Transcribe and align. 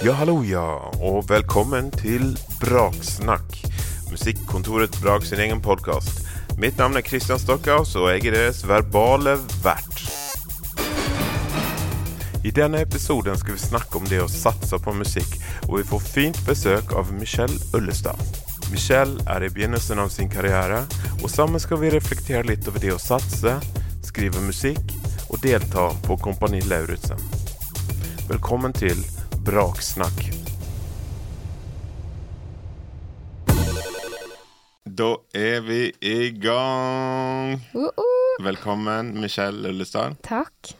Ja, 0.00 0.14
hallo, 0.18 0.40
ja, 0.42 0.64
og 0.98 1.28
velkommen 1.28 1.92
til 1.94 2.32
Braksnakk. 2.58 3.54
Musikkontoret 4.10 4.96
Brak 4.98 5.22
sin 5.28 5.38
egen 5.44 5.60
podkast. 5.62 6.24
Mitt 6.58 6.80
navn 6.80 6.98
er 6.98 7.04
Kristian 7.06 7.38
Stockhaus, 7.38 7.94
og 7.94 8.08
jeg 8.10 8.26
er 8.32 8.34
deres 8.34 8.64
verbale 8.66 9.36
vert. 9.62 10.02
I 12.42 12.50
denne 12.50 12.80
episoden 12.82 13.38
skal 13.38 13.54
vi 13.54 13.62
snakke 13.62 14.00
om 14.00 14.08
det 14.10 14.18
å 14.24 14.30
satse 14.32 14.80
på 14.82 14.96
musikk, 14.96 15.36
og 15.68 15.76
vi 15.78 15.86
får 15.92 16.02
fint 16.02 16.40
besøk 16.48 16.96
av 16.98 17.12
Michelle 17.14 17.60
Ullestad. 17.78 18.18
Michelle 18.74 19.22
er 19.30 19.46
i 19.46 19.52
begynnelsen 19.54 20.02
av 20.02 20.10
sin 20.10 20.32
karriere, 20.32 20.82
og 21.20 21.30
sammen 21.30 21.62
skal 21.62 21.78
vi 21.84 21.94
reflektere 21.94 22.48
litt 22.50 22.66
over 22.66 22.82
det 22.82 22.96
å 22.96 22.98
satse, 23.02 23.54
skrive 24.10 24.42
musikk 24.42 24.99
og 25.30 25.38
delta 25.42 25.86
på 26.02 26.16
Kompani 26.18 26.58
Lauritzen. 26.66 27.18
Velkommen 28.26 28.72
til 28.74 28.98
Braksnakk. 29.46 30.24
Da 34.84 35.10
er 35.36 35.62
vi 35.64 35.84
i 36.02 36.32
gang. 36.34 37.60
Uh-uh. 37.74 38.42
Velkommen, 38.42 39.12
Michelle 39.22 39.70
Ullestad. 39.70 40.18
Takk. 40.26 40.72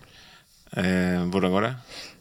Eh, 0.75 1.23
hvordan 1.31 1.55
går 1.55 1.69
det? 1.69 1.73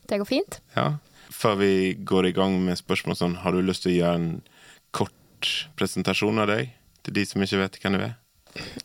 Det 0.09 0.21
går 0.21 0.30
fint. 0.30 0.59
Ja. 0.75 0.91
Før 1.33 1.57
vi 1.63 1.97
går 1.97 2.30
i 2.30 2.33
gang 2.38 2.59
med 2.61 2.77
spørsmål 2.77 3.17
sånn, 3.17 3.35
har 3.41 3.57
du 3.57 3.66
lyst 3.66 3.88
til 3.88 3.95
å 3.95 3.97
gjøre 3.97 4.21
en 4.21 4.30
kort 4.93 5.49
presentasjon 5.81 6.45
av 6.45 6.53
deg? 6.53 6.75
Til 7.05 7.17
de 7.17 7.25
som 7.25 7.41
ikke 7.41 7.63
vet 7.63 7.81
hvem 7.81 7.97
du 7.97 8.05
er? 8.05 8.16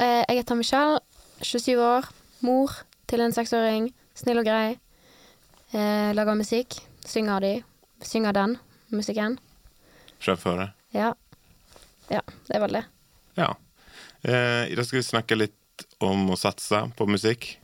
Eh, 0.01 0.25
jeg 0.31 0.41
heter 0.41 0.59
Michelle, 0.59 0.99
27 1.45 1.77
år, 1.77 2.09
mor 2.45 2.81
til 3.11 3.21
en 3.25 3.35
seksåring. 3.35 3.91
Snill 4.15 4.41
og 4.43 4.47
grei. 4.47 4.77
Eh, 5.75 6.11
lager 6.15 6.39
musikk. 6.39 6.79
Synger 7.05 7.41
de. 7.45 7.53
Synger 8.05 8.33
den 8.37 8.57
musikken. 8.95 9.39
Sjåfør? 10.23 10.69
Ja. 10.95 11.13
Ja, 12.13 12.21
det 12.47 12.57
er 12.57 12.61
vel 12.65 12.79
det. 12.79 12.85
Ja. 13.41 13.51
Eh, 14.23 14.73
I 14.73 14.77
dag 14.77 14.87
skal 14.87 15.01
vi 15.01 15.07
snakke 15.07 15.37
litt 15.39 15.87
om 16.05 16.29
å 16.31 16.37
satse 16.39 16.85
på 16.97 17.07
musikk. 17.11 17.59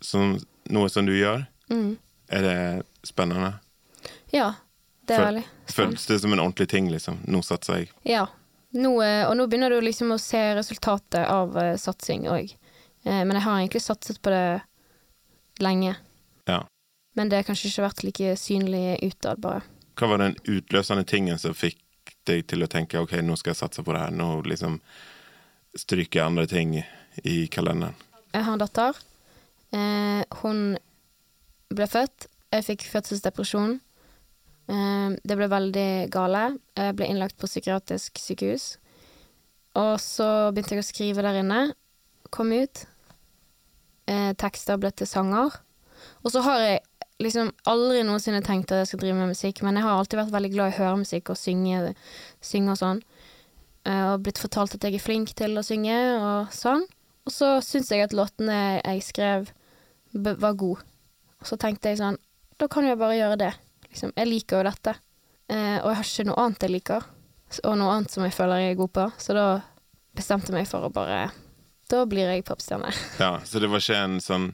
som, 0.00 0.38
noe 0.70 0.88
som 0.88 1.06
du 1.06 1.12
gjør. 1.16 1.44
Mm. 1.70 1.98
Er 2.30 2.42
det 2.42 2.58
spennende? 3.04 3.54
Ja, 4.32 4.54
det 5.06 5.16
er 5.16 5.24
veldig 5.26 5.42
spennende. 5.44 5.74
Føles 5.74 6.06
det 6.06 6.20
som 6.22 6.32
en 6.32 6.40
ordentlig 6.40 6.68
ting, 6.70 6.90
liksom? 6.90 7.18
Nå 7.26 7.42
satser 7.42 7.80
jeg. 7.82 7.90
Ja. 8.06 8.26
Nå, 8.70 8.92
eh, 9.02 9.24
og 9.26 9.34
nå 9.36 9.48
begynner 9.50 9.70
du 9.74 9.80
liksom 9.82 10.12
å 10.14 10.18
se 10.22 10.40
resultatet 10.54 11.26
av 11.26 11.56
eh, 11.58 11.76
satsing 11.76 12.28
òg. 12.30 12.52
Eh, 13.04 13.22
men 13.24 13.36
jeg 13.36 13.44
har 13.46 13.60
egentlig 13.60 13.82
satset 13.84 14.20
på 14.22 14.32
det 14.32 14.60
lenge. 15.60 15.94
Ja. 16.48 16.64
Men 17.16 17.30
det 17.30 17.40
har 17.40 17.48
kanskje 17.48 17.70
ikke 17.70 17.86
vært 17.88 18.04
like 18.06 18.34
synlig 18.40 18.98
utad, 19.04 19.40
bare. 19.42 19.62
Hva 19.98 20.12
var 20.12 20.22
den 20.22 20.36
utløsende 20.48 21.04
tingen 21.04 21.38
som 21.38 21.56
fikk 21.56 21.80
deg 22.28 22.46
til 22.48 22.64
å 22.64 22.70
tenke 22.70 23.00
ok, 23.00 23.18
nå 23.24 23.36
skal 23.38 23.52
jeg 23.54 23.60
satse 23.62 23.84
på 23.84 23.94
det 23.94 24.04
her? 24.04 24.14
Nå 24.14 24.28
liksom 24.48 24.78
stryke 25.76 26.22
andre 26.24 26.46
ting 26.50 26.78
i 26.80 27.36
kalenderen. 27.52 27.96
Jeg 28.30 28.46
har 28.46 28.54
en 28.54 28.62
datter. 28.62 28.98
Eh, 29.74 30.22
hun 30.42 30.78
ble 31.74 31.86
født. 31.90 32.28
Jeg 32.50 32.66
fikk 32.66 32.86
fødselsdepresjon. 32.90 33.76
Eh, 34.70 35.08
det 35.22 35.38
ble 35.38 35.50
veldig 35.50 35.90
gale. 36.14 36.44
Jeg 36.78 36.96
ble 36.98 37.10
innlagt 37.10 37.38
på 37.38 37.50
psykiatrisk 37.50 38.22
sykehus. 38.22 38.72
Og 39.78 39.98
så 40.02 40.50
begynte 40.50 40.76
jeg 40.76 40.84
å 40.84 40.88
skrive 40.88 41.26
der 41.26 41.42
inne. 41.42 41.60
Kom 42.34 42.54
ut. 42.54 42.86
Eh, 44.10 44.30
tekster 44.38 44.78
ble 44.80 44.90
til 44.96 45.06
sanger. 45.06 45.54
Og 46.24 46.32
så 46.34 46.42
har 46.42 46.62
jeg 46.64 46.80
liksom 47.20 47.50
aldri 47.68 48.02
noensinne 48.06 48.40
tenkt 48.42 48.72
at 48.72 48.82
jeg 48.82 48.90
skal 48.90 49.02
drive 49.04 49.18
med 49.18 49.32
musikk, 49.34 49.60
men 49.62 49.76
jeg 49.76 49.84
har 49.84 49.98
alltid 49.98 50.22
vært 50.22 50.34
veldig 50.34 50.52
glad 50.54 50.70
i 50.70 50.74
å 50.74 50.78
høre 50.80 51.00
musikk 51.02 51.30
og 51.30 51.38
synge, 51.38 51.92
synge 52.44 52.74
og 52.74 52.80
sånn. 52.80 53.02
Eh, 53.86 54.06
og 54.12 54.24
blitt 54.24 54.40
fortalt 54.40 54.74
at 54.76 54.86
jeg 54.86 54.98
er 54.98 55.04
flink 55.04 55.34
til 55.38 55.60
å 55.60 55.64
synge 55.66 55.98
og 56.16 56.54
sånn. 56.56 56.86
Og 57.28 57.34
så 57.34 57.52
syns 57.64 57.92
jeg 57.92 58.06
at 58.06 58.16
låtene 58.16 58.80
jeg 58.80 59.04
skrev, 59.04 59.52
var 60.10 60.56
gode. 60.58 60.82
Og 61.40 61.46
så 61.46 61.56
tenkte 61.60 61.92
jeg 61.92 62.00
sånn 62.00 62.16
Da 62.58 62.66
kan 62.68 62.84
jeg 62.84 62.98
bare 63.00 63.14
gjøre 63.14 63.36
det. 63.40 63.52
Liksom, 63.88 64.10
jeg 64.16 64.28
liker 64.28 64.58
jo 64.60 64.66
dette. 64.66 64.96
Eh, 65.48 65.78
og 65.80 65.92
jeg 65.92 65.98
har 66.00 66.08
ikke 66.08 66.26
noe 66.28 66.42
annet 66.42 66.66
jeg 66.66 66.74
liker. 66.74 67.06
Og 67.62 67.76
noe 67.78 67.94
annet 67.94 68.12
som 68.12 68.24
jeg 68.26 68.34
føler 68.36 68.64
jeg 68.64 68.74
er 68.74 68.80
god 68.80 68.92
på. 68.98 69.06
Så 69.22 69.36
da 69.38 69.46
bestemte 70.18 70.50
jeg 70.50 70.58
meg 70.58 70.68
for 70.68 70.84
å 70.84 70.92
bare 70.92 71.30
Da 71.90 72.04
blir 72.06 72.30
jeg 72.30 72.46
popstjerne. 72.48 72.92
Ja, 73.22 73.40
Så 73.44 73.62
det 73.62 73.70
var 73.72 73.82
ikke 73.82 73.98
en 73.98 74.20
sånn 74.22 74.52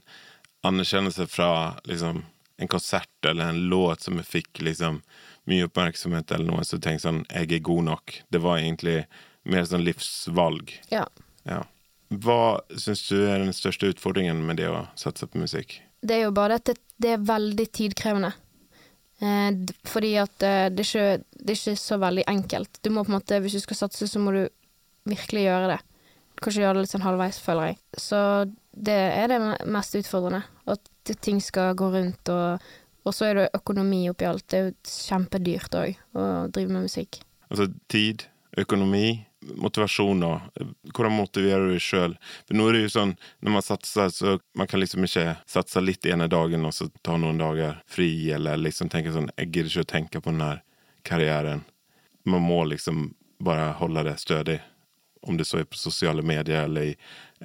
anerkjennelse 0.66 1.28
fra 1.30 1.76
liksom 1.84 2.24
en 2.56 2.68
konsert 2.72 3.28
eller 3.28 3.52
en 3.52 3.66
låt 3.68 4.06
som 4.06 4.16
fikk 4.24 4.62
liksom 4.64 5.02
mye 5.46 5.66
oppmerksomhet 5.68 6.32
eller 6.32 6.48
noe, 6.48 6.64
så 6.64 6.78
tenkte 6.80 7.04
sånn 7.04 7.24
Jeg 7.28 7.58
er 7.58 7.64
god 7.68 7.84
nok. 7.90 8.14
Det 8.32 8.40
var 8.42 8.58
egentlig 8.62 9.02
mer 9.46 9.66
sånn 9.68 9.84
livsvalg. 9.86 10.72
Ja. 10.90 11.04
Ja. 11.44 11.60
Hva 12.08 12.62
syns 12.78 13.04
du 13.10 13.18
er 13.26 13.42
den 13.42 13.54
største 13.54 13.90
utfordringen 13.92 14.40
med 14.46 14.58
det 14.62 14.70
å 14.72 14.86
satse 14.98 15.28
på 15.28 15.42
musikk? 15.42 15.80
Det 16.06 16.16
er 16.16 16.26
jo 16.26 16.34
bare 16.34 16.58
at 16.58 16.66
det, 16.70 16.78
det 17.02 17.14
er 17.14 17.28
veldig 17.28 17.66
tidkrevende. 17.76 18.32
Eh, 19.20 19.50
fordi 19.88 20.12
at 20.20 20.44
eh, 20.44 20.68
det, 20.72 20.84
er 20.84 20.88
ikke, 20.88 21.24
det 21.40 21.52
er 21.54 21.60
ikke 21.60 21.80
så 21.82 21.98
veldig 22.02 22.26
enkelt. 22.30 22.80
Du 22.82 22.90
må 22.92 23.04
på 23.04 23.12
en 23.12 23.18
måte, 23.18 23.40
Hvis 23.42 23.58
du 23.58 23.62
skal 23.64 23.84
satse, 23.84 24.08
så 24.08 24.22
må 24.22 24.34
du 24.34 24.42
virkelig 25.06 25.46
gjøre 25.46 25.76
det. 25.76 25.80
Du 26.36 26.44
kan 26.44 26.52
gjøre 26.52 26.76
det 26.76 26.84
litt 26.84 26.92
sånn 26.92 27.06
halvveis, 27.06 27.38
føler 27.40 27.70
jeg. 27.70 27.78
Så 28.00 28.18
det 28.76 28.96
er 29.16 29.30
det 29.32 29.40
mest 29.72 29.96
utfordrende. 29.96 30.42
At 30.68 31.14
ting 31.24 31.40
skal 31.40 31.76
gå 31.78 31.88
rundt, 31.94 32.32
og, 32.32 32.66
og 33.06 33.14
så 33.16 33.30
er 33.30 33.38
det 33.38 33.46
økonomi 33.56 34.02
oppi 34.10 34.28
alt. 34.28 34.44
Det 34.50 34.58
er 34.58 34.66
jo 34.68 34.74
kjempedyrt 34.90 35.78
òg 35.80 36.02
å 36.18 36.26
drive 36.52 36.74
med 36.74 36.88
musikk. 36.90 37.22
Altså 37.48 37.70
tid, 37.92 38.26
økonomi, 38.58 39.22
motivasjon 39.46 40.24
og 40.26 40.62
Hvordan 40.90 41.14
motiverer 41.14 41.68
du 41.68 41.74
deg 41.76 41.84
sjøl? 41.84 42.16
For 42.48 42.58
nå 42.58 42.68
er 42.68 42.76
det 42.76 42.84
jo 42.86 42.92
sånn 42.96 43.12
når 43.44 43.54
man 43.56 43.64
satser, 43.64 44.12
så 44.12 44.38
man 44.58 44.68
kan 44.70 44.82
liksom 44.82 45.06
ikke 45.06 45.36
satse 45.48 45.82
litt 45.82 46.06
ene 46.08 46.28
dagen 46.32 46.66
og 46.66 46.74
så 46.74 46.88
ta 47.06 47.18
noen 47.20 47.38
dager 47.40 47.78
fri, 47.88 48.10
eller 48.34 48.58
liksom 48.60 48.90
tenke 48.92 49.14
sånn 49.14 49.30
Jeg 49.36 49.52
gidder 49.52 49.70
ikke 49.72 49.86
å 49.86 49.92
tenke 49.92 50.22
på 50.24 50.34
den 50.34 50.44
her 50.44 50.64
karrieren. 51.06 51.62
Man 52.26 52.42
må 52.42 52.64
liksom 52.66 53.12
bare 53.38 53.70
holde 53.78 54.02
det 54.08 54.16
stødig. 54.18 54.60
Om 55.26 55.36
det 55.40 55.46
så 55.48 55.60
er 55.60 55.68
på 55.70 55.78
sosiale 55.80 56.22
medier 56.26 56.64
eller 56.64 56.92
i 56.92 56.96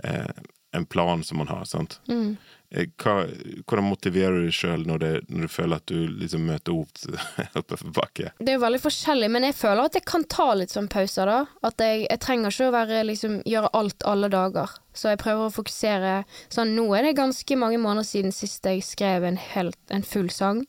eh, 0.03 0.41
en 0.71 0.85
plan 0.85 1.23
som 1.23 1.37
man 1.41 1.47
har. 1.51 1.65
sant? 1.65 1.99
Mm. 2.07 2.37
Eh, 2.69 2.87
Hva, 3.03 3.25
hvordan 3.67 3.87
motiverer 3.89 4.37
du 4.37 4.45
deg 4.45 4.55
sjøl 4.55 4.85
når, 4.87 5.03
når 5.27 5.47
du 5.47 5.51
føler 5.51 5.81
at 5.81 5.91
du 5.91 6.05
liksom 6.21 6.45
møter 6.47 6.77
opp 6.77 7.01
oppoverbakke? 7.59 8.31
Det 8.39 8.53
er 8.53 8.55
jo 8.55 8.63
veldig 8.63 8.79
forskjellig, 8.85 9.31
men 9.33 9.47
jeg 9.49 9.57
føler 9.59 9.89
at 9.89 9.97
jeg 9.99 10.05
kan 10.07 10.23
ta 10.31 10.47
litt 10.55 10.71
sånn 10.71 10.87
pauser, 10.91 11.27
da. 11.27 11.41
At 11.67 11.83
jeg, 11.83 12.05
jeg 12.07 12.23
trenger 12.23 12.55
ikke 12.55 12.69
å 12.69 12.75
være, 12.77 13.01
liksom, 13.09 13.41
gjøre 13.51 13.73
alt 13.81 14.07
alle 14.07 14.31
dager. 14.31 14.77
Så 14.95 15.11
jeg 15.11 15.21
prøver 15.23 15.47
å 15.47 15.55
fokusere 15.55 16.15
Sånn, 16.51 16.73
nå 16.75 16.83
er 16.95 17.05
det 17.07 17.17
ganske 17.19 17.55
mange 17.59 17.79
måneder 17.79 18.07
siden 18.07 18.33
sist 18.35 18.65
jeg 18.67 18.83
skrev 18.83 19.27
en, 19.27 19.39
helt, 19.51 19.79
en 19.91 20.07
full 20.07 20.31
sang. 20.31 20.63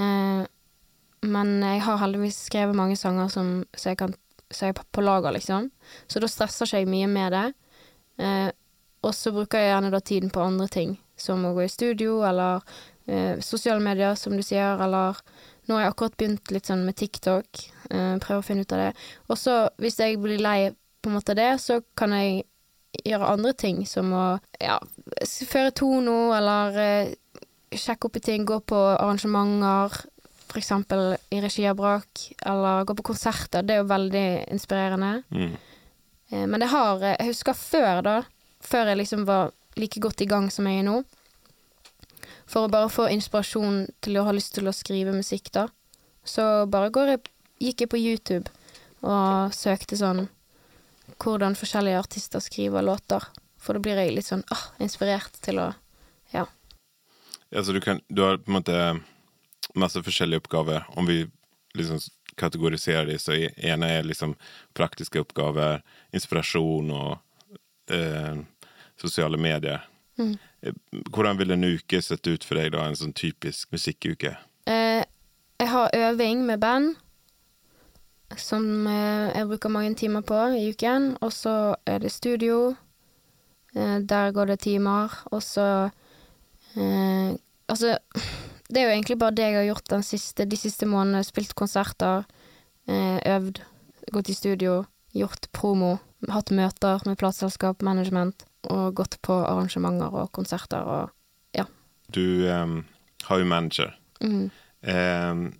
Eh, 0.00 0.42
men 1.22 1.52
jeg 1.62 1.84
har 1.84 2.00
heldigvis 2.00 2.40
skrevet 2.48 2.76
mange 2.76 2.96
sanger 2.98 3.28
som, 3.30 3.54
så 3.76 3.92
jeg 3.92 4.00
kan 4.00 4.16
så 4.52 4.68
jeg 4.68 4.76
er 4.76 4.82
på 4.92 5.04
lager, 5.04 5.34
liksom. 5.34 5.70
Så 6.06 6.22
da 6.22 6.30
stresser 6.30 6.68
ikke 6.68 6.82
jeg 6.82 6.90
mye 6.92 7.10
med 7.10 7.34
det. 7.36 7.46
Eh, 8.22 8.50
og 9.02 9.14
så 9.18 9.32
bruker 9.34 9.58
jeg 9.58 9.72
gjerne 9.72 9.90
da 9.92 10.00
tiden 10.00 10.30
på 10.30 10.44
andre 10.44 10.68
ting, 10.70 10.94
som 11.18 11.42
å 11.44 11.54
gå 11.56 11.64
i 11.64 11.72
studio, 11.72 12.20
eller 12.26 12.62
eh, 13.06 13.40
sosiale 13.42 13.82
medier, 13.82 14.14
som 14.18 14.36
du 14.36 14.44
sier, 14.46 14.78
eller 14.82 15.18
nå 15.66 15.76
har 15.76 15.86
jeg 15.86 15.94
akkurat 15.94 16.16
begynt 16.18 16.54
litt 16.54 16.70
sånn 16.70 16.84
med 16.86 16.98
TikTok. 16.98 17.64
Eh, 17.90 18.14
prøver 18.22 18.40
å 18.40 18.46
finne 18.46 18.66
ut 18.66 18.74
av 18.74 18.84
det. 18.84 18.92
Og 19.28 19.38
så, 19.38 19.56
hvis 19.82 19.98
jeg 20.02 20.20
blir 20.22 20.42
lei 20.42 20.72
på 21.02 21.10
en 21.10 21.18
måte 21.18 21.34
av 21.34 21.40
det, 21.40 21.50
så 21.62 21.80
kan 21.98 22.14
jeg 22.14 22.44
gjøre 23.08 23.32
andre 23.34 23.52
ting, 23.58 23.82
som 23.88 24.12
å 24.14 24.26
ja, 24.60 24.78
føre 25.48 25.74
tono, 25.74 26.32
eller 26.36 26.78
eh, 26.82 27.12
sjekke 27.72 28.08
opp 28.08 28.18
i 28.20 28.24
ting, 28.24 28.46
gå 28.46 28.60
på 28.68 28.78
arrangementer, 28.92 30.02
eksempel 30.60 31.16
i 31.30 31.40
regi 31.40 31.66
av 31.68 31.76
Bråk, 31.76 32.32
eller 32.46 32.84
gå 32.84 32.94
på 32.98 33.06
konserter. 33.12 33.62
Det 33.62 33.74
er 33.76 33.82
jo 33.82 33.88
veldig 33.90 34.26
inspirerende. 34.52 35.22
Mm. 35.30 35.56
Eh, 36.30 36.46
Men 36.46 36.60
det 36.60 36.68
har 36.72 37.00
Jeg 37.00 37.26
husker 37.32 37.54
før, 37.54 38.02
da. 38.02 38.22
Før 38.60 38.86
jeg 38.86 38.96
liksom 38.98 39.24
var 39.26 39.52
like 39.76 40.00
godt 40.00 40.20
i 40.20 40.26
gang 40.26 40.50
som 40.50 40.66
jeg 40.66 40.78
er 40.78 40.88
nå. 40.88 41.02
For 42.46 42.66
å 42.66 42.70
bare 42.72 42.90
få 42.92 43.08
inspirasjon 43.10 43.86
til 44.00 44.18
å 44.18 44.24
ha 44.24 44.32
lyst 44.32 44.54
til 44.54 44.68
å 44.68 44.72
skrive 44.76 45.12
musikk, 45.12 45.50
da. 45.52 45.68
Så 46.24 46.66
bare 46.70 46.90
går 46.90 47.06
jeg, 47.08 47.22
gikk 47.60 47.80
jeg 47.80 47.90
på 47.90 47.98
YouTube 47.98 48.50
og 49.02 49.54
søkte 49.54 49.96
sånn 49.98 50.28
hvordan 51.22 51.56
forskjellige 51.58 51.98
artister 51.98 52.42
skriver 52.42 52.82
låter. 52.82 53.24
For 53.58 53.74
da 53.74 53.82
blir 53.82 53.98
jeg 53.98 54.14
litt 54.14 54.26
sånn 54.26 54.44
ah, 54.50 54.68
inspirert 54.82 55.38
til 55.42 55.58
å 55.62 55.72
Ja. 56.32 56.46
Ja, 57.50 57.62
så 57.62 57.72
du, 57.72 57.80
kan, 57.80 58.00
du 58.08 58.22
har 58.22 58.38
på 58.38 58.48
en 58.48 58.56
måte 58.56 58.76
masse 59.74 60.02
forskjellige 60.02 60.42
oppgaver. 60.42 60.84
Om 60.96 61.06
vi 61.06 61.26
liksom 61.74 61.98
kategoriserer 62.34 63.06
de, 63.06 63.18
så 63.18 63.36
ene 63.56 63.88
er 63.98 64.08
liksom 64.08 64.34
praktiske 64.76 65.20
oppgaver, 65.20 65.82
inspirasjon 66.16 66.90
og 66.96 67.92
eh, 67.92 68.40
sosiale 69.00 69.40
medier. 69.40 69.84
Mm. 70.18 70.36
Eh, 70.60 70.74
Hvordan 71.10 71.38
vil 71.38 71.50
en 71.50 71.64
uke 71.64 72.02
sett 72.02 72.26
ut 72.26 72.44
for 72.44 72.60
deg, 72.60 72.72
da? 72.74 72.86
En 72.86 72.98
sånn 72.98 73.14
typisk 73.16 73.72
musikkuke? 73.72 74.36
Eh, 74.68 75.02
jeg 75.60 75.70
har 75.70 75.96
øving 75.96 76.46
med 76.46 76.60
band, 76.62 76.94
som 78.36 78.86
eh, 78.86 79.32
jeg 79.36 79.48
bruker 79.50 79.72
mange 79.72 79.94
timer 79.98 80.24
på 80.26 80.38
i 80.56 80.70
uken. 80.72 81.16
Og 81.20 81.32
så 81.36 81.76
er 81.86 82.00
det 82.02 82.12
studio. 82.14 82.74
Eh, 83.74 83.98
der 84.00 84.32
går 84.32 84.52
det 84.52 84.60
timer. 84.64 85.22
Og 85.32 85.42
så 85.42 85.68
eh, 86.76 87.38
Altså, 87.70 87.94
det 88.72 88.80
er 88.80 88.88
jo 88.88 88.94
egentlig 88.94 89.18
bare 89.20 89.36
det 89.36 89.48
jeg 89.48 89.58
har 89.58 89.68
gjort 89.68 89.90
den 89.92 90.06
siste, 90.06 90.46
de 90.48 90.58
siste 90.58 90.88
månedene. 90.88 91.24
Spilt 91.26 91.54
konserter, 91.58 92.24
eh, 92.88 93.18
øvd, 93.36 93.60
gått 94.16 94.32
i 94.32 94.36
studio, 94.36 94.82
gjort 95.12 95.50
promo. 95.52 95.98
Hatt 96.32 96.50
møter 96.54 97.02
med 97.06 97.18
plateselskap, 97.20 97.82
management, 97.82 98.46
og 98.70 98.94
gått 98.96 99.18
på 99.22 99.40
arrangementer 99.42 100.14
og 100.14 100.32
konserter 100.32 100.86
og 100.86 101.10
Du 102.12 102.44
um, 102.44 102.84
har 103.24 103.38
jo 103.38 103.44
manager. 103.44 103.94
mm. 104.20 104.50
Um, 104.82 105.52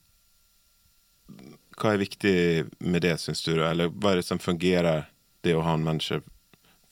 hva 1.78 1.94
er 1.94 2.02
viktig 2.02 2.34
med 2.78 3.02
det, 3.02 3.14
syns 3.22 3.40
du? 3.46 3.54
Eller 3.64 3.88
hva 3.88 4.12
er 4.12 4.20
det 4.20 4.26
som 4.26 4.38
fungerer, 4.42 5.06
det 5.42 5.54
å 5.56 5.62
ha 5.64 5.74
en 5.74 5.86
manager, 5.86 6.20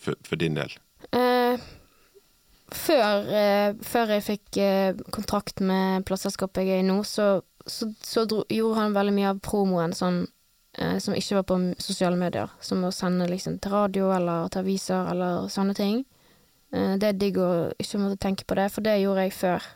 for, 0.01 0.17
for 0.25 0.41
din 0.41 0.57
del? 0.57 0.73
Eh, 1.13 1.61
før, 2.77 3.31
eh, 3.31 3.79
før 3.83 4.15
jeg 4.17 4.27
fikk 4.27 4.59
eh, 4.63 5.01
kontrakt 5.15 5.63
med 5.65 6.05
plateselskapet 6.09 6.67
jeg 6.67 6.81
er 6.81 6.85
i 6.85 6.87
nå, 6.89 7.01
så, 7.07 7.41
så, 7.67 7.91
så 8.05 8.27
dro, 8.29 8.45
gjorde 8.51 8.81
han 8.81 8.97
veldig 8.97 9.15
mye 9.17 9.33
av 9.33 9.43
promoen 9.45 9.95
sånn 9.97 10.23
eh, 10.79 10.99
som 11.03 11.17
ikke 11.17 11.41
var 11.41 11.49
på 11.51 11.59
sosiale 11.83 12.19
medier. 12.21 12.53
Som 12.61 12.85
å 12.85 12.93
sende 12.95 13.29
liksom 13.31 13.59
til 13.63 13.75
radio 13.75 14.13
eller 14.17 14.51
til 14.53 14.65
aviser 14.65 15.11
eller 15.13 15.51
sånne 15.53 15.77
ting. 15.79 16.05
Eh, 16.73 16.95
det 17.01 17.11
er 17.11 17.19
digg 17.19 17.41
å 17.43 17.51
ikke 17.81 18.03
måtte 18.03 18.23
tenke 18.23 18.47
på 18.47 18.59
det, 18.59 18.71
for 18.75 18.87
det 18.87 19.01
gjorde 19.01 19.27
jeg 19.27 19.37
før 19.39 19.69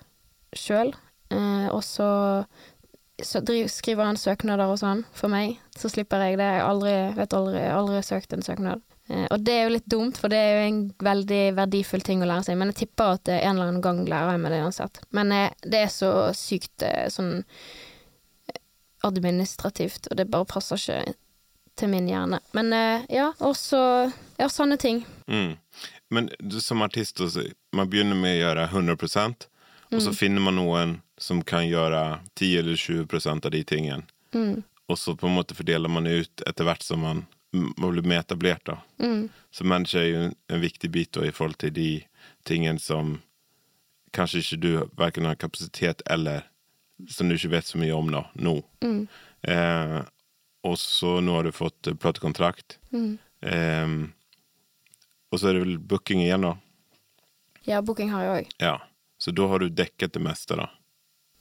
sjøl. 0.55 0.95
Eh, 1.35 1.69
og 1.73 1.83
så, 1.87 2.09
så 3.23 3.43
driv, 3.43 3.69
skriver 3.73 4.11
han 4.11 4.21
søknader 4.21 4.71
og 4.71 4.81
sånn 4.83 5.05
for 5.17 5.33
meg, 5.33 5.59
så 5.79 5.91
slipper 5.91 6.23
jeg 6.29 6.39
det. 6.43 6.51
Jeg 6.59 6.67
aldri, 6.69 6.97
vet 7.19 7.39
aldri, 7.39 7.65
aldri 7.75 8.03
søkt 8.07 8.37
en 8.37 8.47
søknad. 8.47 8.85
Eh, 9.09 9.27
og 9.31 9.41
det 9.45 9.55
er 9.55 9.67
jo 9.67 9.75
litt 9.75 9.89
dumt, 9.91 10.21
for 10.21 10.33
det 10.33 10.41
er 10.41 10.53
jo 10.55 10.69
en 10.69 10.83
veldig 11.09 11.43
verdifull 11.59 12.05
ting 12.07 12.23
å 12.25 12.29
lære 12.29 12.49
seg. 12.49 12.61
Men 12.61 12.73
jeg 12.73 12.85
tipper 12.85 13.19
at 13.19 13.33
en 13.35 13.55
eller 13.55 13.73
annen 13.73 13.85
gang 13.85 14.05
lærer 14.09 14.37
jeg 14.37 14.45
meg 14.45 14.55
det 14.55 14.63
uansett. 14.67 15.03
Men 15.17 15.35
eh, 15.35 15.51
det 15.65 15.83
er 15.87 15.93
så 15.93 16.13
sykt 16.37 16.87
eh, 16.87 17.09
sånn 17.13 17.45
administrativt, 19.05 20.09
og 20.09 20.17
det 20.17 20.31
bare 20.33 20.49
passer 20.49 20.81
ikke 20.81 21.17
til 21.77 21.91
min 21.93 22.07
hjerne. 22.09 22.39
Men 22.57 22.71
ja, 23.13 23.33
også 23.43 23.79
Ja, 24.39 24.47
sånne 24.49 24.79
ting. 24.81 25.03
Mm. 25.29 25.59
Men 26.15 26.31
du, 26.39 26.57
som 26.63 26.81
artist, 26.87 27.21
man 27.75 27.91
begynner 27.91 28.17
med 28.17 28.39
å 28.39 28.41
gjøre 28.47 28.65
100% 28.71 29.45
og 29.95 30.03
så 30.03 30.13
finner 30.13 30.43
man 30.43 30.59
noen 30.59 30.99
som 31.21 31.43
kan 31.47 31.67
gjøre 31.67 32.21
10 32.35 32.59
eller 32.59 32.79
20% 32.81 33.47
av 33.47 33.55
de 33.55 33.63
tingene. 33.65 34.03
Mm. 34.35 34.63
Og 34.91 34.99
så 34.99 35.15
på 35.17 35.29
en 35.29 35.37
måte 35.37 35.57
fordeler 35.57 35.89
man 35.93 36.07
ut 36.07 36.45
etter 36.49 36.67
hvert 36.67 36.83
som 36.85 37.05
man, 37.05 37.25
man 37.55 37.93
bli 37.95 38.03
mer 38.03 38.25
etablert. 38.25 38.65
da. 38.67 38.79
Mm. 38.99 39.29
Så 39.51 39.65
manager 39.65 40.01
er 40.01 40.09
jo 40.09 40.25
en, 40.29 40.35
en 40.49 40.61
viktig 40.61 40.91
bit 40.91 41.13
da, 41.13 41.25
i 41.27 41.33
forhold 41.33 41.59
til 41.63 41.75
de 41.75 41.89
tingene 42.49 42.83
som 42.83 43.19
kanskje 44.15 44.43
ikke 44.43 44.61
du 44.63 44.71
verken 44.99 45.27
har 45.27 45.39
kapasitet 45.39 46.03
eller 46.11 46.45
som 47.11 47.29
du 47.29 47.35
ikke 47.35 47.55
vet 47.57 47.67
så 47.67 47.79
mye 47.81 47.95
om 47.95 48.11
da, 48.13 48.25
nå. 48.35 48.59
Mm. 48.85 49.07
Eh, 49.43 50.01
og 50.65 50.79
så 50.81 51.19
nå 51.21 51.35
har 51.37 51.45
du 51.45 51.53
fått 51.53 51.91
eh, 51.91 51.97
platekontrakt. 51.99 52.79
Mm. 52.95 53.19
Eh, 53.41 53.97
og 55.33 55.41
så 55.41 55.51
er 55.51 55.57
det 55.57 55.65
vel 55.65 55.79
booking 55.79 56.23
igjen, 56.23 56.47
da. 56.47 56.55
Ja, 57.67 57.83
booking 57.83 58.13
har 58.13 58.25
jeg 58.25 58.35
òg. 58.35 58.57
Ja. 58.63 58.77
Så 59.19 59.33
da 59.35 59.47
har 59.49 59.63
du 59.63 59.69
dekket 59.73 60.15
det 60.15 60.23
meste, 60.23 60.57
da. 60.61 60.69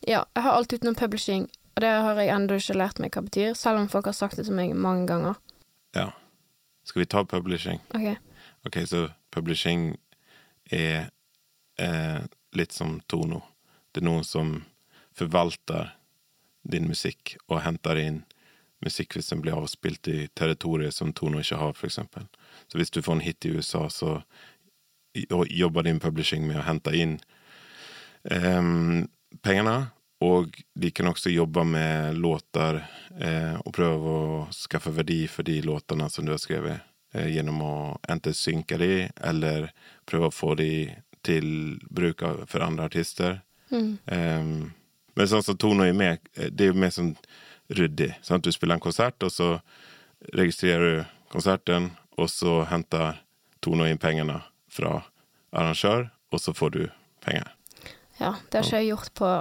Ja, 0.07 0.25
jeg 0.33 0.43
har 0.45 0.57
alt 0.57 0.73
utenom 0.73 0.95
publishing, 0.95 1.47
og 1.75 1.83
det 1.83 1.91
har 2.05 2.19
jeg 2.19 2.31
ennå 2.33 2.57
ikke 2.59 2.75
lært 2.79 2.99
meg 2.99 3.15
hva 3.15 3.23
betyr, 3.25 3.53
selv 3.57 3.81
om 3.81 3.89
folk 3.91 4.09
har 4.09 4.17
sagt 4.17 4.39
det 4.39 4.47
til 4.47 4.57
meg 4.57 4.73
mange 4.75 5.07
ganger. 5.11 5.37
Ja. 5.93 6.11
Skal 6.83 6.99
vi 6.99 7.05
ta 7.05 7.25
publishing? 7.25 7.79
Ok. 7.93 8.15
Ok, 8.67 8.77
så 8.87 9.07
publishing 9.31 9.93
er 10.71 11.09
eh, 11.79 12.21
litt 12.51 12.71
som 12.71 12.99
Tono. 13.07 13.41
Det 13.91 14.01
er 14.01 14.07
noen 14.07 14.25
som 14.27 14.55
forvalter 15.13 15.93
din 16.63 16.87
musikk 16.87 17.35
og 17.47 17.61
henter 17.65 17.99
inn 17.99 18.23
musikk 18.83 19.15
hvis 19.15 19.31
den 19.31 19.43
blir 19.43 19.55
avspilt 19.55 20.07
i 20.11 20.27
territorier 20.35 20.91
som 20.91 21.13
Tono 21.15 21.39
ikke 21.39 21.59
har, 21.59 21.75
eksempel. 21.85 22.27
Så 22.67 22.79
hvis 22.79 22.91
du 22.91 23.01
får 23.01 23.19
en 23.19 23.25
hit 23.25 23.45
i 23.45 23.53
USA, 23.55 23.87
så 23.89 24.21
jobber 25.13 25.85
din 25.85 26.01
publishing 26.03 26.47
med 26.47 26.59
å 26.59 26.67
hente 26.67 26.95
inn 26.97 27.19
eh, 28.31 28.63
pengene. 29.43 29.77
Og 30.23 30.55
de 30.73 30.91
kan 30.95 31.09
også 31.09 31.33
jobbe 31.33 31.65
med 31.67 32.19
låter 32.21 32.79
eh, 33.19 33.55
og 33.59 33.73
prøve 33.75 34.13
å 34.13 34.27
skaffe 34.55 34.93
verdi 34.95 35.23
for 35.27 35.43
de 35.47 35.57
låtene 35.65 36.07
som 36.09 36.25
du 36.25 36.31
har 36.31 36.41
skrevet, 36.41 36.85
eh, 37.13 37.27
gjennom 37.33 37.59
å 37.65 37.73
enten 38.09 38.35
synke 38.37 38.79
de, 38.79 39.09
eller 39.19 39.71
prøve 40.07 40.29
å 40.29 40.35
få 40.35 40.53
de 40.59 40.69
til 41.23 41.79
bruk 41.89 42.23
for 42.47 42.63
andre 42.63 42.87
artister. 42.91 43.41
Mm. 43.73 43.97
Eh, 44.05 44.71
men 45.13 45.29
sånn 45.29 45.43
som 45.45 45.57
Tono 45.59 45.85
er 45.85 45.97
med, 45.97 46.23
eh, 46.37 46.49
det 46.49 46.67
er 46.67 46.73
jo 46.73 46.79
mer 46.85 46.93
sånn 46.93 47.15
ryddig. 47.73 48.13
Sånn 48.21 48.39
at 48.39 48.47
du 48.47 48.51
spiller 48.51 48.79
en 48.79 48.85
konsert, 48.85 49.23
og 49.23 49.31
så 49.31 49.49
registrerer 50.33 50.83
du 50.83 51.05
konserten, 51.33 51.91
og 52.17 52.29
så 52.29 52.61
henter 52.69 53.19
Tono 53.63 53.87
inn 53.89 53.99
pengene 53.99 54.41
fra 54.71 55.01
arrangør, 55.53 56.09
og 56.31 56.41
så 56.41 56.53
får 56.55 56.69
du 56.75 56.83
penger. 57.25 57.49
Ja, 58.19 58.35
det 58.49 58.59
har 58.59 58.67
ikke 58.67 58.79
jeg 58.81 58.93
gjort 58.93 59.13
på 59.17 59.31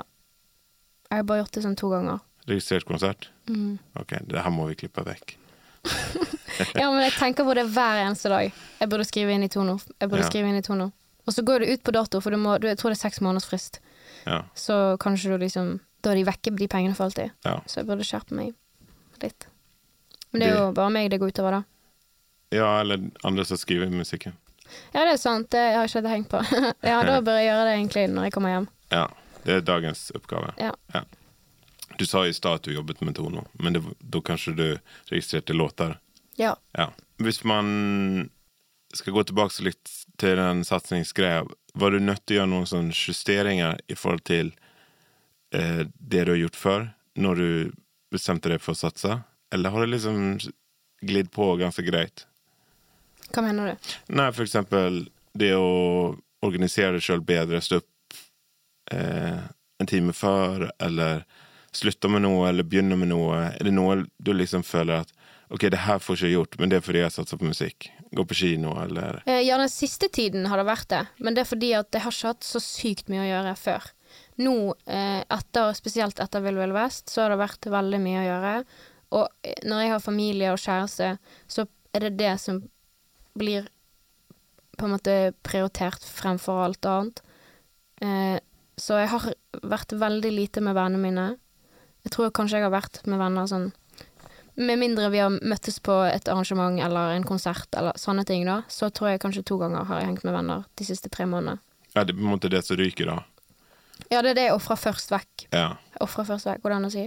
Jeg 1.13 1.21
har 1.21 1.27
bare 1.29 1.43
gjort 1.43 1.53
det 1.59 1.63
sånn 1.67 1.77
to 1.77 1.91
ganger. 1.93 2.23
Registrert 2.49 2.87
konsert? 2.89 3.27
Mm. 3.51 3.77
Ok, 4.01 4.15
det 4.33 4.41
her 4.43 4.51
må 4.55 4.65
vi 4.71 4.79
klippe 4.81 5.05
vekk. 5.05 5.37
Ja, 6.77 6.91
men 6.93 7.01
jeg 7.03 7.15
tenker 7.17 7.47
på 7.49 7.55
det 7.57 7.65
hver 7.73 8.03
eneste 8.05 8.29
dag. 8.31 8.53
Jeg 8.79 8.89
burde 8.93 9.05
skrive 9.09 9.33
inn 9.35 9.43
i 9.45 9.49
Tono. 9.51 9.79
Jeg 9.99 10.11
burde 10.13 10.23
Ja. 10.23 10.29
skrive 10.29 10.51
inn 10.51 10.59
i 10.59 10.63
Tono. 10.65 10.91
Og 11.27 11.33
så 11.35 11.43
går 11.47 11.63
det 11.65 11.71
ut 11.73 11.83
på 11.87 11.95
dato, 11.97 12.21
for 12.21 12.31
du 12.31 12.37
må, 12.37 12.59
du, 12.61 12.67
jeg 12.69 12.77
tror 12.79 12.93
det 12.93 12.99
er 12.99 13.03
seks 13.09 13.21
måneders 13.25 13.47
frist. 13.49 13.79
Ja. 14.27 14.43
Så 14.55 14.97
kanskje 15.03 15.33
du 15.33 15.39
liksom 15.43 15.81
Da 16.03 16.11
er 16.13 16.19
de 16.21 16.25
vekke, 16.27 16.51
de 16.59 16.67
pengene 16.69 16.95
for 16.99 17.05
alltid. 17.09 17.31
ja. 17.47 17.61
Så 17.67 17.81
jeg 17.81 17.87
burde 17.89 18.05
skjerpe 18.05 18.35
meg 18.37 18.53
litt. 19.23 19.47
Men 20.33 20.41
det 20.43 20.49
er 20.51 20.57
jo 20.59 20.73
bare 20.75 20.91
meg 20.91 21.11
det 21.11 21.21
går 21.23 21.31
utover, 21.33 21.51
da. 21.61 21.63
Ja, 22.53 22.81
eller 22.81 23.09
andre 23.25 23.45
som 23.49 23.57
skriver 23.57 23.89
musikken. 23.91 24.35
Ja, 24.93 25.05
det 25.07 25.13
er 25.15 25.21
sant. 25.23 25.49
Det 25.51 25.63
har 25.77 25.87
ikke 25.87 26.09
hengt 26.11 26.29
på. 26.29 26.43
ja, 26.91 27.03
da 27.07 27.21
bør 27.23 27.39
jeg 27.39 27.49
gjøre 27.49 27.65
det 27.69 27.75
egentlig 27.79 28.07
når 28.11 28.25
jeg 28.29 28.33
kommer 28.35 28.51
hjem. 28.57 28.69
Ja, 28.93 29.07
det 29.45 29.59
er 29.59 29.67
dagens 29.67 30.11
oppgave. 30.15 30.53
Ja. 30.59 31.05
Du 31.99 32.07
sa 32.07 32.27
i 32.27 32.33
stad 32.35 32.61
at 32.61 32.69
du 32.69 32.73
jobbet 32.75 33.01
med 33.01 33.17
Tono, 33.19 33.45
men 33.53 33.77
det, 33.77 33.83
da 33.99 34.23
kanskje 34.25 34.55
du 34.57 34.67
registrerte 35.11 35.53
låter? 35.53 35.99
Ja. 36.41 36.57
Ja. 36.73 36.93
Hvis 37.23 37.43
man 37.45 38.31
skal 38.95 39.13
gå 39.13 39.25
tilbake 39.25 39.65
litt 39.65 39.91
til 40.21 40.37
den 40.37 40.65
satsingsgreia, 40.65 41.45
var 41.75 41.93
du 41.93 42.01
nødt 42.01 42.25
til 42.27 42.37
å 42.37 42.41
gjøre 42.41 42.53
noen 42.53 42.69
sånne 42.69 42.97
justeringer 42.97 43.79
i 43.89 43.97
forhold 43.97 44.25
til 44.29 44.53
eh, 45.55 45.85
det 45.89 46.25
du 46.27 46.35
har 46.35 46.43
gjort 46.43 46.59
før, 46.59 46.91
når 47.17 47.41
du 47.41 47.49
bestemte 48.13 48.53
deg 48.53 48.61
for 48.61 48.77
å 48.77 48.83
satse? 48.83 49.21
Eller 49.53 49.73
har 49.73 49.85
det 49.85 49.95
liksom 49.95 50.39
glidd 51.03 51.33
på 51.33 51.55
ganske 51.61 51.85
greit? 51.85 52.27
Hva 53.33 53.45
mener 53.45 53.73
du? 53.73 53.93
Nei, 54.13 54.29
for 54.33 54.45
eksempel 54.45 55.07
det 55.39 55.55
å 55.57 56.13
organisere 56.45 56.99
deg 56.99 57.05
sjøl 57.05 57.25
bedre, 57.25 57.61
stå 57.65 57.81
opp 57.81 57.89
eh, 58.93 59.41
en 59.83 59.89
time 59.91 60.13
før, 60.15 60.69
eller 60.83 61.25
slutter 61.73 62.13
med 62.13 62.23
noe, 62.27 62.49
eller 62.51 62.67
begynner 62.69 62.99
med 63.01 63.09
noe. 63.13 63.39
Er 63.57 63.65
det 63.65 63.73
noe 63.75 64.03
du 64.21 64.33
liksom 64.37 64.63
føler 64.67 65.03
at 65.07 65.13
ok, 65.53 65.67
det 65.73 65.83
her 65.87 65.99
får 66.01 66.19
ikke 66.21 66.33
gjort, 66.35 66.59
men 66.61 66.71
det 66.73 66.79
er 66.79 66.85
fordi 66.85 67.03
jeg 67.03 67.15
satser 67.17 67.41
på 67.41 67.49
musikk? 67.49 67.89
Gå 68.13 68.25
på 68.29 68.37
kino, 68.37 68.75
eller 68.83 69.23
Eh, 69.27 69.41
Ja, 69.47 69.57
den 69.59 69.73
siste 69.73 70.09
tiden 70.13 70.47
har 70.47 70.61
det 70.61 70.69
vært 70.69 70.89
det, 70.93 71.03
men 71.19 71.35
det 71.35 71.43
er 71.45 71.49
fordi 71.51 71.73
at 71.79 71.89
jeg 71.93 72.05
har 72.05 72.13
ikke 72.13 72.33
hatt 72.35 72.45
så 72.45 72.61
sykt 72.61 73.09
mye 73.09 73.25
å 73.25 73.31
gjøre 73.31 73.57
før. 73.57 73.91
Nå, 74.45 74.55
eh, 74.87 75.25
etter, 75.33 75.73
spesielt 75.77 76.21
etter 76.21 76.45
Vill 76.45 76.61
Vill 76.61 76.73
Vest, 76.77 77.09
så 77.09 77.25
har 77.25 77.33
det 77.33 77.41
vært 77.41 77.69
veldig 77.73 78.01
mye 78.05 78.21
å 78.21 78.27
gjøre. 78.29 78.55
Og 79.13 79.29
eh, 79.45 79.59
når 79.65 79.81
jeg 79.83 79.93
har 79.95 80.05
familie 80.05 80.53
og 80.53 80.61
kjæreste, 80.61 81.15
så 81.49 81.67
er 81.93 82.01
det 82.07 82.17
det 82.21 82.35
som 82.41 82.63
blir 83.37 83.69
på 84.77 84.85
en 84.89 84.93
måte 84.95 85.33
prioritert 85.45 86.05
fremfor 86.05 86.65
alt 86.65 86.89
annet. 86.89 87.21
Så 88.81 88.97
jeg 89.01 89.09
har 89.13 89.27
vært 89.63 89.93
veldig 90.01 90.31
lite 90.33 90.63
med 90.65 90.75
vennene 90.75 91.03
mine. 91.03 91.27
Jeg 92.07 92.13
tror 92.15 92.31
kanskje 92.35 92.59
jeg 92.59 92.67
har 92.67 92.73
vært 92.75 93.03
med 93.07 93.21
venner 93.21 93.47
sånn 93.47 93.69
Med 94.57 94.77
mindre 94.81 95.07
vi 95.13 95.21
har 95.23 95.31
møttes 95.33 95.79
på 95.81 95.95
et 96.11 96.27
arrangement 96.29 96.77
eller 96.85 97.15
en 97.15 97.25
konsert 97.25 97.73
eller 97.79 97.97
sånne 97.97 98.25
ting, 98.29 98.43
da, 98.45 98.59
så 98.69 98.91
tror 98.93 99.09
jeg 99.13 99.21
kanskje 99.23 99.45
to 99.49 99.57
ganger 99.61 99.87
har 99.89 100.01
jeg 100.03 100.11
hengt 100.11 100.25
med 100.29 100.35
venner 100.37 100.65
de 100.77 100.85
siste 100.85 101.09
tre 101.09 101.25
månedene. 101.25 101.63
Ja, 101.95 102.03
det 102.05 102.13
er 102.13 102.19
på 102.19 102.25
en 102.27 102.33
måte 102.35 102.51
det 102.53 102.61
som 102.67 102.77
ryker, 102.77 103.09
da? 103.09 103.23
Ja, 104.11 104.21
det 104.21 104.35
er 104.35 104.37
det 104.37 104.45
jeg 104.51 104.57
ofrer 104.59 104.77
først 104.77 105.09
vekk. 105.15 105.47
Ja. 105.55 105.71
Ofrer 106.05 106.27
først 106.29 106.51
vekk, 106.51 106.61
går 106.67 106.75
det 106.75 106.77
an 106.83 106.89
å 106.91 106.93
si? 106.93 107.07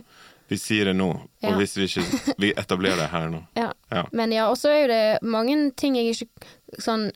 Vi 0.50 0.57
sier 0.62 0.89
det 0.89 0.95
nå, 0.98 1.12
Ja. 1.43 1.51
og 1.51 1.60
hvis 1.62 1.75
vi 1.77 1.86
ikke 1.86 2.36
Vi 2.41 2.51
etablerer 2.57 2.98
det 3.03 3.10
her 3.13 3.29
nå. 3.29 3.43
Ja. 3.62 3.69
Ja. 3.93 4.07
Men 4.12 4.31
ja, 4.34 4.48
og 4.50 4.57
så 4.57 4.69
er 4.74 4.81
jo 4.81 4.89
det 4.95 5.03
mange 5.22 5.60
ting 5.77 5.98
jeg 6.01 6.15
ikke 6.15 6.81
sånn 6.81 7.12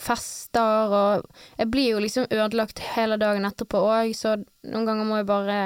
fester 0.00 0.92
og 0.92 1.26
Jeg 1.58 1.70
blir 1.70 1.90
jo 1.92 2.00
liksom 2.02 2.26
ødelagt 2.30 2.78
hele 2.94 3.16
dagen 3.20 3.44
etterpå 3.44 3.80
òg, 3.82 4.14
så 4.16 4.36
noen 4.64 4.86
ganger 4.88 5.04
må 5.08 5.20
jeg 5.20 5.26
bare 5.26 5.58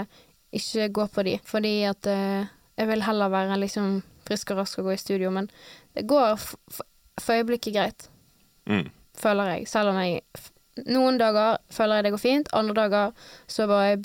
ikke 0.57 0.89
gå 0.95 1.07
på 1.13 1.25
de, 1.27 1.39
fordi 1.45 1.75
at 1.85 2.07
uh, 2.07 2.47
jeg 2.79 2.89
vil 2.89 3.03
heller 3.03 3.33
være 3.33 3.59
liksom 3.61 4.03
frisk 4.27 4.51
og 4.51 4.63
rask 4.63 4.79
og 4.79 4.89
gå 4.89 4.95
i 4.97 5.01
studio, 5.01 5.31
men 5.31 5.51
det 5.95 6.07
går 6.09 6.37
for 6.39 7.33
øyeblikket 7.39 7.75
greit, 7.75 8.09
Mm. 8.67 8.89
føler 9.15 9.47
jeg, 9.53 9.69
selv 9.69 9.93
om 9.93 9.99
jeg 10.03 10.23
Noen 10.91 11.17
dager 11.17 11.57
føler 11.73 11.97
jeg 11.97 12.05
det 12.05 12.11
går 12.13 12.21
fint, 12.21 12.49
andre 12.53 12.75
dager 12.75 13.13
så 13.49 13.65
bare 13.71 14.03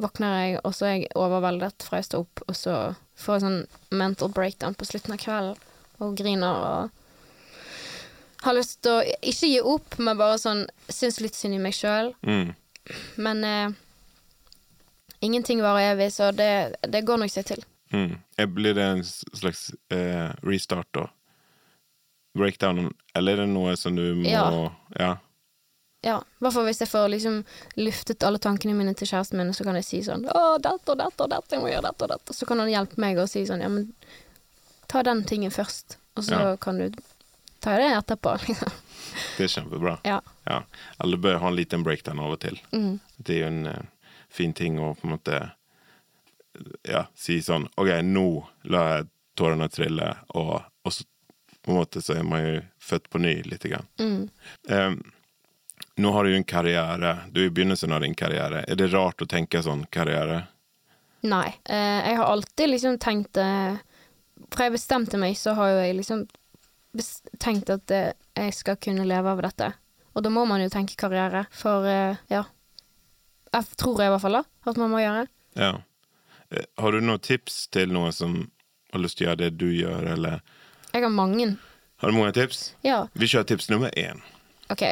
våkner 0.00 0.36
jeg, 0.40 0.60
og 0.64 0.72
så 0.72 0.86
er 0.86 0.92
jeg 0.94 1.10
overveldet 1.14 1.82
fra 1.84 1.98
jeg 1.98 2.06
står 2.06 2.22
opp, 2.24 2.40
og 2.46 2.56
så 2.56 2.76
får 3.20 3.34
jeg 3.34 3.42
sånn 3.42 3.58
mental 3.90 4.30
breakdown 4.32 4.74
på 4.78 4.86
slutten 4.88 5.12
av 5.12 5.20
kvelden, 5.20 5.58
og 6.00 6.14
griner 6.16 6.62
og 6.70 6.90
har 8.42 8.54
lyst 8.54 8.82
til 8.82 8.92
å 8.92 9.02
ikke 9.22 9.48
gi 9.50 9.60
opp, 9.60 9.98
men 9.98 10.18
bare 10.18 10.38
sånn 10.38 10.66
syns 10.88 11.20
litt 11.20 11.34
synd 11.34 11.54
i 11.54 11.58
meg 11.62 11.74
sjøl. 11.74 12.12
Mm. 12.26 12.54
Men 13.16 13.44
eh, 13.44 13.70
ingenting 15.20 15.62
varer 15.62 15.92
evig, 15.94 16.12
så 16.12 16.30
det, 16.36 16.76
det 16.86 17.04
går 17.06 17.22
nok 17.22 17.32
seg 17.32 17.46
til. 17.52 17.64
Mm. 17.94 18.16
Blir 18.54 18.74
det 18.74 18.84
en 18.84 19.04
slags 19.06 19.70
eh, 19.94 20.30
restart 20.46 20.88
da? 20.94 21.06
Breakdown, 22.36 22.90
eller 23.16 23.32
er 23.38 23.46
det 23.46 23.52
noe 23.54 23.76
som 23.80 23.96
du 23.96 24.10
må 24.20 24.28
Ja. 24.28 24.50
ja. 24.98 25.14
Ja, 26.04 26.20
hvert 26.38 26.54
fall 26.54 26.66
hvis 26.68 26.78
jeg 26.84 26.90
får 26.92 27.08
liksom 27.10 27.38
luftet 27.80 28.22
alle 28.22 28.38
tankene 28.38 28.76
mine 28.76 28.92
til 28.94 29.08
kjæresten 29.10 29.40
min, 29.40 29.54
så 29.56 29.64
kan 29.66 29.74
jeg 29.74 29.86
si 29.88 30.02
sånn 30.06 30.26
'Å, 30.28 30.58
dette 30.62 30.92
og 30.92 30.98
dette 31.00 31.24
og 31.24 31.30
dette, 31.32 31.56
jeg 31.56 31.62
må 31.64 31.70
gjøre 31.72 31.88
dette 31.88 32.04
og 32.04 32.10
dette.' 32.12 32.36
Så 32.36 32.46
kan 32.46 32.60
han 32.62 32.68
hjelpe 32.70 33.00
meg 33.02 33.18
og 33.18 33.26
si 33.32 33.42
sånn 33.48 33.64
'Ja, 33.64 33.68
men 33.72 33.88
ta 34.86 35.02
den 35.02 35.24
tingen 35.24 35.50
først, 35.50 35.96
og 36.14 36.22
så 36.24 36.38
Ja. 36.38 36.56
kan 36.56 36.78
du 36.78 36.90
ta 37.66 37.76
det 37.80 37.90
etterpå', 37.98 38.38
liksom. 38.46 38.78
Det 39.36 39.44
er 39.46 39.52
kjempebra. 39.52 39.98
Ja. 40.06 40.20
Ja. 40.44 40.62
Alle 41.02 41.18
bør 41.20 41.40
ha 41.42 41.50
en 41.50 41.58
liten 41.58 41.84
breakdown 41.86 42.20
av 42.22 42.36
og 42.36 42.40
til. 42.44 42.58
Mm. 42.72 42.98
Det 43.16 43.36
er 43.36 43.44
jo 43.44 43.52
en 43.52 43.66
uh, 43.66 44.10
fin 44.28 44.54
ting 44.54 44.80
å 44.80 44.94
på 44.94 45.08
en 45.08 45.16
måte 45.16 45.40
ja, 46.88 47.06
si 47.14 47.40
sånn 47.44 47.68
OK, 47.76 47.90
nå 48.04 48.28
lar 48.72 48.92
jeg 48.92 49.08
tårene 49.36 49.68
trille, 49.68 50.08
og, 50.38 50.54
og 50.84 50.92
så 50.92 51.04
på 51.66 51.72
en 51.72 51.80
måte 51.80 52.00
så 52.02 52.14
er 52.14 52.22
man 52.24 52.44
jo 52.44 52.58
født 52.78 53.10
på 53.10 53.18
ny 53.18 53.34
lite 53.42 53.68
grann. 53.68 53.86
Mm. 53.98 54.28
Um, 54.70 55.00
nå 55.96 56.12
har 56.12 56.24
du 56.24 56.30
jo 56.30 56.36
en 56.38 56.46
karriere. 56.46 57.16
Du 57.34 57.40
er 57.42 57.48
i 57.48 57.50
begynnelsen 57.50 57.92
av 57.92 58.04
din 58.04 58.14
karriere. 58.14 58.62
Er 58.68 58.78
det 58.78 58.92
rart 58.92 59.22
å 59.22 59.26
tenke 59.26 59.62
sånn 59.66 59.82
karriere? 59.90 60.44
Nei. 61.26 61.48
Uh, 61.66 62.00
jeg 62.06 62.20
har 62.20 62.30
alltid 62.30 62.70
liksom 62.70 63.00
tenkt 63.02 63.40
uh, 63.40 63.74
Fra 64.52 64.68
jeg 64.68 64.76
bestemte 64.76 65.18
meg, 65.18 65.34
så 65.40 65.56
har 65.58 65.72
jo 65.72 65.82
jeg 65.82 65.98
liksom 65.98 66.22
tenkt 67.42 67.70
at 67.72 67.90
eh, 67.94 68.12
jeg 68.36 68.54
skal 68.54 68.76
kunne 68.82 69.06
leve 69.08 69.32
av 69.32 69.42
dette. 69.44 69.72
Og 70.16 70.24
da 70.24 70.30
må 70.32 70.46
man 70.48 70.62
jo 70.62 70.70
tenke 70.72 70.96
karriere, 70.98 71.44
for 71.52 71.86
eh, 71.88 72.16
ja. 72.32 72.44
Jeg 73.54 73.76
tror 73.80 74.00
jeg 74.02 74.10
i 74.10 74.12
hvert 74.14 74.24
fall 74.24 74.38
da, 74.40 74.42
at 74.68 74.80
man 74.80 74.92
må 74.92 75.00
gjøre. 75.00 75.26
Ja. 75.56 75.72
Eh, 76.50 76.66
Har 76.80 76.92
du 76.92 77.00
noen 77.04 77.22
tips 77.22 77.66
til 77.74 77.92
noen 77.92 78.12
som 78.14 78.36
har 78.92 79.02
lyst 79.02 79.18
til 79.18 79.26
å 79.26 79.30
gjøre 79.30 79.42
det 79.44 79.58
du 79.60 79.68
gjør, 79.72 80.06
eller 80.14 80.40
Jeg 80.92 81.02
har 81.04 81.12
mange. 81.12 81.56
Har 82.00 82.12
du 82.12 82.16
mange 82.16 82.32
tips? 82.36 82.70
Ja, 82.84 83.06
Vi 83.14 83.28
kjører 83.28 83.48
tips 83.52 83.68
nummer 83.72 83.90
én. 83.96 84.22
OK. 84.72 84.84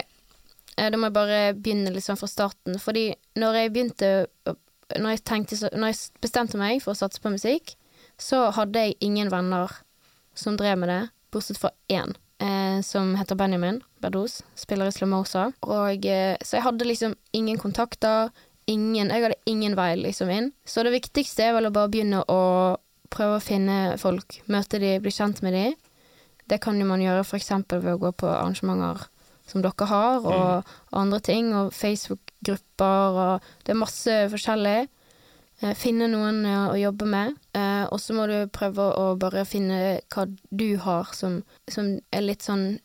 Da 0.75 0.91
må 0.99 1.07
jeg 1.07 1.15
bare 1.15 1.41
begynne 1.55 1.93
liksom 1.95 2.19
fra 2.19 2.27
starten. 2.29 2.79
Fordi 2.83 3.13
når 3.39 3.59
jeg 3.61 3.73
begynte 3.73 4.09
Når 4.99 5.11
jeg, 5.15 5.21
tenkte, 5.25 5.57
når 5.73 5.93
jeg 5.93 6.21
bestemte 6.21 6.59
meg 6.61 6.83
for 6.83 6.93
å 6.93 6.99
satse 6.99 7.21
på 7.23 7.31
musikk, 7.33 7.73
så 8.21 8.51
hadde 8.53 8.83
jeg 8.83 8.97
ingen 9.01 9.31
venner 9.33 9.73
som 10.37 10.59
drev 10.61 10.77
med 10.79 10.91
det, 10.93 11.03
bortsett 11.35 11.61
fra 11.61 11.73
én. 11.93 12.15
Eh, 12.39 12.81
som 12.83 13.15
heter 13.15 13.39
Benjamin 13.39 13.83
Berdos, 14.03 14.43
spiller 14.59 14.91
i 14.91 14.93
Slamosa. 14.93 15.53
Og, 15.63 16.07
eh, 16.07 16.37
så 16.43 16.59
jeg 16.59 16.67
hadde 16.67 16.89
liksom 16.89 17.15
ingen 17.33 17.59
kontakter. 17.59 18.31
Ingen, 18.67 19.11
jeg 19.11 19.23
hadde 19.23 19.41
ingen 19.47 19.77
vei 19.77 19.95
liksom 19.97 20.31
inn. 20.31 20.53
Så 20.65 20.83
det 20.83 20.95
viktigste 20.95 21.45
er 21.45 21.55
vel 21.55 21.69
å 21.69 21.75
bare 21.75 21.93
begynne 21.93 22.25
å 22.29 22.77
prøve 23.15 23.39
å 23.39 23.45
finne 23.45 23.97
folk. 24.01 24.41
Møte 24.51 24.81
de, 24.83 24.99
bli 25.01 25.13
kjent 25.15 25.43
med 25.43 25.55
de. 25.55 25.67
Det 26.49 26.61
kan 26.61 26.79
jo 26.81 26.87
man 26.89 27.01
gjøre 27.01 27.25
f.eks. 27.25 27.51
ved 27.71 27.93
å 27.95 28.01
gå 28.01 28.13
på 28.13 28.29
arrangementer 28.29 29.07
som 29.47 29.63
dere 29.63 29.89
har, 29.89 30.25
og 30.25 30.75
andre 30.97 31.21
ting, 31.21 31.53
og 31.57 31.73
Facebook-grupper, 31.77 33.19
og 33.25 33.49
det 33.65 33.75
er 33.75 33.81
masse 33.81 34.17
forskjellig. 34.33 34.89
Eh, 35.63 35.75
Finne 35.79 36.09
noen 36.11 36.43
eh, 36.47 36.67
å 36.73 36.77
jobbe 36.79 37.07
med, 37.09 37.37
eh, 37.55 37.85
og 37.85 38.01
så 38.03 38.17
må 38.17 38.27
du 38.31 38.37
prøve 38.53 38.89
å 38.99 39.15
bare 39.21 39.45
finne 39.49 40.01
hva 40.15 40.27
du 40.51 40.69
har 40.83 41.13
som, 41.15 41.43
som 41.71 41.95
er 42.11 42.25
litt 42.27 42.43
sånn 42.47 42.79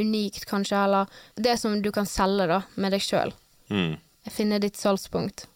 unikt, 0.00 0.46
kanskje, 0.48 0.76
eller 0.78 1.06
det 1.36 1.56
som 1.60 1.74
du 1.82 1.90
kan 1.92 2.06
selge, 2.08 2.46
da, 2.48 2.62
med 2.80 2.94
deg 2.94 3.02
sjøl. 3.04 3.34
Mm. 3.68 3.96
Finne 4.30 4.60
ditt 4.62 4.78
salgspunkt. 4.78 5.46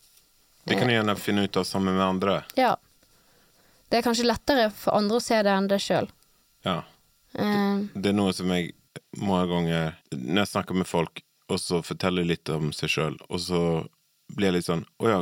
Det 0.66 0.74
kan 0.74 0.90
du 0.90 0.96
gjerne 0.96 1.14
finne 1.16 1.46
ut 1.46 1.56
av 1.56 1.64
sammen 1.64 1.94
med 1.94 2.04
andre. 2.04 2.40
Ja. 2.58 2.74
Det 3.88 4.00
er 4.00 4.02
kanskje 4.02 4.26
lettere 4.26 4.70
for 4.74 4.98
andre 4.98 5.20
å 5.20 5.22
se 5.22 5.38
det 5.46 5.52
enn 5.54 5.68
deg 5.70 5.80
sjøl. 5.80 6.10
Ja. 6.66 6.80
Det, 7.30 7.46
Det 7.94 8.10
er 8.10 8.16
noe 8.18 8.34
som 8.34 8.50
jeg 8.50 8.72
mange 9.20 9.46
ganger 9.50 9.96
Når 10.14 10.38
jeg 10.40 10.48
snakker 10.48 10.78
med 10.78 10.88
folk, 10.88 11.20
og 11.52 11.60
så 11.60 11.82
forteller 11.84 12.24
litt 12.26 12.48
om 12.50 12.72
seg 12.74 12.90
sjøl, 12.90 13.18
og 13.28 13.40
så 13.44 13.60
blir 14.34 14.48
jeg 14.48 14.56
litt 14.56 14.66
sånn 14.66 14.86
Å 14.98 15.10
ja, 15.10 15.18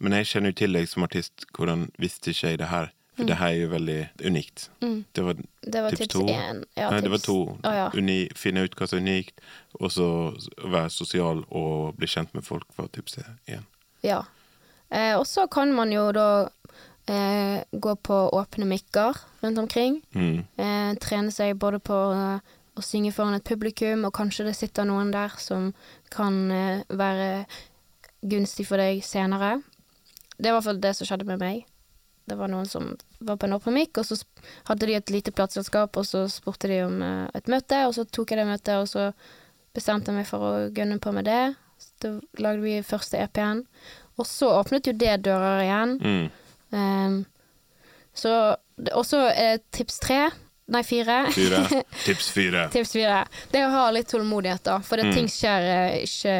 men 0.00 0.16
jeg 0.18 0.30
kjenner 0.32 0.52
jo 0.54 0.58
til 0.62 0.76
deg 0.76 0.88
som 0.88 1.04
artist, 1.06 1.46
hvordan 1.56 1.90
visste 2.00 2.32
ikke 2.32 2.54
jeg 2.54 2.60
det 2.62 2.70
her? 2.72 2.90
For 3.20 3.28
det 3.28 3.36
her 3.36 3.52
er 3.52 3.58
jo 3.58 3.68
veldig 3.68 3.98
unikt. 4.24 4.70
Det 4.80 5.24
var 5.24 5.34
det 5.36 5.82
var 5.84 5.90
tips 5.90 6.00
tips 6.00 6.14
to. 6.14 6.26
En, 6.32 6.64
Ja, 6.76 6.90
Nei, 6.90 7.00
det 7.04 7.10
var 7.12 7.20
to. 7.20 7.38
Oh, 7.52 7.74
ja. 7.74 7.90
Uni, 7.94 8.28
finne 8.36 8.64
ut 8.64 8.76
hva 8.78 8.88
som 8.88 9.00
er 9.00 9.04
unikt, 9.04 9.42
og 9.76 9.92
så 9.92 10.06
være 10.64 10.90
sosial 10.94 11.42
og 11.48 11.98
bli 11.98 12.08
kjent 12.08 12.32
med 12.34 12.46
folk 12.46 12.64
var 12.78 12.88
tips 12.94 13.18
én. 13.50 13.66
Ja. 14.06 14.22
Eh, 14.88 15.18
og 15.18 15.26
så 15.28 15.44
kan 15.52 15.74
man 15.76 15.92
jo 15.92 16.06
da 16.16 16.48
eh, 17.06 17.60
gå 17.72 17.96
på 17.96 18.22
åpne 18.40 18.64
mikker 18.70 19.20
rundt 19.42 19.58
omkring. 19.58 20.00
Mm. 20.14 20.46
Eh, 20.56 20.94
trene 21.02 21.34
seg 21.34 21.58
både 21.60 21.82
på 21.84 21.98
eh, 22.14 22.56
å 22.76 22.84
synge 22.84 23.12
foran 23.12 23.36
et 23.36 23.44
publikum, 23.44 24.06
og 24.08 24.14
kanskje 24.16 24.48
det 24.48 24.56
sitter 24.56 24.88
noen 24.88 25.12
der 25.12 25.36
som 25.38 25.74
kan 26.14 26.46
eh, 26.50 26.86
være 26.88 27.44
gunstig 28.20 28.66
for 28.68 28.80
deg 28.80 29.04
senere. 29.04 29.58
Det 30.40 30.48
er 30.48 30.54
i 30.54 30.56
hvert 30.56 30.64
fall 30.70 30.80
det 30.80 30.94
som 30.96 31.06
skjedde 31.08 31.28
med 31.28 31.38
meg. 31.42 31.64
Det 32.30 32.36
var 32.38 32.48
noen 32.52 32.68
som 32.70 32.92
var 33.26 33.36
på 33.40 33.48
en 33.48 33.56
åpen 33.56 33.76
og 33.80 34.04
så 34.06 34.16
hadde 34.68 34.86
de 34.86 34.94
et 34.94 35.10
lite 35.10 35.32
plateselskap, 35.34 35.96
og 35.98 36.06
så 36.06 36.24
spurte 36.30 36.68
de 36.70 36.82
om 36.86 37.00
eh, 37.02 37.26
et 37.34 37.48
møte, 37.50 37.80
og 37.88 37.94
så 37.96 38.04
tok 38.06 38.30
jeg 38.30 38.38
det 38.38 38.46
møtet, 38.46 38.76
og 38.78 38.86
så 38.88 39.08
bestemte 39.74 40.10
jeg 40.12 40.20
meg 40.20 40.28
for 40.28 40.44
å 40.46 40.52
gunne 40.74 40.98
på 41.02 41.12
med 41.16 41.26
det. 41.26 41.40
Så 41.80 41.90
da 42.04 42.12
lagde 42.44 42.62
vi 42.62 42.76
første 42.86 43.18
EP-en. 43.18 43.64
Og 44.20 44.26
så 44.28 44.50
åpnet 44.60 44.86
jo 44.90 44.92
det 45.00 45.16
dører 45.24 45.62
igjen. 45.64 45.96
Mm. 46.00 46.30
Um, 46.76 47.18
så 48.14 48.56
Og 48.94 49.04
så 49.04 49.18
er 49.32 49.58
tips 49.74 49.98
tre, 50.00 50.18
nei 50.70 50.82
fire. 50.86 51.18
Fire. 51.34 51.60
Tips 52.06 52.30
fire. 52.32 52.68
tips 52.72 52.92
fire. 52.96 53.22
Det 53.52 53.60
er 53.60 53.66
å 53.68 53.74
ha 53.74 53.86
litt 53.92 54.08
tålmodighet, 54.12 54.62
da. 54.64 54.78
For 54.86 54.96
det, 54.96 55.08
Mm. 55.10 55.14
ting 55.14 55.28
skjer 55.28 55.66
eh, 55.66 55.96
ikke 56.06 56.36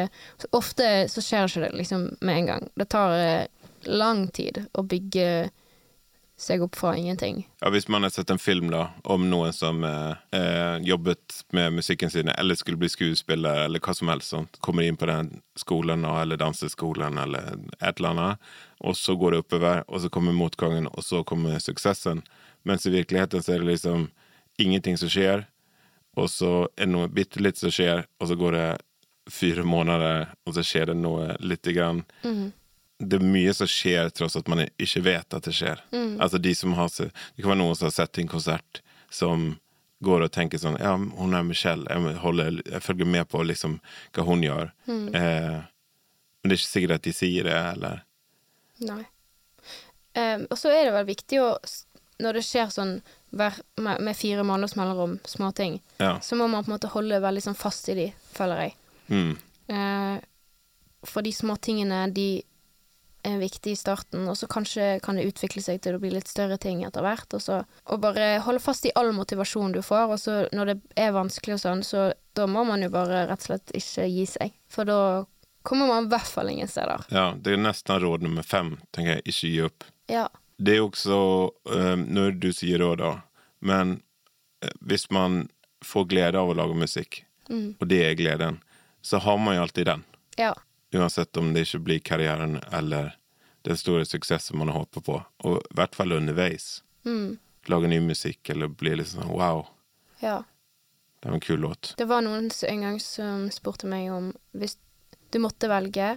Ofte 0.57 0.87
så 1.11 1.21
skjer 1.21 1.49
ikke 1.49 1.65
det 1.67 1.71
liksom 1.81 2.07
med 2.21 2.37
en 2.37 2.45
gang. 2.53 2.69
Det 2.79 2.87
tar 2.89 3.13
eh, 3.17 3.47
lang 3.87 4.27
tid 4.33 4.65
å 4.73 4.83
bygge 4.83 5.49
seg 6.41 6.63
opp 6.65 6.75
fra 6.75 6.97
ingenting. 6.97 7.49
Ja, 7.61 7.69
Hvis 7.69 7.87
man 7.87 8.03
har 8.03 8.09
sett 8.09 8.29
en 8.29 8.39
film 8.39 8.71
da, 8.71 8.87
om 9.03 9.27
noen 9.29 9.53
som 9.53 9.83
eh, 9.83 10.15
eh, 10.31 10.77
jobbet 10.81 11.43
med 11.53 11.73
musikken 11.73 12.09
sin, 12.09 12.29
eller 12.29 12.55
skulle 12.55 12.77
bli 12.81 12.89
skuespiller, 12.89 13.65
eller 13.65 13.79
hva 13.79 13.93
som 13.93 14.09
helst, 14.09 14.33
sånt. 14.33 14.57
kommer 14.59 14.83
inn 14.83 14.97
på 14.97 15.05
den 15.05 15.41
skolen 15.55 16.05
eller 16.05 16.37
danseskolen 16.41 17.17
eller 17.17 17.53
et 17.79 17.99
eller 17.99 18.09
annet, 18.09 18.51
og 18.79 18.97
så 18.97 19.15
går 19.15 19.31
det 19.31 19.43
oppover, 19.43 19.83
og 19.87 20.01
så 20.01 20.09
kommer 20.09 20.33
motgangen, 20.33 20.87
og 20.87 21.05
så 21.05 21.23
kommer 21.23 21.59
suksessen. 21.59 22.23
Mens 22.63 22.85
i 22.85 22.93
virkeligheten 22.93 23.43
så 23.43 23.53
er 23.53 23.61
det 23.61 23.73
liksom 23.75 24.09
ingenting 24.57 24.97
som 24.97 25.09
skjer, 25.09 25.45
og 26.17 26.29
så 26.29 26.65
er 26.75 26.87
det 26.87 26.93
noe 26.95 27.11
bitte 27.11 27.41
litt 27.41 27.61
som 27.61 27.71
skjer, 27.71 28.07
og 28.19 28.27
så 28.27 28.35
går 28.35 28.57
det 28.57 28.69
fire 29.29 29.63
måneder, 29.63 30.33
og 30.45 30.57
så 30.57 30.65
skjer 30.65 30.89
det 30.89 30.97
noe 30.97 31.35
lite 31.39 31.73
grann 31.77 32.01
det 33.01 33.17
er 33.17 33.25
mye 33.25 33.53
som 33.57 33.67
skjer 33.69 34.09
tross 34.13 34.35
at 34.37 34.47
man 34.51 34.63
ikke 34.67 35.01
vet 35.05 35.33
at 35.33 35.47
det 35.47 35.53
skjer. 35.57 35.81
Altså 36.21 36.37
de 36.41 36.53
som 36.55 36.73
har 36.77 36.89
Det 36.93 37.41
kan 37.41 37.51
være 37.53 37.59
noen 37.63 37.75
som 37.75 37.87
har 37.89 37.95
sett 37.95 38.19
en 38.21 38.27
konsert 38.31 38.81
som 39.09 39.55
går 40.01 40.25
og 40.25 40.31
tenker 40.33 40.57
sånn 40.61 40.79
Ja, 40.81 40.95
hun 40.97 41.33
er 41.37 41.43
Michelle. 41.45 41.85
Jeg, 41.89 42.17
holder, 42.23 42.61
jeg 42.65 42.81
følger 42.81 43.05
med 43.05 43.27
på 43.29 43.43
liksom 43.45 43.79
hva 44.15 44.25
hun 44.27 44.43
gjør. 44.45 44.71
Eh, 44.87 45.57
men 46.41 46.49
det 46.49 46.55
er 46.55 46.59
ikke 46.59 46.71
sikkert 46.71 46.95
at 46.97 47.05
de 47.05 47.13
sier 47.13 47.45
det, 47.49 47.57
eller 47.75 48.03
Nei. 48.81 49.03
Um, 50.17 50.47
og 50.49 50.57
så 50.57 50.71
er 50.73 50.87
det 50.89 50.93
vel 50.95 51.05
viktig 51.07 51.37
å 51.39 51.51
Når 52.21 52.33
det 52.39 52.41
skjer 52.43 52.71
sånn 52.73 52.95
hver, 53.31 53.55
med, 53.79 54.01
med 54.03 54.17
fire 54.17 54.43
måneders 54.43 54.73
mellomrom, 54.75 55.19
småting, 55.25 55.77
Ja. 56.01 56.17
så 56.19 56.35
må 56.35 56.49
man 56.51 56.65
på 56.65 56.69
en 56.71 56.75
måte 56.75 56.89
holde 56.91 57.21
veldig 57.23 57.43
sånn 57.45 57.55
fast 57.55 57.87
i 57.89 57.95
de, 57.95 58.07
føler 58.35 58.65
jeg. 58.65 58.73
Mm. 59.07 59.31
Uh, 59.71 60.17
for 61.07 61.23
de 61.25 61.31
småtingene, 61.33 62.01
de 62.13 62.43
viktig 63.23 63.71
i 63.71 63.75
starten, 63.79 64.27
og 64.27 64.37
så 64.37 64.47
kanskje 64.49 64.99
kan 65.03 65.15
det 65.15 65.25
utvikle 65.29 65.61
seg 65.61 65.81
til 65.81 65.95
å 65.95 65.99
bli 66.01 66.09
litt 66.13 66.27
større 66.27 66.57
ting 66.57 66.83
etter 66.87 67.01
hvert. 67.05 67.27
Og, 67.37 67.41
så, 67.41 67.59
og 67.85 68.01
bare 68.01 68.39
holde 68.45 68.59
fast 68.63 68.85
i 68.85 68.91
all 68.95 69.11
motivasjon 69.13 69.71
du 69.75 69.81
får, 69.85 70.07
og 70.15 70.19
så 70.19 70.37
når 70.55 70.71
det 70.71 70.77
er 70.95 71.13
vanskelig 71.15 71.55
og 71.59 71.61
sånn, 71.63 71.83
så 71.85 72.07
da 72.33 72.47
må 72.47 72.63
man 72.65 72.81
jo 72.81 72.89
bare 72.93 73.25
rett 73.29 73.43
og 73.43 73.49
slett 73.51 73.73
ikke 73.77 74.07
gi 74.09 74.25
seg. 74.25 74.53
For 74.71 74.87
da 74.89 74.99
kommer 75.67 75.87
man 75.91 76.07
i 76.07 76.13
hvert 76.13 76.31
fall 76.33 76.49
ingen 76.49 76.67
steder. 76.71 77.03
Ja, 77.13 77.31
det 77.37 77.53
er 77.53 77.61
nesten 77.61 77.99
råd 78.01 78.23
nummer 78.25 78.43
fem, 78.43 78.75
tenker 78.95 79.19
jeg. 79.19 79.25
Ikke 79.29 79.51
gi 79.53 79.61
opp. 79.67 79.83
Ja. 80.09 80.27
Det 80.61 80.75
er 80.77 80.83
også 80.85 81.17
eh, 81.73 81.95
Når 82.01 82.35
du 82.41 82.51
sier 82.53 82.81
råd, 82.81 82.99
da, 83.01 83.11
men 83.65 83.99
eh, 84.63 84.73
hvis 84.85 85.07
man 85.13 85.43
får 85.85 86.05
glede 86.11 86.37
av 86.41 86.49
å 86.53 86.57
lage 86.57 86.77
musikk, 86.77 87.23
Mm. 87.51 87.73
og 87.81 87.87
det 87.89 87.97
er 88.05 88.13
gleden, 88.15 88.59
så 89.03 89.17
har 89.19 89.35
man 89.41 89.57
jo 89.57 89.63
alltid 89.65 89.85
den. 89.89 90.03
Ja. 90.39 90.53
Uansett 90.93 91.37
om 91.37 91.53
det 91.53 91.65
ikke 91.65 91.79
blir 91.85 91.99
karrieren 92.03 92.59
eller 92.71 93.15
den 93.61 93.77
store 93.77 94.05
suksessen 94.05 94.57
man 94.59 94.71
har 94.71 94.81
håpet 94.81 95.05
på. 95.05 95.19
Og 95.47 95.57
i 95.59 95.75
hvert 95.77 95.95
fall 95.95 96.11
underveis. 96.11 96.81
Mm. 97.05 97.37
Lage 97.71 97.87
ny 97.87 97.99
musikk 98.03 98.49
eller 98.49 98.67
bli 98.67 98.95
litt 98.97 99.11
sånn 99.11 99.29
wow, 99.29 99.67
ja. 100.21 100.41
det 101.19 101.29
var 101.29 101.35
en 101.37 101.43
kul 101.43 101.59
låt. 101.61 101.93
Det 101.97 102.07
var 102.09 102.23
noen 102.25 102.49
en 102.67 102.81
gang 102.81 102.97
som 102.99 103.45
spurte 103.53 103.89
meg 103.89 104.09
om 104.13 104.31
hvis 104.57 104.77
du 105.31 105.39
måtte 105.39 105.69
velge, 105.69 106.15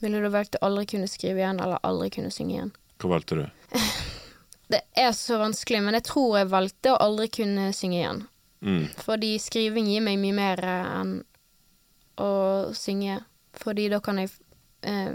ville 0.00 0.20
du 0.20 0.28
valgt 0.32 0.56
å 0.58 0.64
aldri 0.66 0.86
kunne 0.92 1.08
skrive 1.08 1.40
igjen 1.40 1.60
eller 1.60 1.84
aldri 1.86 2.10
kunne 2.16 2.32
synge 2.32 2.56
igjen? 2.56 2.72
Hva 3.00 3.12
valgte 3.12 3.42
du? 3.42 3.46
Det 4.72 4.80
er 4.98 5.12
så 5.14 5.38
vanskelig, 5.38 5.78
men 5.84 5.94
jeg 5.94 6.08
tror 6.08 6.40
jeg 6.40 6.50
valgte 6.50 6.90
å 6.90 6.98
aldri 7.04 7.28
kunne 7.30 7.68
synge 7.76 8.00
igjen. 8.00 8.24
Mm. 8.66 8.88
Fordi 8.98 9.36
skriving 9.38 9.86
gir 9.92 10.02
meg 10.02 10.18
mye 10.18 10.34
mer 10.34 10.62
eh, 10.66 10.88
enn 11.00 11.12
å 12.18 12.30
synge. 12.74 13.20
Fordi 13.60 13.88
da 13.92 14.00
kan 14.04 14.20
jeg 14.20 14.30
eh, 14.86 15.14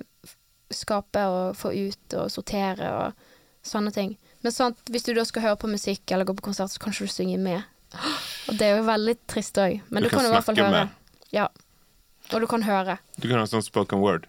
skape 0.73 1.23
og 1.29 1.55
få 1.59 1.73
ut 1.75 2.15
og 2.19 2.31
sortere 2.33 2.89
og 2.97 3.27
sånne 3.67 3.91
ting. 3.93 4.15
Men 4.41 4.53
sant, 4.55 4.79
hvis 4.89 5.05
du 5.05 5.13
da 5.13 5.25
skal 5.27 5.43
høre 5.45 5.59
på 5.61 5.69
musikk 5.69 6.11
eller 6.11 6.25
gå 6.25 6.33
på 6.39 6.47
konsert, 6.49 6.71
så 6.73 6.81
kan 6.81 6.93
ikke 6.95 7.05
du 7.09 7.13
synge 7.13 7.37
med. 7.41 7.61
Og 8.49 8.57
det 8.57 8.67
er 8.69 8.77
jo 8.79 8.87
veldig 8.87 9.17
trist 9.29 9.57
òg, 9.61 9.81
men 9.91 10.03
Du 10.03 10.09
du, 10.09 10.13
kan 10.15 10.23
kan, 10.23 10.29
i 10.29 10.33
hvert 10.33 10.47
fall 10.47 10.61
høre. 10.61 10.71
med. 10.71 11.25
Ja. 11.35 11.47
Og 12.31 12.41
du 12.41 12.47
kan 12.47 12.63
høre. 12.63 12.97
Du 13.19 13.27
kan 13.27 13.41
ha 13.41 13.45
sånn 13.49 13.65
spoken 13.65 13.99
word. 14.01 14.25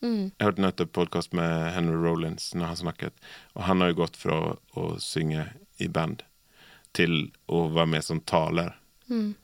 Mm. 0.00 0.30
Jeg 0.32 0.46
hørte 0.46 0.64
nettopp 0.64 0.92
podkast 0.96 1.34
med 1.36 1.74
Henry 1.74 1.98
Rollins 2.00 2.54
når 2.56 2.70
han 2.72 2.76
snakket, 2.80 3.14
og 3.54 3.66
han 3.68 3.82
har 3.84 3.92
jo 3.92 3.98
gått 4.00 4.16
fra 4.16 4.38
å, 4.40 4.54
å 4.80 4.84
synge 5.02 5.44
i 5.76 5.88
band 5.92 6.24
til 6.96 7.28
å 7.52 7.66
være 7.68 7.90
med 7.92 8.06
som 8.06 8.22
taler. 8.24 8.72
Mm. 9.12 9.34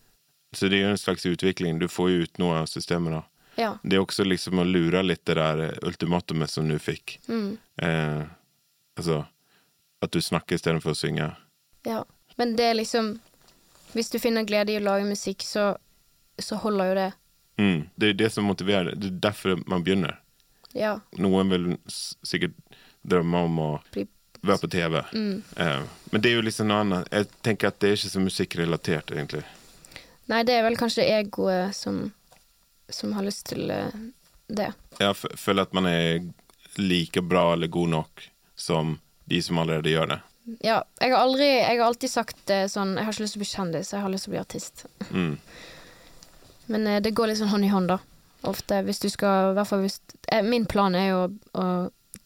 Så 0.56 0.70
det 0.72 0.80
er 0.80 0.86
jo 0.86 0.94
en 0.94 1.02
slags 1.02 1.26
utvikling. 1.28 1.78
Du 1.78 1.86
får 1.92 2.10
jo 2.10 2.24
ut 2.24 2.38
noe 2.40 2.62
av 2.62 2.70
systemet 2.72 3.12
da. 3.18 3.22
Ja. 3.56 3.78
Det 3.82 3.96
er 3.96 4.02
også 4.04 4.24
liksom 4.24 4.60
å 4.60 4.66
lure 4.68 5.02
litt 5.02 5.24
det 5.28 5.38
der 5.38 5.78
ultimatumet 5.86 6.50
som 6.52 6.68
du 6.68 6.76
fikk. 6.78 7.18
Mm. 7.28 7.56
Eh, 7.82 8.22
altså 8.96 9.22
at 10.04 10.12
du 10.12 10.20
snakker 10.22 10.58
istedenfor 10.58 10.92
å 10.92 10.98
synge. 10.98 11.32
ja. 11.88 12.04
Men 12.36 12.50
det 12.56 12.64
er 12.68 12.74
liksom 12.76 13.14
Hvis 13.96 14.10
du 14.12 14.18
finner 14.20 14.44
glede 14.44 14.72
i 14.72 14.76
å 14.76 14.82
lage 14.84 15.06
musikk, 15.08 15.40
så, 15.46 15.70
så 16.38 16.58
holder 16.60 16.88
jo 16.90 16.94
det. 16.98 17.12
Mm. 17.56 17.78
Det 17.96 18.08
er 18.08 18.18
det 18.18 18.28
som 18.34 18.44
motiverer. 18.44 18.92
Det 18.92 19.08
er 19.08 19.20
derfor 19.24 19.62
man 19.66 19.84
begynner. 19.86 20.18
Ja. 20.76 20.98
Noen 21.16 21.48
vil 21.48 21.64
sikkert 21.88 22.52
drømme 23.08 23.40
om 23.46 23.58
å 23.62 23.70
være 23.94 24.58
på 24.60 24.68
TV. 24.68 25.00
mm. 25.12 25.42
Eh, 25.56 25.86
men 26.10 26.20
det 26.20 26.28
er 26.30 26.36
jo 26.36 26.44
liksom 26.44 26.68
noe 26.68 26.82
annet. 26.84 27.08
Jeg 27.08 27.30
tenker 27.46 27.70
at 27.70 27.80
det 27.80 27.88
er 27.88 27.96
ikke 27.96 28.12
så 28.12 28.20
musikkrelatert, 28.26 29.14
egentlig. 29.16 29.44
Nei, 30.28 30.42
det 30.44 30.58
er 30.58 30.66
vel 30.66 30.76
kanskje 30.76 31.06
egoet 31.16 31.72
som, 31.78 32.10
som 32.88 33.12
har 33.16 33.26
lyst 33.26 33.46
til 33.52 33.70
eh, 33.70 33.98
det. 34.46 34.70
Jeg 35.00 35.16
føler 35.16 35.66
at 35.66 35.74
man 35.76 35.88
er 35.90 36.26
like 36.76 37.22
bra 37.22 37.52
eller 37.54 37.70
god 37.72 37.92
nok 37.94 38.26
som 38.56 38.98
de 39.26 39.40
som 39.42 39.58
allerede 39.58 39.90
gjør 39.90 40.12
det. 40.14 40.20
Ja, 40.62 40.82
jeg 41.00 41.10
har 41.10 41.24
aldri 41.24 41.46
Jeg 41.48 41.78
har 41.80 41.88
alltid 41.88 42.10
sagt 42.12 42.50
sånn 42.70 42.92
Jeg 42.94 43.02
har 43.02 43.10
ikke 43.10 43.24
lyst 43.24 43.34
til 43.34 43.40
å 43.40 43.42
bli 43.42 43.48
kjendis, 43.50 43.88
jeg 43.90 44.04
har 44.04 44.12
lyst 44.12 44.28
til 44.28 44.30
å 44.30 44.34
bli 44.36 44.42
artist. 44.44 44.84
Mm. 45.10 45.32
Men 46.72 46.86
eh, 46.86 47.00
det 47.02 47.14
går 47.16 47.30
litt 47.30 47.40
sånn 47.40 47.52
hånd 47.52 47.66
i 47.66 47.72
hånd, 47.72 47.90
da. 47.90 47.98
Ofte 48.46 48.82
hvis 48.86 49.02
du 49.02 49.08
skal 49.10 49.52
I 49.52 49.58
hvert 49.58 49.70
fall 49.70 49.82
hvis 49.84 50.00
eh, 50.32 50.44
Min 50.46 50.66
plan 50.70 50.94
er 50.94 51.08
jo 51.10 51.20
å, 51.26 51.28
å 51.58 51.66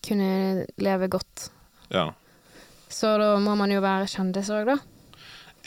kunne 0.04 0.66
leve 0.80 1.10
godt. 1.12 1.50
Ja. 1.92 2.10
Så 2.88 3.10
da 3.20 3.34
må 3.42 3.52
man 3.58 3.72
jo 3.72 3.82
være 3.84 4.08
kjendis 4.08 4.48
òg, 4.52 4.70
da. 4.70 4.78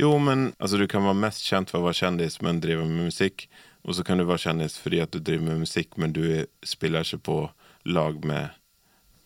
Jo, 0.01 0.15
men 0.17 0.47
altså, 0.57 0.79
du 0.81 0.87
kan 0.89 1.05
være 1.05 1.19
mest 1.21 1.45
kjent 1.45 1.69
for 1.69 1.81
å 1.81 1.85
være 1.85 1.99
kjendis, 1.99 2.39
men 2.41 2.61
drive 2.63 2.81
med 2.87 3.11
musikk. 3.11 3.45
Og 3.83 3.95
så 3.97 4.03
kan 4.07 4.17
du 4.17 4.23
være 4.25 4.39
kjendis 4.45 4.77
fordi 4.79 5.01
at 5.03 5.11
du 5.11 5.19
driver 5.19 5.43
med 5.49 5.63
musikk, 5.65 5.97
men 5.97 6.13
du 6.15 6.21
er- 6.23 6.47
spiller 6.63 7.03
ikke 7.03 7.17
på 7.23 7.37
lag 7.85 8.23
med 8.25 8.49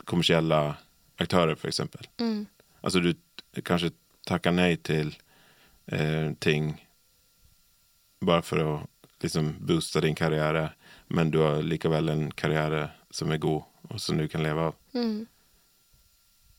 kommersielle 0.06 0.78
aktører, 1.20 1.56
eksempel. 1.68 2.08
Mm. 2.20 2.48
Altså 2.84 3.02
du 3.02 3.14
kanskje 3.62 3.92
takker 4.26 4.52
nei 4.52 4.76
til 4.76 5.14
eh, 5.92 6.34
ting 6.40 6.80
bare 8.22 8.42
for 8.42 8.58
å 8.64 8.88
liksom 9.24 9.54
booste 9.66 10.02
din 10.02 10.16
karriere, 10.16 10.72
men 11.10 11.32
du 11.32 11.40
har 11.42 11.62
likevel 11.64 12.10
en 12.10 12.32
karriere 12.32 12.92
som 13.12 13.32
er 13.32 13.38
god, 13.42 13.64
og 13.90 14.00
som 14.02 14.18
du 14.18 14.28
kan 14.28 14.44
leve 14.44 14.68
av. 14.72 14.76
Mm. 14.94 15.28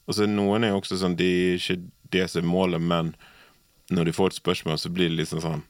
Og 0.08 0.14
så 0.16 0.26
noen 0.26 0.64
er 0.64 0.72
også 0.72 0.96
sånn, 0.98 1.16
det 1.18 1.26
er 1.28 1.58
ikke 1.58 1.80
det 2.14 2.24
som 2.30 2.42
er 2.44 2.48
målet, 2.48 2.80
men 2.80 3.14
når 3.90 4.04
de 4.08 4.12
får 4.16 4.32
et 4.32 4.38
spørsmål, 4.40 4.78
så 4.80 4.90
blir 4.92 5.10
det 5.10 5.18
liksom 5.20 5.42
sånn 5.44 5.62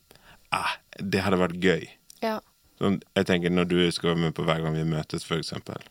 ah, 0.54 0.76
det 1.00 1.20
hadde 1.24 1.40
vært 1.40 1.58
gøy. 1.62 1.88
Ja. 2.22 2.38
Sånn, 2.78 3.00
jeg 3.18 3.26
tenker 3.26 3.50
Når 3.50 3.66
du 3.70 3.78
skal 3.90 4.12
være 4.12 4.22
med 4.22 4.34
på 4.36 4.44
Hver 4.46 4.60
gang 4.62 4.76
vi 4.76 4.84
møtes, 4.86 5.24
eksempel, 5.34 5.82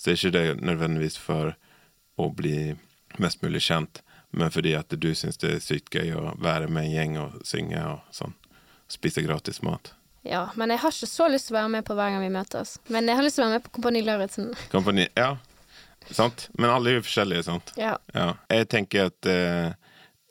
så 0.00 0.10
er 0.10 0.16
ikke 0.16 0.32
det 0.32 0.60
nødvendigvis 0.64 1.18
for 1.20 1.54
å 2.20 2.28
bli 2.32 2.74
mest 3.20 3.42
mulig 3.42 3.60
kjent, 3.66 4.00
men 4.32 4.52
fordi 4.52 4.72
at 4.78 4.92
du 4.92 5.08
syns 5.16 5.36
det 5.42 5.50
er 5.56 5.60
sykt 5.64 5.92
gøy 5.94 6.12
å 6.16 6.34
være 6.40 6.68
med 6.72 6.86
en 6.86 6.92
gjeng 6.94 7.16
og 7.20 7.40
synge 7.48 7.80
og 7.84 8.00
sånn. 8.14 8.32
Spise 8.90 9.22
gratis 9.22 9.60
mat. 9.62 9.92
ja. 10.22 10.48
Men 10.56 10.70
jeg 10.70 10.78
har 10.82 10.94
ikke 10.94 11.06
så 11.10 11.28
lyst 11.28 11.48
til 11.48 11.56
å 11.56 11.60
være 11.60 11.72
med 11.76 11.84
på 11.86 11.94
hver 11.98 12.10
gang 12.14 12.24
vi 12.24 12.32
møtes. 12.32 12.78
Men 12.88 13.08
jeg 13.08 13.16
har 13.18 13.26
lyst 13.26 13.36
til 13.38 13.44
å 13.44 13.48
være 13.48 13.58
med 13.58 13.66
på 13.66 13.74
Kompani 13.76 14.02
Lauritzen. 14.06 14.50
Kompani 14.72 15.08
Ja, 15.16 15.36
sant? 16.10 16.48
Men 16.58 16.70
alle 16.70 16.90
er 16.94 16.98
jo 17.00 17.04
forskjellige, 17.06 17.44
sant? 17.50 17.72
Ja. 17.80 17.96
Ja. 18.14 18.30
Jeg 18.50 18.68
tenker 18.72 19.10
at 19.10 19.28
eh, 19.30 19.72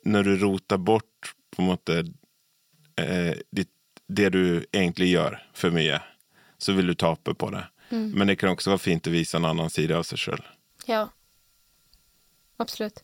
når 0.10 0.24
du 0.32 0.34
roter 0.48 0.78
bort 0.82 1.34
på 1.54 1.62
en 1.64 1.70
måte 1.74 2.00
eh, 2.98 3.36
ditt, 3.56 3.72
det 4.10 4.30
du 4.34 4.42
egentlig 4.74 5.12
gjør, 5.14 5.38
for 5.54 5.72
mye, 5.76 6.00
så 6.58 6.74
vil 6.76 6.90
du 6.92 6.96
tape 6.98 7.34
på 7.38 7.52
det. 7.54 7.66
Men 7.94 8.28
det 8.30 8.36
kan 8.42 8.52
også 8.54 8.74
være 8.74 8.82
fint 8.84 9.08
å 9.10 9.14
vise 9.14 9.38
en 9.40 9.46
annen 9.50 9.70
side 9.74 9.96
av 9.98 10.04
seg 10.06 10.20
sjøl. 10.22 10.42
Ja. 10.90 11.08
Absolutt. 12.62 13.04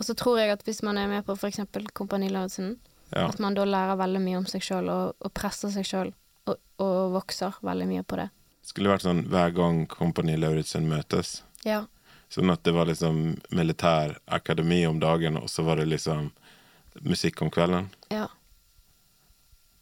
Og 0.00 0.04
så 0.08 0.14
tror 0.16 0.40
jeg 0.40 0.52
at 0.52 0.64
hvis 0.66 0.82
man 0.84 0.98
er 1.00 1.08
med 1.08 1.24
på 1.28 1.36
f.eks. 1.36 1.60
Kompani 1.96 2.28
Lauritzen, 2.32 2.78
Ja. 3.12 3.26
at 3.28 3.40
man 3.42 3.54
da 3.58 3.64
lærer 3.66 3.96
veldig 3.98 4.20
mye 4.22 4.38
om 4.38 4.44
seg 4.46 4.62
sjøl 4.62 4.86
og, 4.88 5.16
og 5.18 5.32
presser 5.34 5.72
seg 5.74 5.84
sjøl 5.88 6.12
og, 6.46 6.56
og 6.78 7.12
vokser 7.16 7.56
veldig 7.66 7.88
mye 7.90 8.04
på 8.06 8.16
det. 8.20 8.28
Skulle 8.62 8.92
vært 8.92 9.02
sånn 9.02 9.24
hver 9.32 9.50
gang 9.56 9.80
Kompani 9.90 10.36
Lauritzen 10.38 10.86
møtes. 10.88 11.40
Ja. 11.66 11.84
Sånn 12.30 12.52
at 12.54 12.62
det 12.62 12.70
var 12.76 12.86
liksom 12.86 13.40
militærakademi 13.50 14.84
om 14.86 15.00
dagen, 15.02 15.36
og 15.40 15.48
så 15.50 15.64
var 15.66 15.80
det 15.82 15.88
liksom 15.90 16.28
musikk 17.02 17.42
om 17.42 17.50
kvelden. 17.50 17.90
ja. 18.10 18.28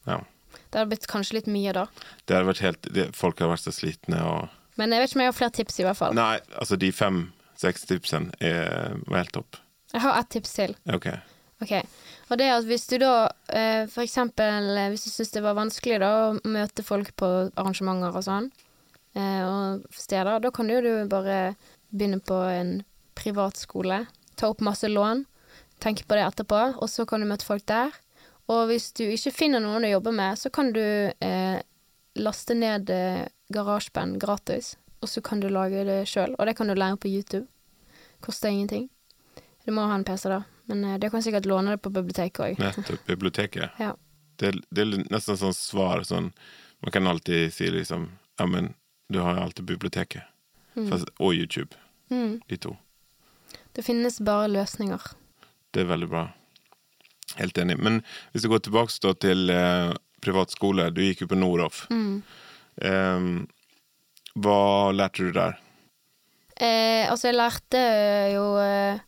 Ja. 0.08 0.22
Det 0.68 0.80
hadde 0.80 0.90
blitt 0.92 1.08
kanskje 1.10 1.38
litt 1.38 1.48
mye 1.50 1.72
da. 1.76 1.86
Det 2.26 2.36
hadde 2.36 2.50
vært 2.50 2.64
helt 2.64 2.88
det, 2.94 3.08
Folk 3.16 3.40
hadde 3.40 3.54
vært 3.54 3.64
så 3.64 3.74
slitne 3.74 4.20
og 4.26 4.48
Men 4.78 4.92
jeg 4.94 5.02
vet 5.02 5.10
ikke 5.10 5.18
om 5.18 5.24
jeg 5.24 5.32
har 5.32 5.38
flere 5.38 5.56
tips, 5.56 5.80
i 5.80 5.86
hvert 5.88 5.98
fall. 5.98 6.14
Nei, 6.14 6.36
altså 6.60 6.76
de 6.78 6.92
fem-seks 6.94 7.88
tipsene 7.88 8.36
er, 8.44 8.94
var 9.08 9.24
helt 9.24 9.34
topp. 9.34 9.58
Jeg 9.94 10.04
har 10.04 10.20
ett 10.20 10.30
tips 10.36 10.52
til. 10.54 10.76
OK. 10.94 11.08
Ok, 11.58 11.72
og 12.30 12.38
det 12.38 12.46
er 12.46 12.54
at 12.60 12.66
hvis 12.68 12.84
du 12.86 13.00
da 13.02 13.12
eh, 13.50 13.88
for 13.90 14.04
eksempel 14.04 14.68
eh, 14.78 14.90
hvis 14.92 15.08
du 15.08 15.10
syns 15.10 15.32
det 15.34 15.42
var 15.42 15.56
vanskelig 15.58 15.96
da 15.98 16.10
å 16.28 16.36
møte 16.46 16.84
folk 16.86 17.10
på 17.18 17.30
arrangementer 17.58 18.14
og 18.14 18.22
sånn, 18.22 18.46
eh, 19.18 19.40
og 19.42 19.88
steder, 19.90 20.38
da 20.44 20.52
kan 20.54 20.70
jo 20.70 20.78
du 20.84 20.92
bare 21.10 21.56
begynne 21.90 22.20
på 22.22 22.38
en 22.52 22.76
privatskole, 23.18 24.04
ta 24.38 24.52
opp 24.52 24.62
masse 24.62 24.86
lån, 24.86 25.24
tenke 25.82 26.06
på 26.06 26.14
det 26.14 26.28
etterpå, 26.28 26.60
og 26.78 26.86
så 26.92 27.08
kan 27.08 27.24
du 27.24 27.26
møte 27.26 27.48
folk 27.48 27.66
der. 27.66 27.90
Og 28.48 28.68
hvis 28.70 28.90
du 28.96 29.04
ikke 29.04 29.34
finner 29.34 29.60
noen 29.60 29.84
å 29.84 29.92
jobbe 29.92 30.12
med, 30.16 30.38
så 30.40 30.50
kan 30.52 30.72
du 30.72 30.80
eh, 30.82 31.58
laste 32.18 32.56
ned 32.56 32.90
eh, 32.90 33.26
GarageBand 33.52 34.16
gratis, 34.20 34.76
og 35.02 35.10
så 35.12 35.22
kan 35.24 35.42
du 35.42 35.50
lage 35.52 35.84
det 35.84 36.00
sjøl, 36.08 36.34
og 36.38 36.48
det 36.48 36.56
kan 36.56 36.70
du 36.70 36.76
lære 36.76 37.00
på 37.02 37.10
YouTube. 37.12 37.46
Koster 38.24 38.48
ingenting. 38.48 38.88
Du 39.66 39.72
må 39.76 39.84
ha 39.84 39.94
en 39.94 40.04
PC, 40.04 40.30
da. 40.32 40.42
Men 40.68 40.84
eh, 40.84 40.98
du 40.98 41.10
kan 41.12 41.22
sikkert 41.22 41.46
låne 41.46 41.76
det 41.76 41.82
på 41.84 41.92
biblioteket 41.92 42.44
òg. 42.44 42.62
Nettopp. 42.62 43.04
Biblioteket. 43.06 43.76
Ja. 43.78 43.92
Det, 44.40 44.54
det 44.70 44.84
er 44.84 45.04
nesten 45.12 45.38
sånn 45.38 45.56
svar 45.56 46.04
sånn 46.06 46.28
Man 46.78 46.92
kan 46.94 47.08
alltid 47.10 47.50
si 47.50 47.66
liksom 47.74 48.04
Ja, 48.38 48.44
men 48.46 48.68
du 49.10 49.18
har 49.18 49.34
jo 49.34 49.46
alltid 49.48 49.66
biblioteket. 49.66 50.22
Fast, 50.86 51.08
og 51.18 51.34
YouTube. 51.34 51.74
Mm. 52.08 52.40
De 52.46 52.56
to. 52.56 52.76
Det 53.74 53.82
finnes 53.82 54.20
bare 54.20 54.46
løsninger. 54.52 55.02
Det 55.74 55.82
er 55.82 55.88
veldig 55.90 56.08
bra. 56.12 56.22
Helt 57.36 57.58
enig. 57.60 57.76
Men 57.78 58.00
hvis 58.32 58.46
vi 58.46 58.52
går 58.52 58.64
tilbake 58.64 59.14
til 59.20 59.50
eh, 59.52 59.92
privatskole. 60.24 60.90
Du 60.90 61.02
gikk 61.04 61.24
jo 61.24 61.30
på 61.30 61.38
Noroff. 61.38 61.84
Mm. 61.92 62.22
Eh, 62.82 63.28
hva 64.38 64.60
lærte 64.94 65.28
du 65.28 65.34
der? 65.34 65.58
Eh, 66.58 67.04
altså, 67.10 67.28
jeg 67.30 67.38
lærte 67.38 67.82
jo 68.34 68.46
eh, 68.62 68.98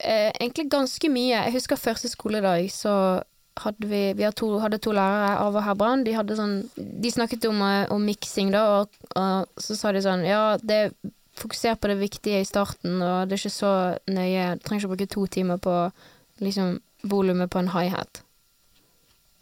eh, 0.00 0.30
egentlig 0.30 0.70
ganske 0.72 1.12
mye. 1.12 1.36
Jeg 1.36 1.56
husker 1.58 1.80
første 1.80 2.10
skoledag, 2.12 2.70
så 2.72 2.94
hadde 3.60 3.88
vi, 3.88 4.04
vi 4.16 4.24
hadde, 4.24 4.38
to, 4.40 4.54
hadde 4.62 4.80
to 4.80 4.94
lærere, 4.96 5.34
Arve 5.36 5.60
og 5.60 5.66
Herbrand. 5.66 6.06
De, 6.08 6.14
hadde 6.16 6.38
sånn, 6.38 6.62
de 6.76 7.12
snakket 7.12 7.44
om, 7.50 7.60
eh, 7.66 7.84
om 7.92 8.06
miksing, 8.08 8.54
da, 8.54 8.64
og, 8.80 9.02
og 9.12 9.60
så 9.60 9.76
sa 9.76 9.92
de 9.92 10.04
sånn 10.04 10.24
Ja, 10.28 10.56
det 10.62 10.86
fokuser 11.36 11.76
på 11.80 11.88
det 11.88 12.00
viktige 12.00 12.42
i 12.42 12.48
starten, 12.48 12.98
og 13.00 13.28
det 13.28 13.36
er 13.36 13.40
ikke 13.40 13.52
så 13.52 13.74
nøye. 14.08 14.50
Du 14.56 14.64
trenger 14.64 14.84
ikke 14.84 14.94
bruke 14.94 15.12
to 15.12 15.28
timer 15.32 15.60
på 15.60 15.76
liksom 16.40 16.80
volumet 17.02 17.50
på 17.50 17.58
en 17.58 17.68
high-hat. 17.74 18.22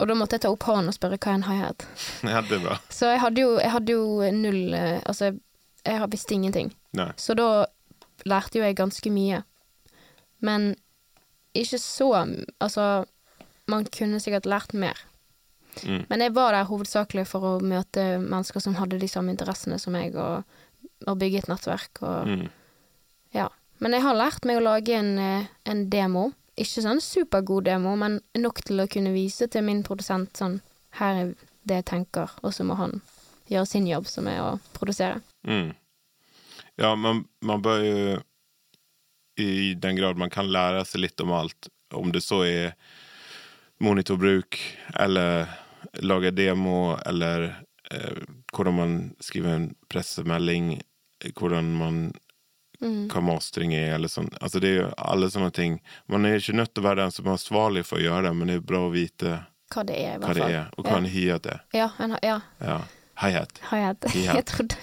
Og 0.01 0.07
da 0.09 0.15
måtte 0.17 0.33
jeg 0.35 0.41
ta 0.41 0.49
opp 0.49 0.63
hånden 0.65 0.89
og 0.89 0.95
spørre 0.97 1.19
hva 1.21 1.31
er 1.31 1.37
en 1.39 1.45
high-hat. 1.47 1.85
Ja, 2.31 2.41
det 2.41 2.57
er 2.57 2.63
bra. 2.65 2.77
Så 2.89 3.11
jeg 3.11 3.21
hadde 3.21 3.41
jo, 3.43 3.51
jeg 3.61 3.71
hadde 3.71 3.91
jo 3.93 4.31
null 4.33 4.73
eh, 4.73 4.99
Altså, 5.05 5.31
jeg 5.85 6.09
visste 6.11 6.33
ingenting. 6.33 6.71
Nei. 6.97 7.11
Så 7.21 7.35
da 7.37 7.65
lærte 8.25 8.57
jo 8.59 8.65
jeg 8.65 8.75
ganske 8.77 9.11
mye. 9.13 9.43
Men 10.41 10.73
ikke 11.57 11.77
så 11.81 12.09
Altså, 12.59 13.05
man 13.69 13.85
kunne 13.93 14.19
sikkert 14.19 14.45
lært 14.49 14.73
mer. 14.73 14.97
Mm. 15.85 16.05
Men 16.09 16.19
jeg 16.25 16.33
var 16.35 16.51
der 16.51 16.67
hovedsakelig 16.67 17.27
for 17.29 17.45
å 17.47 17.51
møte 17.63 18.17
mennesker 18.19 18.59
som 18.59 18.75
hadde 18.75 18.97
de 18.99 19.07
samme 19.07 19.31
interessene 19.31 19.77
som 19.79 19.93
meg, 19.95 20.17
og, 20.19 20.43
og 21.07 21.17
bygge 21.21 21.43
et 21.45 21.47
nettverk. 21.51 22.01
Og, 22.01 22.27
Mm. 22.27 22.49
ja. 23.37 23.47
Men 23.79 23.93
jeg 23.95 24.03
har 24.03 24.17
lært 24.17 24.45
meg 24.45 24.57
å 24.59 24.65
lage 24.65 24.93
en, 24.97 25.13
eh, 25.17 25.45
en 25.65 25.85
demo. 25.89 26.31
Ikke 26.59 26.83
sånn 26.83 26.99
supergod 27.03 27.65
demo, 27.69 27.93
men 27.95 28.19
nok 28.37 28.63
til 28.67 28.83
å 28.83 28.89
kunne 28.91 29.13
vise 29.15 29.47
til 29.51 29.63
min 29.63 29.85
produsent 29.87 30.35
sånn 30.37 30.59
Her 30.99 31.21
er 31.21 31.29
det 31.63 31.77
jeg 31.79 31.87
tenker, 31.87 32.33
og 32.43 32.51
så 32.51 32.65
må 32.67 32.75
han 32.75 32.97
gjøre 33.51 33.69
sin 33.69 33.85
jobb, 33.87 34.09
som 34.11 34.27
er 34.27 34.41
å 34.43 34.49
produsere. 34.75 35.21
Mm. 35.47 35.71
Ja, 36.81 36.95
men 36.99 37.23
man 37.45 37.63
bør 37.63 37.85
jo 37.85 38.17
i 39.39 39.73
den 39.79 39.95
grad 39.95 40.19
man 40.19 40.33
kan 40.33 40.51
lære 40.51 40.83
seg 40.85 41.05
litt 41.05 41.23
om 41.23 41.31
alt, 41.35 41.69
Om 41.91 42.11
det 42.11 42.21
så 42.23 42.43
er 42.47 42.75
monitorbruk 43.83 44.55
eller 44.99 45.49
laga 45.99 46.31
demo 46.31 46.95
eller 47.05 47.49
eh, 47.91 48.21
hvordan 48.53 48.77
man 48.77 48.93
skriver 49.19 49.57
en 49.57 49.65
pressemelding, 49.91 50.77
eh, 51.19 51.33
hvordan 51.35 51.73
man 51.75 51.97
Mm. 52.81 53.07
hva 53.13 53.21
mastring 53.21 53.75
er, 53.77 53.91
eller 53.95 54.09
sånn. 54.09 54.29
Altså 54.41 54.59
det 54.59 54.69
er 54.71 54.77
jo 54.81 54.87
alle 54.97 55.27
sånne 55.29 55.51
ting. 55.53 55.75
Man 56.09 56.25
er 56.25 56.39
ikke 56.39 56.55
nødt 56.57 56.71
til 56.73 56.81
å 56.81 56.87
være 56.87 57.03
den 57.03 57.11
som 57.13 57.27
er 57.27 57.35
ansvarlig 57.35 57.83
for 57.85 57.99
å 57.99 58.01
gjøre 58.01 58.23
det, 58.27 58.31
men 58.39 58.47
det 58.49 58.55
er 58.57 58.63
bra 58.71 58.79
å 58.87 58.91
vite 58.93 59.35
Hva 59.71 59.83
det 59.85 59.99
er, 60.01 60.15
i 60.15 60.19
hvert 60.23 60.35
det 60.35 60.41
fall. 60.43 60.55
og 60.81 60.87
hva 60.89 60.97
en 60.97 61.05
hi-hat 61.13 61.45
er. 61.45 61.59
Ja, 61.77 61.89
en, 62.01 62.17
ja, 62.25 62.39
Ja. 62.59 62.79
Hi-hat. 63.21 63.59
jeg 63.71 63.89
et. 63.91 64.05
Jeg 64.39 64.45
trodde 64.49 64.75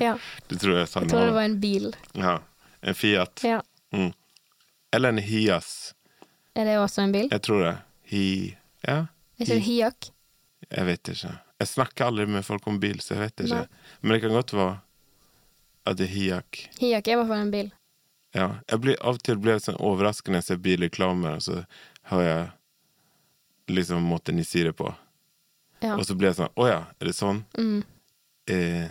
Ja, 0.00 0.12
Du 0.48 0.54
tror 0.56 0.76
jeg 0.78 0.86
sa 0.88 1.00
jeg 1.02 1.10
trodde 1.10 1.26
det 1.26 1.34
var 1.34 1.48
en 1.48 1.58
bil. 1.60 1.88
Ja. 2.14 2.38
En 2.82 2.94
Fiat. 2.94 3.42
Ja. 3.42 3.58
Mm. 3.92 4.12
Eller 4.94 5.08
en 5.08 5.18
Hias. 5.18 5.94
Er 6.54 6.64
det 6.68 6.76
også 6.78 7.02
en 7.02 7.12
bil? 7.12 7.26
Jeg 7.32 7.42
tror 7.42 7.62
det. 7.64 7.74
Hi... 8.12 8.24
Ja, 8.86 9.00
Er 9.38 9.42
ikke 9.42 9.54
det 9.56 9.62
Hiak? 9.66 10.10
jeg 10.70 10.86
vet 10.86 11.08
ikke. 11.16 11.32
Jeg 11.62 11.68
snakker 11.68 12.06
aldri 12.06 12.26
med 12.26 12.44
folk 12.46 12.66
om 12.70 12.78
bil, 12.80 13.00
så 13.02 13.14
jeg 13.16 13.20
vet 13.26 13.44
ikke. 13.48 13.58
Nei. 13.66 13.90
Men 14.02 14.14
det 14.14 14.20
kan 14.24 14.34
godt 14.38 14.52
være 14.54 14.78
at 15.86 15.98
det 15.98 16.06
er 16.08 16.12
Hiak. 16.14 16.60
Hiak 16.80 17.08
er 17.08 17.16
i 17.16 17.20
hvert 17.20 17.30
fall 17.32 17.42
en 17.44 17.50
bil. 17.54 17.70
Ja. 18.36 18.48
Blir, 18.80 18.96
av 19.04 19.18
og 19.18 19.22
til 19.26 19.36
blir 19.42 19.56
jeg 19.58 19.64
sånn 19.66 19.80
overrasket 19.82 20.30
når 20.32 20.40
jeg 20.42 20.48
ser 20.50 20.60
bilreklamer, 20.64 21.36
og 21.36 21.42
så 21.44 21.58
hører 22.12 22.28
jeg 22.28 23.76
liksom 23.76 24.02
måten 24.08 24.38
de 24.40 24.44
sier 24.46 24.70
det 24.70 24.76
på. 24.78 24.88
Ja. 25.82 25.96
Og 25.98 26.04
så 26.06 26.14
blir 26.14 26.30
jeg 26.30 26.38
sånn 26.38 26.52
Å 26.62 26.66
ja, 26.68 26.80
er 27.02 27.08
det 27.08 27.14
sånn? 27.18 27.40
Mm. 27.58 27.80
Eh, 28.50 28.90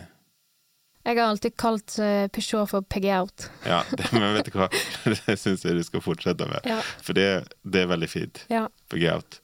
Jeg 1.08 1.16
har 1.18 1.24
alltid 1.30 1.54
kalt 1.58 1.94
eh, 1.98 2.26
Peugeot 2.28 2.68
for 2.70 2.84
Peggy 2.84 3.08
Out. 3.16 3.46
ja, 3.66 3.78
det, 3.96 4.10
men 4.12 4.34
vet 4.36 4.50
du 4.50 4.58
hva? 4.58 4.68
Det 5.08 5.38
syns 5.40 5.64
jeg 5.64 5.78
du 5.78 5.82
skal 5.86 6.04
fortsette 6.04 6.46
med. 6.50 6.60
Ja. 6.68 6.78
For 7.02 7.16
det, 7.16 7.26
det 7.64 7.82
er 7.86 7.88
veldig 7.94 8.10
fint. 8.12 8.44
ja. 8.52 8.66
Peggy 8.92 9.08
Out. 9.10 9.40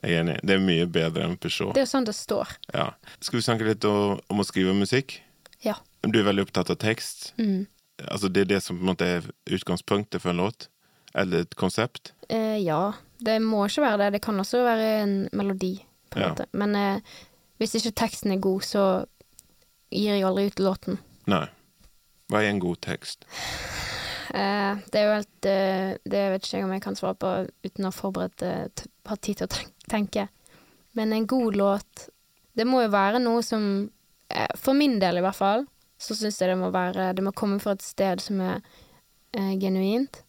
Jeg 0.00 0.14
er 0.14 0.20
enig. 0.22 0.36
Det 0.46 0.54
er 0.54 0.60
mye 0.62 0.86
bedre 0.86 1.24
enn 1.26 1.36
Peugeot. 1.42 1.74
Det 1.76 1.82
er 1.84 1.90
sånn 1.90 2.06
det 2.08 2.14
står. 2.16 2.56
Ja. 2.72 2.88
Skal 3.20 3.40
vi 3.40 3.44
snakke 3.46 3.66
litt 3.68 3.84
om, 3.88 4.18
om 4.30 4.40
å 4.40 4.46
skrive 4.46 4.72
musikk? 4.78 5.18
Ja. 5.64 5.74
Du 6.12 6.18
er 6.20 6.26
veldig 6.28 6.46
opptatt 6.48 6.70
av 6.72 6.78
tekst. 6.80 7.32
Mm. 7.38 7.66
Altså 8.08 8.28
Det 8.32 8.44
er 8.44 8.50
det 8.54 8.62
som 8.62 8.78
på 8.78 8.84
en 8.84 8.90
måte 8.92 9.06
er 9.18 9.26
utgangspunktet 9.52 10.22
for 10.22 10.30
en 10.32 10.40
låt? 10.44 10.68
Eller 11.14 11.44
et 11.46 11.54
konsept? 11.58 12.12
Eh, 12.28 12.58
ja. 12.62 12.92
Det 13.18 13.38
må 13.42 13.64
ikke 13.66 13.82
være 13.82 13.98
det. 14.04 14.12
Det 14.18 14.22
kan 14.22 14.38
også 14.40 14.60
være 14.62 14.88
en 15.02 15.14
melodi, 15.32 15.74
på 16.10 16.18
en 16.18 16.22
Ja. 16.22 16.28
måte. 16.30 16.46
Men 16.52 16.76
eh, 16.76 17.00
hvis 17.58 17.74
ikke 17.74 17.94
teksten 17.96 18.32
er 18.32 18.38
god, 18.44 18.62
så 18.62 18.84
gir 19.90 20.14
jeg 20.14 20.24
aldri 20.24 20.46
ut 20.46 20.60
låten. 20.60 20.98
Nei. 21.26 21.46
Hva 22.28 22.42
er 22.44 22.50
en 22.52 22.60
god 22.60 22.76
tekst? 22.84 23.24
Eh, 24.34 24.74
det 24.92 25.00
er 25.00 25.06
jo 25.06 25.14
helt 25.16 25.46
eh, 25.48 25.94
Det 26.04 26.24
vet 26.34 26.44
ikke 26.44 26.58
jeg 26.58 26.64
om 26.66 26.72
jeg 26.74 26.82
kan 26.84 26.96
svare 26.98 27.16
på 27.16 27.30
uten 27.64 27.88
å 27.88 27.92
forberede 27.96 28.34
forberedt 28.36 28.82
ha 29.08 29.16
tid 29.16 29.38
til 29.40 29.46
å 29.48 29.60
tenke. 29.88 30.26
Men 30.92 31.12
en 31.16 31.26
god 31.26 31.56
låt 31.56 32.08
Det 32.52 32.66
må 32.68 32.82
jo 32.82 32.90
være 32.92 33.18
noe 33.24 33.40
som 33.42 33.88
eh, 34.28 34.52
For 34.60 34.76
min 34.76 34.98
del, 35.00 35.16
i 35.18 35.24
hvert 35.24 35.38
fall, 35.38 35.64
så 35.98 36.14
syns 36.14 36.40
jeg 36.40 36.52
det 36.52 36.58
må 36.60 36.70
være 36.74 37.12
Det 37.16 37.24
må 37.26 37.32
komme 37.36 37.58
fra 37.62 37.74
et 37.76 37.82
sted 37.82 38.22
som 38.22 38.40
er 38.40 38.60
eh, 39.36 39.54
genuint. 39.60 40.22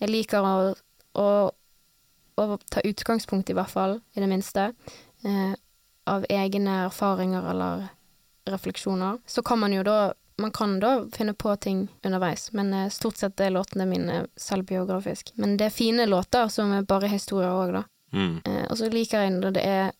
Jeg 0.00 0.10
liker 0.10 0.44
å, 0.44 0.54
å, 1.20 1.28
å 2.40 2.46
ta 2.70 2.82
utgangspunkt, 2.84 3.50
i 3.50 3.56
hvert 3.56 3.72
fall, 3.72 3.98
i 4.16 4.24
det 4.24 4.30
minste, 4.30 4.72
eh, 5.24 5.54
av 6.10 6.26
egne 6.28 6.84
erfaringer 6.88 7.46
eller 7.52 7.86
refleksjoner. 8.50 9.20
Så 9.26 9.44
kan 9.46 9.60
man 9.62 9.72
jo 9.72 9.84
da 9.86 9.98
man 10.36 10.50
kan 10.50 10.80
da 10.80 11.06
finne 11.12 11.34
på 11.34 11.56
ting 11.56 11.88
underveis, 12.02 12.52
men 12.52 12.74
eh, 12.74 12.88
stort 12.90 13.16
sett 13.16 13.40
er 13.40 13.50
låtene 13.54 13.86
mine 13.86 14.24
selvbiografiske. 14.36 15.32
Men 15.34 15.56
det 15.56 15.68
er 15.68 15.76
fine 15.76 16.06
låter 16.06 16.48
som 16.48 16.72
er 16.74 16.88
bare 16.88 17.10
historier 17.12 17.54
òg, 17.54 17.74
da. 17.76 17.84
Mm. 18.14 18.40
Eh, 18.46 18.64
og 18.70 18.78
så 18.78 18.90
liker 18.90 19.22
jeg 19.22 19.36
når 19.36 19.54
det 19.54 19.62
er 19.68 19.92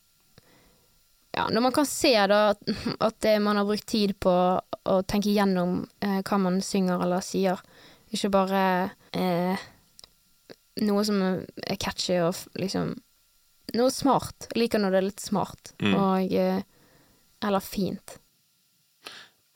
Ja, 1.34 1.48
når 1.50 1.64
man 1.66 1.72
kan 1.74 1.86
se 1.86 2.12
da 2.30 2.40
at, 2.52 3.26
man 3.42 3.56
har 3.58 3.66
brukt 3.66 3.86
tid 3.90 4.12
på 4.22 4.30
å 4.30 4.96
tenke 5.08 5.32
gjennom 5.34 5.80
eh, 6.04 6.20
hva 6.22 6.38
man 6.38 6.60
synger 6.62 7.02
eller 7.02 7.24
sier. 7.26 7.58
Ikke 8.14 8.30
bare 8.30 8.60
eh, 9.16 9.64
noe 10.84 11.02
som 11.06 11.18
er 11.24 11.80
catchy 11.80 12.20
og 12.22 12.38
liksom 12.60 12.94
Noe 13.74 13.90
smart. 13.90 14.44
Jeg 14.52 14.60
liker 14.60 14.78
når 14.78 14.92
det 14.92 14.98
er 15.00 15.06
litt 15.08 15.22
smart 15.24 15.70
Mm. 15.82 15.94
og 15.98 16.34
eh, 16.36 16.60
Eller 17.42 17.64
fint. 17.64 18.18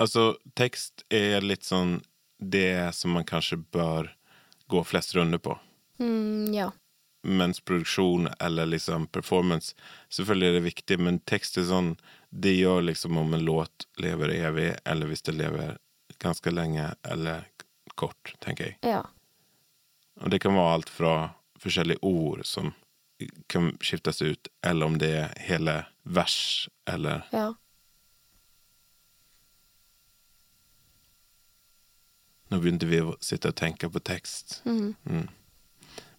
Altså, 0.01 0.33
tekst 0.59 1.05
er 1.13 1.45
litt 1.45 1.63
sånn 1.69 2.01
det 2.39 2.95
som 2.97 3.13
man 3.15 3.27
kanskje 3.29 3.61
bør 3.71 4.09
gå 4.71 4.83
flest 4.87 5.15
runder 5.15 5.39
på. 5.43 5.55
Mm, 6.01 6.51
ja. 6.55 6.71
Mens 7.23 7.61
produksjon 7.61 8.29
eller 8.41 8.67
liksom 8.67 9.07
performance 9.11 9.75
Selvfølgelig 10.09 10.49
er 10.49 10.53
det 10.53 10.67
viktig, 10.69 10.99
men 11.03 11.19
tekst 11.27 11.59
er 11.59 11.67
sånn 11.67 11.97
Det 12.31 12.53
gjør 12.55 12.85
liksom 12.87 13.19
om 13.19 13.35
en 13.35 13.45
låt 13.45 13.89
lever 13.99 14.37
evig, 14.37 14.69
eller 14.85 15.11
hvis 15.11 15.27
det 15.27 15.35
lever 15.35 15.79
ganske 16.23 16.51
lenge 16.51 16.93
eller 17.03 17.47
kort, 17.99 18.35
tenker 18.39 18.71
jeg. 18.71 18.79
Ja. 18.87 19.03
Og 20.23 20.31
det 20.31 20.41
kan 20.43 20.55
være 20.55 20.75
alt 20.79 20.91
fra 20.91 21.15
forskjellige 21.59 22.03
ord 22.07 22.45
som 22.47 22.73
kan 23.51 23.73
skiftes 23.83 24.23
ut, 24.23 24.49
eller 24.67 24.87
om 24.87 24.99
det 24.99 25.11
er 25.23 25.33
hele 25.49 25.81
vers, 26.03 26.69
eller 26.87 27.25
Ja. 27.33 27.55
Nå 32.49 32.61
begynte 32.63 32.87
vi 32.89 33.01
å 33.05 33.17
sitte 33.21 33.51
og 33.53 33.59
tenke 33.61 33.91
på 33.93 34.01
tekst. 34.01 34.63
Mm. 34.65 34.95
Mm. 35.05 35.27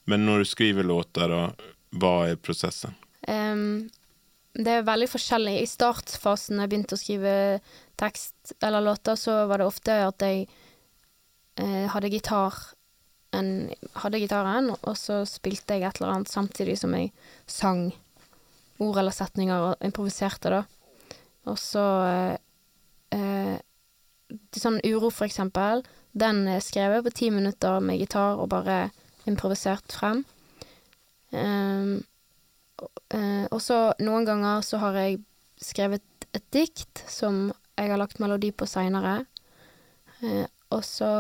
Men 0.10 0.26
når 0.26 0.41
du 0.41 0.50
skriver 0.50 0.88
låter, 0.88 1.30
da, 1.30 1.69
hva 2.02 2.13
er 2.32 2.39
prosessen? 2.41 2.95
Um, 3.30 3.89
det 4.58 4.80
er 4.80 4.88
veldig 4.88 5.10
forskjellig. 5.12 5.60
I 5.62 5.69
startfasen 5.69 6.58
da 6.58 6.65
jeg 6.65 6.72
begynte 6.74 6.98
å 6.98 7.02
skrive 7.02 7.36
tekst 8.00 8.56
eller 8.65 8.84
låter, 8.84 9.19
så 9.19 9.43
var 9.50 9.62
det 9.62 9.69
ofte 9.69 9.95
at 10.08 10.26
jeg 10.26 10.48
eh, 11.62 11.86
hadde 11.93 12.12
gitar 12.12 12.58
en, 13.38 13.69
hadde 14.02 14.22
gitaren, 14.24 14.72
og 14.74 14.95
så 14.98 15.22
spilte 15.30 15.78
jeg 15.78 15.86
et 15.86 16.00
eller 16.00 16.15
annet 16.15 16.32
samtidig 16.32 16.80
som 16.82 16.95
jeg 16.98 17.12
sang 17.45 17.91
ord 18.82 18.98
eller 18.98 19.13
setninger 19.13 19.67
og 19.69 19.86
improviserte, 19.86 20.50
da. 20.56 20.63
Og 21.50 21.60
så 21.62 21.88
eh, 22.10 22.38
eh, 23.17 23.58
Sånn 24.54 24.76
uro, 24.86 25.08
for 25.10 25.26
eksempel, 25.26 25.80
den 26.13 26.43
skrev 26.62 26.91
jeg 26.93 27.06
på 27.08 27.13
ti 27.17 27.30
minutter 27.34 27.80
med 27.82 27.98
gitar 27.98 28.38
og 28.38 28.52
bare 28.52 28.91
improvisert 29.30 29.94
frem. 29.94 30.26
Em, 31.32 32.00
Eh, 33.10 33.46
og 33.50 33.62
så 33.63 33.80
noen 34.04 34.28
ganger 34.28 34.63
så 34.65 34.80
har 34.84 34.98
jeg 35.00 35.20
skrevet 35.60 36.28
et 36.36 36.46
dikt 36.54 37.04
som 37.10 37.50
jeg 37.80 37.92
har 37.92 38.00
lagt 38.00 38.22
melodi 38.22 38.52
på 38.54 38.68
seinere. 38.70 39.24
Eh, 40.22 40.46
og 40.70 40.84
så 40.86 41.12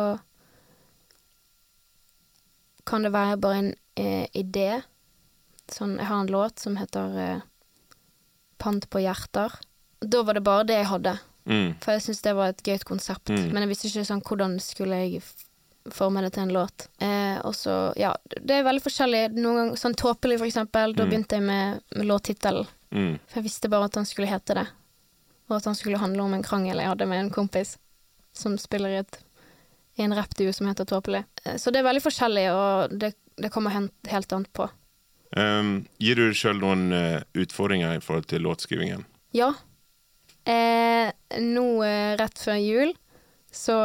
kan 2.89 3.05
det 3.05 3.13
være 3.13 3.39
bare 3.41 3.61
en 3.63 3.71
eh, 3.99 4.27
idé. 4.37 4.81
Sånn, 5.69 5.97
jeg 5.99 6.09
har 6.09 6.23
en 6.23 6.33
låt 6.33 6.61
som 6.61 6.77
heter 6.79 7.17
eh, 7.17 7.47
Pant 8.59 8.83
på 8.91 8.99
hjerter. 8.99 9.53
Da 10.03 10.19
var 10.27 10.35
det 10.35 10.43
bare 10.43 10.65
det 10.67 10.75
jeg 10.81 10.89
hadde. 10.89 11.13
Mm. 11.47 11.77
For 11.79 11.95
jeg 11.95 12.03
syntes 12.03 12.25
det 12.25 12.33
var 12.35 12.51
et 12.51 12.63
gøyt 12.65 12.83
konsept. 12.83 13.31
Mm. 13.31 13.53
Men 13.53 13.63
jeg 13.63 13.71
visste 13.71 13.87
ikke 13.87 14.09
sånn 14.09 14.23
hvordan 14.27 14.57
skulle 14.59 14.99
jeg 14.99 15.21
forme 15.95 16.21
det 16.25 16.33
til 16.35 16.43
en 16.43 16.53
låt. 16.53 16.87
Eh, 17.01 17.37
og 17.45 17.53
så, 17.55 17.93
ja, 17.99 18.13
det 18.29 18.55
er 18.59 18.63
veldig 18.67 18.83
forskjellig. 18.85 19.21
Noen 19.37 19.55
ganger, 19.61 19.77
sånn 19.81 19.95
Tåpelig, 19.95 20.37
for 20.41 20.47
eksempel. 20.49 20.95
Da 20.95 21.03
Mm. 21.05 21.09
begynte 21.09 21.35
jeg 21.39 21.43
med, 21.43 21.81
med 21.95 22.07
låttittelen. 22.07 22.67
Mm. 22.91 23.19
For 23.27 23.39
jeg 23.39 23.43
visste 23.43 23.69
bare 23.69 23.85
at 23.85 23.95
han 23.95 24.05
skulle 24.05 24.27
hete 24.31 24.53
det. 24.55 24.67
Og 25.49 25.55
at 25.57 25.65
han 25.65 25.75
skulle 25.75 25.97
handle 26.01 26.21
om 26.23 26.33
en 26.33 26.43
krangel 26.43 26.77
jeg 26.77 26.87
hadde 26.87 27.05
med 27.09 27.19
en 27.25 27.29
kompis 27.33 27.77
som 28.33 28.57
spiller 28.57 28.89
i, 28.89 28.99
et, 29.01 29.19
i 29.97 30.03
en 30.03 30.13
rappduo 30.15 30.51
som 30.53 30.67
heter 30.67 30.85
Tåpelig. 30.85 31.23
Eh, 31.45 31.57
Så 31.57 31.71
det 31.71 31.79
er 31.79 31.87
veldig 31.89 32.03
forskjellig, 32.05 32.45
og 32.53 32.97
det, 32.99 33.13
det 33.37 33.49
kommer 33.51 33.71
helt, 33.71 33.93
helt 34.07 34.33
an 34.33 34.45
på. 34.53 34.69
Um, 35.37 35.85
gir 36.01 36.15
du 36.15 36.33
sjøl 36.33 36.57
noen 36.57 36.91
uh, 36.91 37.21
utfordringer 37.37 37.97
i 37.97 37.99
forhold 38.01 38.25
til 38.31 38.41
låtskrivingen? 38.41 39.05
Ja. 39.37 39.51
Eh, 40.49 41.11
nå 41.43 41.65
eh, 41.85 42.15
rett 42.17 42.39
før 42.41 42.57
jul 42.57 42.93
så 43.53 43.75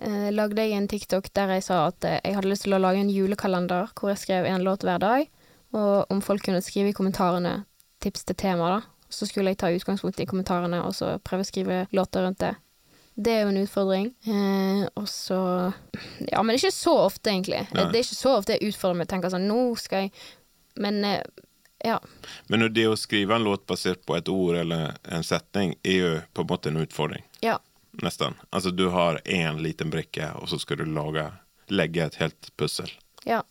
eh, 0.00 0.30
lagde 0.34 0.62
jeg 0.62 0.76
en 0.76 0.88
TikTok 0.88 1.30
der 1.36 1.54
jeg 1.56 1.66
sa 1.68 1.84
at 1.90 2.06
eh, 2.08 2.20
jeg 2.24 2.38
hadde 2.38 2.50
lyst 2.50 2.66
til 2.66 2.76
å 2.76 2.82
lage 2.82 3.02
en 3.02 3.12
julekalender 3.12 3.92
hvor 3.94 4.12
jeg 4.12 4.22
skrev 4.22 4.48
en 4.48 4.66
låt 4.66 4.86
hver 4.86 5.02
dag, 5.02 5.28
og 5.74 6.10
om 6.12 6.20
folk 6.22 6.44
kunne 6.46 6.62
skrive 6.62 6.92
i 6.92 6.96
kommentarene 6.96 7.62
tips 8.04 8.26
til 8.28 8.36
tema, 8.38 8.68
da. 8.76 9.08
Så 9.10 9.28
skulle 9.30 9.52
jeg 9.52 9.60
ta 9.62 9.70
utgangspunkt 9.70 10.20
i 10.20 10.26
kommentarene 10.26 10.82
og 10.84 10.94
så 10.96 11.14
prøve 11.22 11.44
å 11.44 11.48
skrive 11.48 11.84
låter 11.94 12.24
rundt 12.26 12.40
det. 12.42 12.54
Det 13.14 13.30
er 13.30 13.44
jo 13.44 13.50
en 13.52 13.62
utfordring. 13.62 14.06
Eh, 14.26 14.84
og 14.98 15.08
så 15.08 15.38
Ja, 16.26 16.42
men 16.42 16.50
det 16.50 16.58
er 16.58 16.64
ikke 16.64 16.76
så 16.76 16.96
ofte, 17.04 17.30
egentlig. 17.30 17.62
Nei. 17.70 17.88
Det 17.92 18.00
er 18.00 18.06
ikke 18.06 18.18
så 18.18 18.36
ofte 18.40 18.56
jeg 18.56 18.72
utfordrer 18.72 18.98
meg 18.98 19.06
og 19.06 19.12
tenker 19.14 19.34
sånn 19.34 19.46
Nå 19.46 19.60
skal 19.78 20.06
jeg 20.06 20.14
Men 20.82 21.04
eh, 21.06 21.20
ja. 21.84 21.98
Men 22.48 22.64
det 22.72 22.86
å 22.88 22.96
skrive 22.96 23.36
en 23.36 23.44
låt 23.44 23.66
basert 23.68 24.02
på 24.08 24.16
et 24.16 24.28
ord 24.32 24.56
eller 24.56 24.96
en 25.04 25.26
setning 25.26 25.74
er 25.84 25.98
jo 25.98 26.12
på 26.32 26.44
en 26.44 26.48
måte 26.48 26.70
en 26.72 26.80
utfordring. 26.80 27.26
Ja. 27.44 27.58
Nesten. 28.02 28.34
Altså 28.50 28.70
du 28.70 28.88
har 28.90 29.20
én 29.24 29.60
liten 29.62 29.90
brikke, 29.90 30.32
og 30.40 30.48
så 30.48 30.58
skal 30.58 30.80
du 30.80 30.84
lage, 30.84 31.28
legge 31.70 32.02
et 32.04 32.14
helt 32.20 32.50
pussel. 32.56 32.90
Ja. 33.24 33.42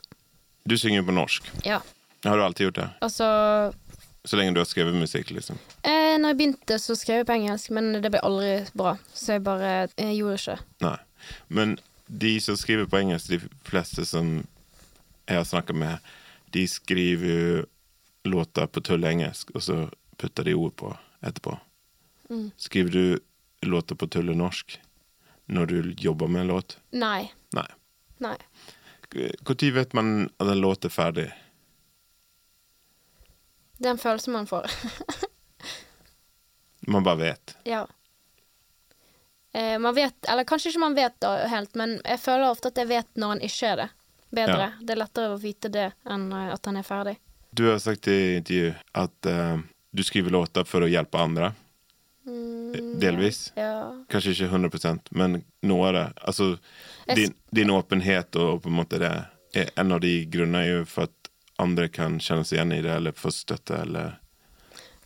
Du 0.66 0.78
synger 0.78 1.02
jo 1.02 1.06
på 1.12 1.16
norsk. 1.20 1.52
ja. 1.66 1.82
Har 2.24 2.38
du 2.38 2.44
alltid 2.44 2.64
gjort 2.70 2.76
det? 2.76 2.90
Altså 3.04 3.26
Så 4.26 4.38
lenge 4.40 4.54
du 4.56 4.60
har 4.62 4.66
skrevet 4.66 4.96
musikk, 4.96 5.32
liksom? 5.36 5.58
Eh, 5.84 6.16
når 6.20 6.30
jeg 6.32 6.38
begynte, 6.38 6.78
så 6.80 6.96
skrev 6.96 7.18
jeg 7.18 7.26
på 7.28 7.34
engelsk, 7.36 7.70
men 7.76 7.90
det 8.00 8.12
ble 8.14 8.22
aldri 8.24 8.54
bra. 8.74 8.94
Så 9.14 9.34
jeg 9.36 9.44
bare 9.44 9.90
jeg 9.98 10.16
gjorde 10.22 10.38
ikke. 10.40 10.56
Nei. 10.86 10.98
Men 11.50 11.74
de 12.08 12.32
som 12.40 12.56
skriver 12.56 12.88
på 12.88 13.02
engelsk, 13.02 13.28
de 13.34 13.42
fleste 13.68 14.06
som 14.08 14.32
jeg 15.28 15.36
har 15.36 15.44
snakket 15.44 15.76
med, 15.76 15.98
de 16.56 16.64
skriver 16.68 17.28
jo 17.28 17.66
låter 18.32 18.72
på 18.72 18.80
tull 18.80 19.04
engelsk, 19.04 19.52
og 19.56 19.64
så 19.68 19.78
putter 20.18 20.48
de 20.48 20.54
ord 20.56 20.72
på 20.80 20.94
etterpå. 21.20 21.58
Mm. 22.30 22.52
Skriver 22.56 22.92
du 22.96 23.20
låter 23.70 23.96
på 23.96 24.08
tullenorsk 24.08 24.80
når 25.46 25.66
du 25.66 25.94
jobber 25.98 26.28
med 26.28 26.42
en 26.42 26.48
låt? 26.48 26.78
Nei. 26.92 27.32
Nei. 27.56 27.68
Nei. 28.24 28.38
Når 29.14 29.72
vet 29.76 29.94
man 29.94 30.30
at 30.42 30.48
en 30.48 30.62
låt 30.62 30.86
er 30.86 30.94
ferdig? 30.94 31.28
Det 33.78 33.90
er 33.90 33.98
en 33.98 34.02
følelse 34.02 34.32
man 34.32 34.48
får. 34.48 34.72
Man 36.88 37.04
bare 37.04 37.16
vet. 37.16 37.58
ja. 37.64 37.88
Eh, 39.54 39.80
man 39.80 39.96
vet, 39.96 40.26
eller 40.26 40.44
kanskje 40.44 40.72
ikke 40.72 40.82
man 40.82 40.96
vet 40.98 41.14
da 41.22 41.46
helt, 41.48 41.76
men 41.78 42.00
jeg 42.04 42.20
føler 42.20 42.50
ofte 42.50 42.72
at 42.74 42.80
jeg 42.82 42.90
vet 42.90 43.20
når 43.22 43.36
han 43.36 43.44
ikke 43.46 43.68
er 43.70 43.78
det. 43.84 43.86
Bedre. 44.34 44.64
Ja. 44.66 44.70
Det 44.82 44.96
er 44.96 45.00
lettere 45.00 45.36
å 45.36 45.38
vite 45.38 45.70
det 45.70 45.92
enn 46.10 46.26
eh, 46.34 46.50
at 46.56 46.66
han 46.66 46.80
er 46.80 46.88
ferdig. 46.88 47.14
Du 47.54 47.68
har 47.70 47.78
sagt 47.80 48.10
i 48.10 48.40
intervju 48.40 48.72
at 48.98 49.30
eh, 49.30 49.62
du 49.94 50.02
skriver 50.04 50.34
låter 50.34 50.66
for 50.66 50.82
å 50.82 50.90
hjelpe 50.90 51.22
andre. 51.22 51.52
Mm, 52.26 53.00
Delvis. 53.02 53.52
Ja. 53.60 53.92
Kanskje 54.10 54.32
ikke 54.32 54.50
100 54.52 55.00
men 55.12 55.44
noe 55.62 55.88
av 55.90 55.94
det. 55.98 56.06
Altså, 56.24 56.58
din, 57.16 57.34
din 57.52 57.70
åpenhet 57.74 58.36
og 58.40 58.62
på 58.64 58.72
en 58.72 58.78
måte 58.80 59.00
det 59.02 59.14
En 59.78 59.92
av 59.92 60.00
de 60.02 60.26
grunnene 60.26 60.64
er 60.64 60.70
jo 60.80 60.86
for 60.90 61.04
at 61.04 61.30
andre 61.62 61.86
kan 61.94 62.16
kjenne 62.18 62.42
seg 62.48 62.58
igjen 62.58 62.72
i 62.74 62.82
det, 62.82 62.90
eller 62.96 63.14
få 63.14 63.30
støtte, 63.30 63.76
eller 63.84 64.16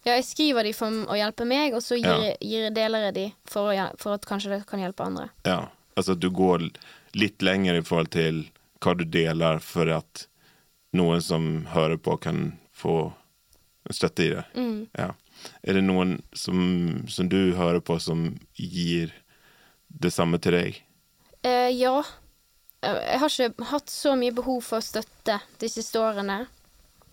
ja, 0.07 0.13
jeg 0.15 0.23
skriver 0.23 0.63
de 0.63 0.71
for 0.71 0.93
å 1.11 1.17
hjelpe 1.19 1.43
meg, 1.43 1.73
og 1.75 1.83
så 1.83 1.97
gir, 1.99 2.07
Ja. 2.29 2.35
gir 2.39 2.69
deler 2.71 3.09
jeg 3.09 3.13
de 3.17 3.25
for, 3.43 3.73
å, 3.73 3.87
for 3.99 4.15
at 4.15 4.23
kanskje 4.29 4.53
det 4.53 4.61
kan 4.69 4.79
hjelpe 4.79 5.03
andre. 5.03 5.25
Ja. 5.43 5.67
Altså 5.99 6.13
at 6.15 6.21
du 6.23 6.29
går 6.31 6.69
litt 7.17 7.41
lenger 7.43 7.75
i 7.75 7.83
forhold 7.83 8.13
til 8.15 8.45
hva 8.79 8.93
du 8.95 9.03
deler, 9.03 9.59
for 9.59 9.89
at 9.91 10.27
noen 10.95 11.19
som 11.21 11.65
hører 11.73 11.97
på, 11.99 12.15
kan 12.23 12.53
få 12.71 13.11
støtte 13.91 14.23
i 14.23 14.29
det. 14.31 14.45
Mm. 14.55 14.87
Ja. 14.95 15.11
Er 15.63 15.77
det 15.77 15.83
noen 15.85 16.17
som, 16.35 17.03
som 17.07 17.29
du 17.29 17.53
hører 17.57 17.79
på, 17.81 17.99
som 17.99 18.29
gir 18.55 19.13
det 19.87 20.11
samme 20.13 20.39
til 20.43 20.57
deg? 20.57 20.79
Eh, 21.45 21.71
ja. 21.77 21.99
Eh, 22.81 22.99
Jeg 23.13 23.19
har 23.23 23.33
ikke 23.33 23.67
hatt 23.71 23.89
så 23.93 24.15
mye 24.19 24.35
behov 24.35 24.61
for 24.65 24.83
støtte 24.85 25.39
de 25.61 25.69
siste 25.71 25.99
årene. 26.01 26.45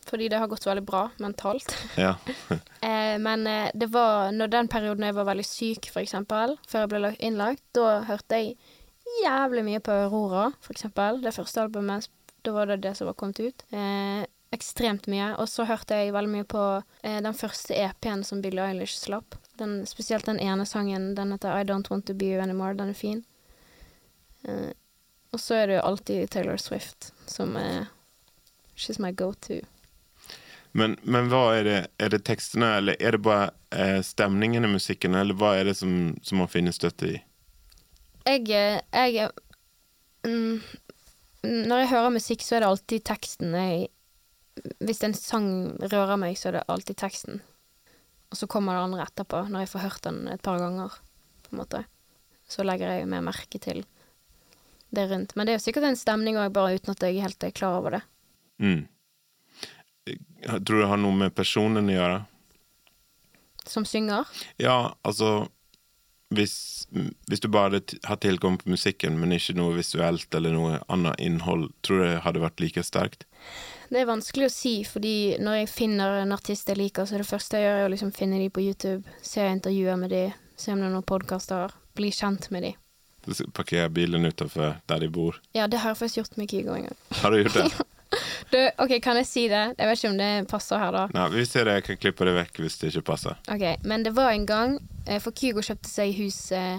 Fordi 0.05 0.27
det 0.29 0.37
har 0.37 0.51
gått 0.53 0.67
veldig 0.67 0.83
bra 0.85 1.07
mentalt. 1.23 1.75
Ja. 1.97 2.17
Eh, 2.85 3.15
men 3.17 3.47
eh, 3.49 3.71
det 3.73 3.87
var 3.89 4.29
når 4.37 4.51
den 4.53 4.67
perioden 4.69 5.07
jeg 5.07 5.15
var 5.17 5.25
veldig 5.25 5.45
syk, 5.49 5.87
for 5.89 6.03
eksempel, 6.05 6.59
før 6.69 6.83
jeg 6.85 6.91
ble 6.93 7.11
innlagt, 7.25 7.63
da 7.73 8.03
hørte 8.05 8.37
jeg 8.43 8.59
jævlig 9.23 9.63
mye 9.65 9.81
på 9.81 9.95
Aurora, 10.05 10.51
for 10.61 10.77
eksempel. 10.77 11.23
Det 11.25 11.33
første 11.33 11.63
albumet. 11.65 12.11
Da 12.45 12.53
var 12.53 12.69
det 12.69 12.83
det 12.85 12.93
som 12.99 13.09
var 13.09 13.17
kommet 13.17 13.41
ut. 13.41 13.65
Eh, 13.73 14.27
ekstremt 14.55 15.09
mye. 15.11 15.33
Og 15.43 15.49
så 15.51 15.67
hørte 15.69 15.99
jeg 15.99 16.15
veldig 16.15 16.33
mye 16.33 16.47
på 16.49 16.63
eh, 17.03 17.21
den 17.25 17.37
første 17.37 17.77
EP-en 17.77 18.25
som 18.27 18.43
Billie 18.45 18.65
Eilish 18.65 19.03
slapp. 19.03 19.37
Den, 19.61 19.83
spesielt 19.87 20.27
den 20.27 20.41
ene 20.43 20.67
sangen. 20.67 21.13
Den 21.19 21.35
heter 21.35 21.59
I 21.59 21.67
Don't 21.69 21.91
Want 21.91 22.07
To 22.07 22.15
Be 22.15 22.33
You 22.33 22.43
Anymore. 22.43 22.79
Den 22.79 22.95
er 22.95 22.99
fin. 22.99 23.25
Eh, 24.49 24.73
og 25.35 25.41
så 25.41 25.59
er 25.59 25.67
det 25.67 25.79
jo 25.81 25.87
alltid 25.91 26.31
Taylor 26.31 26.57
Swift, 26.63 27.13
som 27.27 27.57
er 27.59 27.87
She's 28.77 29.01
my 29.03 29.11
go-to. 29.13 29.61
Men, 30.75 30.97
men 31.03 31.29
hva 31.31 31.43
er 31.55 31.67
det? 31.67 31.81
Er 32.03 32.11
det 32.11 32.25
tekstene, 32.27 32.73
eller 32.81 32.99
er 32.99 33.15
det 33.15 33.23
bare 33.23 33.51
eh, 33.71 34.01
stemningen 34.03 34.67
i 34.67 34.73
musikken, 34.73 35.15
eller 35.15 35.37
hva 35.39 35.53
er 35.59 35.69
det 35.71 35.77
som, 35.79 36.15
som 36.23 36.43
man 36.43 36.51
finner 36.51 36.75
støtte 36.75 37.13
i? 37.13 37.19
Jeg, 38.27 38.49
eh, 38.51 39.11
jeg 39.15 39.31
mm, 40.27 40.63
Når 41.71 41.83
jeg 41.83 41.91
hører 41.93 42.17
musikk, 42.17 42.43
så 42.43 42.57
er 42.57 42.65
det 42.65 42.71
alltid 42.73 43.07
teksten 43.07 43.55
jeg 43.55 43.87
Hvis 44.85 45.03
en 45.07 45.17
sang 45.19 45.49
rører 45.83 46.19
meg, 46.21 46.39
så 46.39 46.51
er 46.51 46.59
det 46.59 46.69
alltid 46.71 46.99
teksten. 47.01 47.43
Og 48.31 48.39
så 48.39 48.49
kommer 48.51 48.77
det 48.77 48.87
andre 48.87 49.07
etterpå, 49.07 49.45
når 49.51 49.65
jeg 49.65 49.73
får 49.73 49.85
hørt 49.85 50.07
den 50.07 50.23
et 50.31 50.43
par 50.43 50.61
ganger. 50.63 50.95
På 51.45 51.55
en 51.55 51.61
måte. 51.63 51.85
Så 52.51 52.67
legger 52.67 52.93
jeg 52.93 53.11
mer 53.11 53.25
merke 53.25 53.61
til 53.63 53.85
det 54.95 55.09
rundt. 55.11 55.35
Men 55.35 55.47
det 55.47 55.55
er 55.55 55.59
jo 55.59 55.65
sikkert 55.67 55.89
en 55.89 55.99
stemning 55.99 56.39
òg, 56.39 56.53
bare 56.55 56.77
uten 56.79 56.95
at 56.95 57.03
jeg 57.03 57.23
helt 57.23 57.47
er 57.47 57.55
klar 57.55 57.81
over 57.81 57.99
det. 57.99 58.03
Mm. 58.63 58.85
Tror 60.45 60.61
du 60.61 60.81
det 60.83 60.91
har 60.91 61.01
noe 61.01 61.17
med 61.25 61.35
personen 61.35 61.91
å 61.91 61.97
gjøre. 61.97 62.23
Som 63.65 63.87
synger. 63.89 64.29
Ja, 64.61 64.93
altså 65.03 65.47
hvis, 66.35 66.87
hvis 67.29 67.43
du 67.43 67.49
bare 67.53 67.81
hatt 68.07 68.23
tilgang 68.25 68.59
på 68.61 68.73
musikken, 68.73 69.19
men 69.21 69.35
ikke 69.37 69.57
noe 69.57 69.77
visuelt 69.79 70.35
eller 70.35 70.55
noe 70.55 70.81
annet 70.93 71.21
innhold, 71.23 71.71
tror 71.87 72.01
du 72.01 72.07
det 72.09 72.23
hadde 72.27 72.43
vært 72.45 72.63
like 72.63 72.85
sterkt? 72.87 73.27
Det 73.91 74.01
er 74.01 74.09
vanskelig 74.09 74.49
å 74.49 74.53
si, 74.53 74.75
fordi 74.89 75.37
når 75.43 75.59
jeg 75.63 75.73
finner 75.73 76.21
en 76.23 76.33
artist 76.37 76.69
jeg 76.71 76.79
liker, 76.81 77.07
så 77.07 77.17
er 77.17 77.25
det 77.25 77.29
første 77.29 77.61
jeg 77.61 77.67
gjør, 77.67 77.81
er 77.83 77.89
å 77.89 77.93
liksom 77.93 78.13
finne 78.17 78.41
dem 78.41 78.53
på 78.55 78.65
YouTube, 78.65 79.17
se 79.23 79.45
intervjuer 79.51 79.99
med 80.01 80.15
dem, 80.15 80.33
se 80.57 80.73
om 80.73 80.81
det 80.81 80.89
er 80.89 80.95
noen 80.95 81.07
podkaster, 81.07 81.75
bli 81.99 82.11
kjent 82.15 82.49
med 82.55 82.69
dem. 82.69 82.81
Parkere 83.57 83.89
bilen 83.93 84.27
utenfor 84.29 84.77
der 84.89 85.01
de 85.01 85.09
bor. 85.09 85.39
Ja, 85.57 85.67
det 85.71 85.81
har 85.81 85.95
jeg 85.95 86.01
faktisk 86.03 86.21
gjort 86.23 86.39
med 86.41 86.51
Kygo 86.51 86.75
en 86.77 86.89
gang. 86.91 86.99
Har 87.23 87.33
du 87.33 87.43
gjort 87.43 87.61
det? 87.61 87.67
Du, 88.53 88.59
OK, 88.79 88.93
kan 89.03 89.17
jeg 89.19 89.27
si 89.27 89.43
det? 89.51 89.63
Jeg 89.75 89.89
vet 89.89 89.99
ikke 89.99 90.11
om 90.13 90.19
det 90.21 90.29
passer 90.47 90.79
her, 90.79 90.93
da. 90.95 91.01
Nei, 91.17 91.25
vi 91.33 91.43
ser 91.49 91.67
det. 91.67 91.73
Jeg 91.81 91.85
kan 91.89 91.97
klippe 91.99 92.27
det 92.29 92.35
vekk 92.37 92.61
hvis 92.63 92.77
det 92.79 92.91
ikke 92.93 93.09
passer. 93.09 93.41
Ok, 93.51 93.65
Men 93.83 94.05
det 94.07 94.13
var 94.15 94.31
en 94.31 94.45
gang 94.47 94.77
eh, 95.09 95.19
For 95.19 95.35
Kygo 95.35 95.65
kjøpte 95.65 95.91
seg 95.91 96.13
hus 96.21 96.39
eh, 96.55 96.79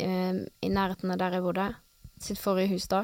i 0.00 0.70
nærheten 0.72 1.12
av 1.12 1.18
der 1.20 1.36
jeg 1.36 1.44
bodde. 1.44 1.66
Sitt 2.22 2.40
forrige 2.40 2.72
hus, 2.72 2.86
da. 2.88 3.02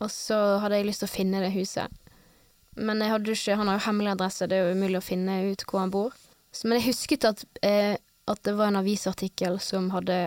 Og 0.00 0.08
så 0.12 0.38
hadde 0.62 0.80
jeg 0.80 0.88
lyst 0.88 1.04
til 1.04 1.10
å 1.10 1.12
finne 1.12 1.42
det 1.44 1.52
huset. 1.58 1.92
Men 2.76 3.00
jeg 3.00 3.12
hadde 3.12 3.32
ikke, 3.32 3.56
han 3.56 3.70
har 3.70 3.78
jo 3.78 3.86
hemmelig 3.86 4.14
adresse, 4.14 4.48
det 4.48 4.58
er 4.58 4.68
jo 4.68 4.76
umulig 4.76 5.00
å 5.00 5.04
finne 5.04 5.36
ut 5.50 5.64
hvor 5.68 5.82
han 5.82 5.92
bor. 5.94 6.16
Så, 6.52 6.66
men 6.66 6.78
jeg 6.78 6.90
husket 6.90 7.24
at, 7.28 7.44
eh, 7.64 7.96
at 8.28 8.42
det 8.44 8.56
var 8.58 8.70
en 8.70 8.80
avisartikkel 8.82 9.58
som 9.64 9.88
hadde 9.94 10.26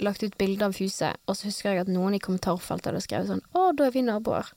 lagt 0.00 0.24
ut 0.24 0.38
bilde 0.40 0.64
av 0.64 0.78
huset, 0.80 1.20
og 1.28 1.36
så 1.36 1.50
husker 1.50 1.74
jeg 1.74 1.84
at 1.84 1.92
noen 1.92 2.16
i 2.16 2.22
kommentarfeltet 2.22 2.88
hadde 2.88 3.04
skrevet 3.04 3.28
sånn 3.28 3.44
Å, 3.52 3.70
da 3.76 3.88
er 3.88 3.94
vi 3.94 4.04
naboer. 4.06 4.48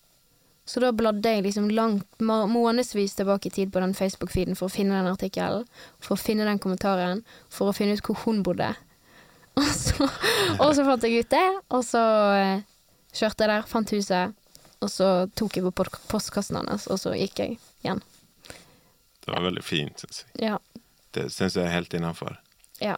Så 0.63 0.80
da 0.80 0.94
bladde 0.96 1.28
jeg 1.28 1.44
liksom 1.44 1.68
langt, 1.76 2.08
månedsvis 2.24 3.18
tilbake 3.18 3.50
i 3.50 3.52
tid 3.52 3.74
på 3.74 3.82
den 3.84 3.96
Facebook-feeden 3.98 4.56
for 4.56 4.70
å 4.70 4.72
finne 4.72 4.96
den 4.96 5.12
artikkelen, 5.12 5.66
for 6.00 6.16
å 6.16 6.22
finne 6.22 6.48
den 6.48 6.62
kommentaren, 6.63 7.26
for 7.52 7.68
å 7.68 7.76
finne 7.76 7.98
ut 7.98 8.06
hvor 8.08 8.22
hun 8.24 8.39
bodde. 8.48 8.72
Og 9.60 9.68
så, 9.70 10.08
og 10.58 10.72
så 10.74 10.82
fant 10.82 11.04
jeg 11.06 11.22
ut 11.22 11.30
det, 11.30 11.48
og 11.70 11.84
så 11.86 12.00
eh, 12.34 12.63
kjørte 13.13 13.46
jeg 13.46 13.52
der, 13.52 13.68
fant 13.70 13.92
huset, 13.94 14.34
og 14.84 14.91
så 14.91 15.10
tok 15.39 15.58
jeg 15.58 15.65
på 15.69 15.88
postkassen 16.12 16.60
hans, 16.60 16.88
og 16.91 17.00
så 17.02 17.15
gikk 17.17 17.39
jeg 17.39 17.58
igjen. 17.84 18.04
Det 19.24 19.32
var 19.32 19.46
veldig 19.46 19.63
fint, 19.63 20.04
syns 20.04 20.24
jeg. 20.24 20.52
Ja. 20.52 20.60
Det 21.15 21.30
syns 21.32 21.56
jeg 21.56 21.67
er 21.67 21.76
helt 21.76 21.93
innafor. 21.96 22.38
Ja. 22.84 22.98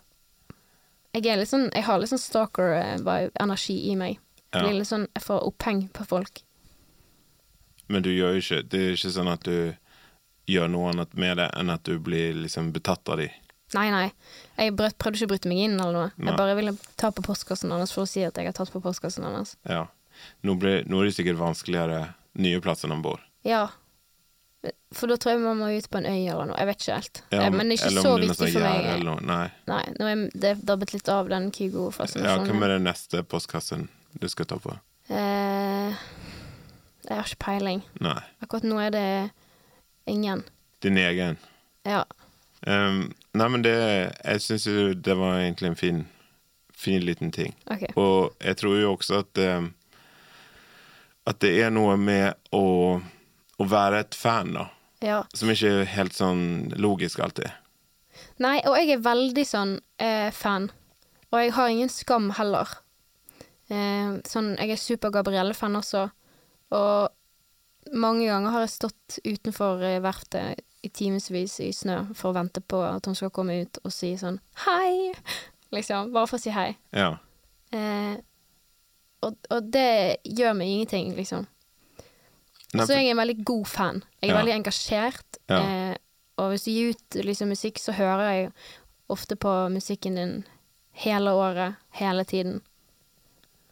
Jeg 1.16 1.48
sånn 1.48 1.70
Jeg 1.72 1.86
har 1.88 2.00
litt 2.00 2.12
sånn 2.12 2.20
stalker-energi 2.20 3.78
i 3.92 3.96
meg. 4.00 4.20
Ja. 4.52 4.66
Jeg, 4.66 4.80
litt 4.80 4.90
sånn 4.90 5.08
Jeg 5.14 5.24
får 5.24 5.46
oppheng 5.48 5.86
på 5.96 6.06
folk. 6.08 6.42
Men 7.88 8.04
du 8.04 8.10
gjør 8.12 8.36
jo 8.36 8.44
ikke 8.44 8.62
Det 8.72 8.82
er 8.82 8.98
ikke 8.98 9.14
sånn 9.14 9.32
at 9.32 9.46
du 9.46 9.76
gjør 10.50 10.70
noe 10.70 10.92
annet 10.92 11.14
med 11.18 11.40
det 11.40 11.48
enn 11.58 11.72
at 11.74 11.86
du 11.88 11.98
blir 12.00 12.36
liksom 12.38 12.70
betatt 12.74 13.10
av 13.10 13.18
de. 13.18 13.32
Nei, 13.74 13.88
nei. 13.90 14.12
Jeg 14.60 14.76
prøvde 14.78 15.18
ikke 15.18 15.26
å 15.26 15.32
bryte 15.32 15.50
meg 15.50 15.64
inn 15.64 15.80
eller 15.80 15.96
noe. 15.96 16.10
Nei. 16.20 16.28
Jeg 16.30 16.38
bare 16.38 16.58
ville 16.60 16.76
ta 17.02 17.10
på 17.10 17.24
postkassen 17.26 17.74
hans 17.74 17.94
for 17.96 18.06
å 18.06 18.10
si 18.10 18.22
at 18.22 18.38
jeg 18.38 18.52
har 18.52 18.54
tatt 18.54 18.70
på 18.70 18.82
postkassen 18.84 19.26
hans. 19.26 19.56
Ja. 19.66 19.88
Nå, 20.46 20.56
blir, 20.62 20.84
nå 20.90 21.02
er 21.02 21.10
det 21.10 21.16
sikkert 21.18 21.40
vanskeligere 21.40 22.04
nye 22.42 22.62
plasser 22.64 22.92
enn 22.92 23.04
bor. 23.06 23.22
Ja. 23.48 23.68
For 24.96 25.12
da 25.12 25.18
tror 25.22 25.36
jeg 25.36 25.44
man 25.44 25.60
må 25.60 25.70
ut 25.76 25.88
på 25.92 26.00
en 26.00 26.08
øy 26.10 26.24
eller 26.32 26.50
noe. 26.50 26.58
Jeg 26.58 26.70
vet 26.72 26.82
ikke 26.82 26.98
helt. 26.98 27.22
Ja, 27.36 27.44
men, 27.50 27.58
Men 27.60 27.70
det 27.70 27.76
er 27.78 27.92
ikke 27.92 28.04
så 28.06 28.14
viktig 28.22 28.38
sånn 28.40 28.54
for 28.56 28.66
meg. 28.66 28.90
Eller. 28.96 29.22
Nei. 29.30 29.46
Nei, 29.70 29.84
nå 30.00 30.10
er 30.10 30.24
det 30.46 30.54
dabbet 30.66 30.94
litt 30.96 31.12
av 31.14 31.30
den 31.32 31.50
Ja, 31.50 31.56
Kygo-fascinasjonen. 31.60 32.50
hvem 32.50 32.66
er 32.66 32.74
den 32.78 32.88
neste 32.90 33.24
postkassen 33.24 33.88
du 34.18 34.28
skal 34.32 34.50
ta 34.50 34.58
på? 34.64 34.74
Eh, 35.14 35.94
jeg 37.06 37.18
har 37.20 37.28
ikke 37.30 37.44
peiling. 37.46 37.84
Nei. 38.02 38.18
Akkurat 38.42 38.66
nå 38.66 38.80
er 38.82 38.96
det 38.96 39.08
ingen. 40.10 40.44
Din 40.82 40.98
egen. 40.98 41.38
Ja. 41.86 42.04
Um, 42.66 43.12
nei, 43.38 43.48
men 43.52 43.62
det 43.62 43.76
Jeg 43.76 44.42
syns 44.42 44.66
jo 44.66 44.94
det 44.98 45.14
var 45.20 45.38
egentlig 45.44 45.70
en 45.70 45.78
fin, 45.78 46.00
fin 46.74 47.04
liten 47.06 47.32
ting. 47.36 47.54
OK. 47.70 47.92
Og 48.02 48.34
jeg 48.42 48.58
tror 48.58 48.80
jo 48.80 48.96
også 48.96 49.20
at 49.22 49.38
ehm, 49.38 49.74
At 51.26 51.42
det 51.42 51.56
er 51.64 51.74
noe 51.74 51.96
med 51.98 52.38
å, 52.54 52.66
å 53.02 53.68
være 53.70 54.04
et 54.06 54.18
fan, 54.18 54.54
da. 54.58 54.68
Ja. 55.04 55.20
Som 55.36 55.52
ikke 55.52 55.72
er 55.82 55.94
helt 55.96 56.16
sånn 56.18 56.74
logisk 56.82 57.22
alltid. 57.24 57.50
Nei, 58.42 58.60
og 58.68 58.78
jeg 58.80 58.96
er 58.96 59.06
veldig 59.06 59.46
sånn 59.48 59.78
eh, 60.02 60.32
fan. 60.36 60.70
Og 61.32 61.40
jeg 61.42 61.54
har 61.58 61.72
ingen 61.72 61.92
skam 61.92 62.30
heller. 62.38 62.70
Eh, 63.72 64.22
sånn, 64.28 64.54
jeg 64.60 64.76
er 64.76 64.82
super-Gabrielle-fan 64.82 65.80
også. 65.82 66.06
Og 66.76 67.96
mange 67.98 68.30
ganger 68.30 68.54
har 68.54 68.66
jeg 68.66 68.76
stått 68.76 69.20
utenfor 69.26 69.84
eh, 69.86 70.02
verftet 70.04 70.62
i 70.86 70.92
timevis 70.94 71.60
i 71.66 71.72
snø 71.74 72.02
for 72.14 72.30
å 72.30 72.38
vente 72.38 72.62
på 72.62 72.80
at 72.86 73.08
hun 73.10 73.18
skal 73.18 73.34
komme 73.34 73.58
ut 73.66 73.80
og 73.84 73.94
si 73.94 74.14
sånn 74.22 74.38
hei. 74.68 75.12
Liksom. 75.74 76.12
Bare 76.14 76.30
for 76.30 76.38
å 76.38 76.44
si 76.44 76.54
hei. 76.54 76.70
Ja. 76.96 77.16
Eh, 77.74 78.16
og, 79.24 79.36
og 79.52 79.72
det 79.72 80.18
gjør 80.26 80.54
meg 80.56 80.68
ingenting, 80.68 81.16
liksom. 81.16 81.48
Så 82.76 82.92
jeg 82.92 83.06
er 83.08 83.12
en 83.14 83.22
veldig 83.22 83.44
god 83.48 83.68
fan. 83.68 84.04
Jeg 84.22 84.30
er 84.30 84.34
Ja. 84.34 84.40
veldig 84.42 84.56
engasjert. 84.58 85.38
Ja. 85.50 85.60
Eh, 85.92 85.96
og 86.38 86.50
hvis 86.52 86.66
du 86.66 86.72
gir 86.72 86.90
ut 86.92 87.16
liksom, 87.24 87.48
musikk, 87.50 87.78
så 87.80 87.94
hører 87.96 88.32
jeg 88.34 88.52
ofte 89.10 89.36
på 89.40 89.70
musikken 89.72 90.16
din 90.16 90.44
hele 90.92 91.32
året, 91.32 91.76
hele 91.92 92.26
tiden. 92.26 92.62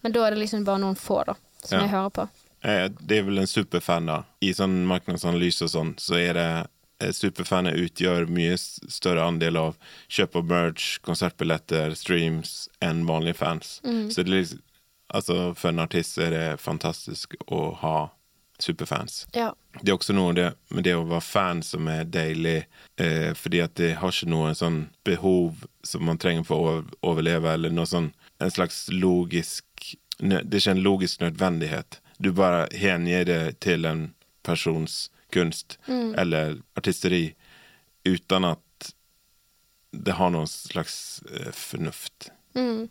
Men 0.03 0.11
da 0.11 0.25
er 0.27 0.31
det 0.31 0.39
liksom 0.39 0.63
bare 0.63 0.79
noen 0.79 0.95
få, 0.95 1.23
da, 1.25 1.35
som 1.63 1.79
Ja. 1.79 1.85
jeg 1.85 1.91
hører 1.91 2.09
på. 2.11 2.29
Eh, 2.63 2.87
Det 2.87 3.17
er 3.17 3.23
vel 3.23 3.39
en 3.39 3.47
superfan, 3.47 4.05
da. 4.05 4.23
I 4.41 4.53
sånn 4.53 4.85
markedsanalyse 4.87 5.63
og 5.63 5.69
sånn, 5.69 5.95
så 5.97 6.15
er 6.15 6.33
det 6.33 6.67
eh, 7.01 7.11
Superfaner 7.11 7.73
utgjør 7.75 8.29
mye 8.29 8.55
større 8.57 9.27
andel 9.27 9.57
av 9.57 9.75
kjøp 10.07 10.35
av 10.37 10.45
merch, 10.45 10.99
konsertbilletter, 11.01 11.95
streams 11.95 12.69
enn 12.81 13.05
vanlige 13.05 13.35
fans. 13.35 13.81
Så 13.83 14.23
det 14.23 14.27
er 14.27 14.41
liksom 14.41 14.61
Altså, 15.13 15.53
for 15.55 15.69
en 15.69 15.83
artist 15.83 16.17
er 16.17 16.33
det 16.33 16.45
fantastisk 16.61 17.35
å 17.53 17.67
ha 17.83 17.97
superfans. 18.59 19.27
Ja. 19.33 19.51
Det 19.81 19.91
er 19.91 19.97
også 19.97 20.13
noe 20.15 20.33
det, 20.37 20.47
med 20.73 20.85
det 20.87 20.95
å 20.97 21.05
være 21.05 21.25
fan 21.25 21.61
som 21.65 21.87
er 21.91 22.05
deilig, 22.09 22.63
eh, 23.01 23.31
fordi 23.37 23.61
at 23.63 23.75
det 23.79 23.95
har 24.01 24.13
ikke 24.13 24.31
noe 24.31 24.53
sånn 24.57 24.87
behov 25.05 25.65
som 25.85 26.05
man 26.07 26.21
trenger 26.21 26.45
for 26.47 26.69
å 26.69 26.75
overleve, 27.05 27.53
eller 27.53 27.73
noe 27.73 27.89
sånn 27.89 28.11
en 28.39 28.51
slags 28.53 28.87
logisk 28.91 29.65
Det 30.19 30.37
er 30.37 30.59
ikke 30.59 30.71
en 30.75 30.83
logisk 30.85 31.21
nødvendighet. 31.23 31.97
Du 32.21 32.29
bare 32.31 32.67
hengir 32.77 33.25
det 33.25 33.59
til 33.65 33.85
en 33.89 34.03
persons 34.45 35.09
kunst 35.33 35.79
eller 35.89 36.59
artisteri 36.77 37.33
uten 38.05 38.45
at 38.45 38.93
det 39.91 40.15
har 40.19 40.29
noen 40.29 40.47
slags 40.47 41.23
eh, 41.33 41.49
fornuft. 41.51 42.29
Mm. 42.55 42.87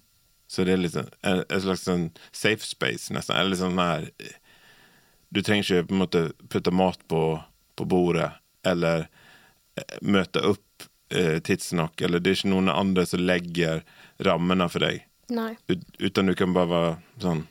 Så 0.53 0.67
det 0.69 0.75
er 0.75 0.83
liksom 0.83 1.07
en, 1.25 1.39
en 1.49 1.61
slags 1.65 1.87
sånn 1.89 2.11
safe 2.29 2.67
space, 2.67 3.09
nesten. 3.15 3.39
Eller 3.39 3.55
liksom 3.55 3.79
her 3.81 4.11
Du 5.33 5.41
trenger 5.41 5.65
ikke 5.65 5.87
på 5.89 5.95
en 5.97 6.03
måte 6.03 6.23
putte 6.53 6.75
mat 6.77 7.01
på, 7.09 7.23
på 7.81 7.87
bordet, 7.89 8.29
eller 8.69 9.07
eh, 9.81 9.95
møte 10.05 10.43
opp 10.51 10.85
eh, 11.09 11.39
tidsnok, 11.41 12.01
eller 12.05 12.21
det 12.21 12.35
er 12.35 12.37
ikke 12.43 12.51
noen 12.53 12.69
andre 12.69 13.07
som 13.09 13.25
legger 13.25 13.81
rammene 14.21 14.69
for 14.69 14.85
deg. 14.85 15.07
Nei. 15.33 15.55
Ut, 15.73 15.89
uten 16.05 16.29
du 16.29 16.35
kan 16.37 16.53
bare 16.53 16.69
være 16.75 16.93
sånn 17.25 17.47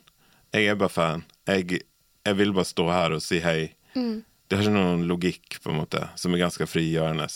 Jeg 0.54 0.68
er 0.70 0.78
bare 0.78 0.94
fan. 0.94 1.24
Jeg, 1.50 1.82
jeg 2.22 2.38
vil 2.38 2.54
bare 2.54 2.70
stå 2.70 2.86
her 2.92 3.16
og 3.18 3.22
si 3.24 3.42
hei. 3.42 3.72
Det 4.46 4.60
har 4.60 4.66
ikke 4.68 4.76
noen 4.78 5.06
logikk, 5.08 5.58
på 5.64 5.72
en 5.72 5.80
måte, 5.82 6.04
som 6.20 6.34
er 6.36 6.44
ganske 6.44 6.66
frigjørende. 6.70 7.26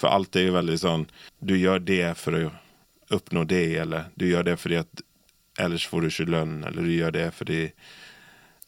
For 0.00 0.08
alt 0.16 0.36
er 0.40 0.48
jo 0.48 0.56
veldig 0.56 0.76
sånn 0.80 1.04
Du 1.44 1.56
gjør 1.58 1.82
det 1.84 2.14
for 2.16 2.38
å 2.38 2.44
oppnå 3.10 3.44
det, 3.48 3.76
eller 3.82 4.06
du 4.16 4.26
gjør 4.28 4.44
det 4.44 4.56
fordi 4.60 4.76
at 4.80 5.02
ellers 5.60 5.84
får 5.86 6.00
du 6.00 6.08
ikke 6.08 6.30
lønn, 6.30 6.64
eller 6.66 6.82
du 6.82 6.90
gjør 6.94 7.12
det 7.12 7.28
fordi 7.34 7.60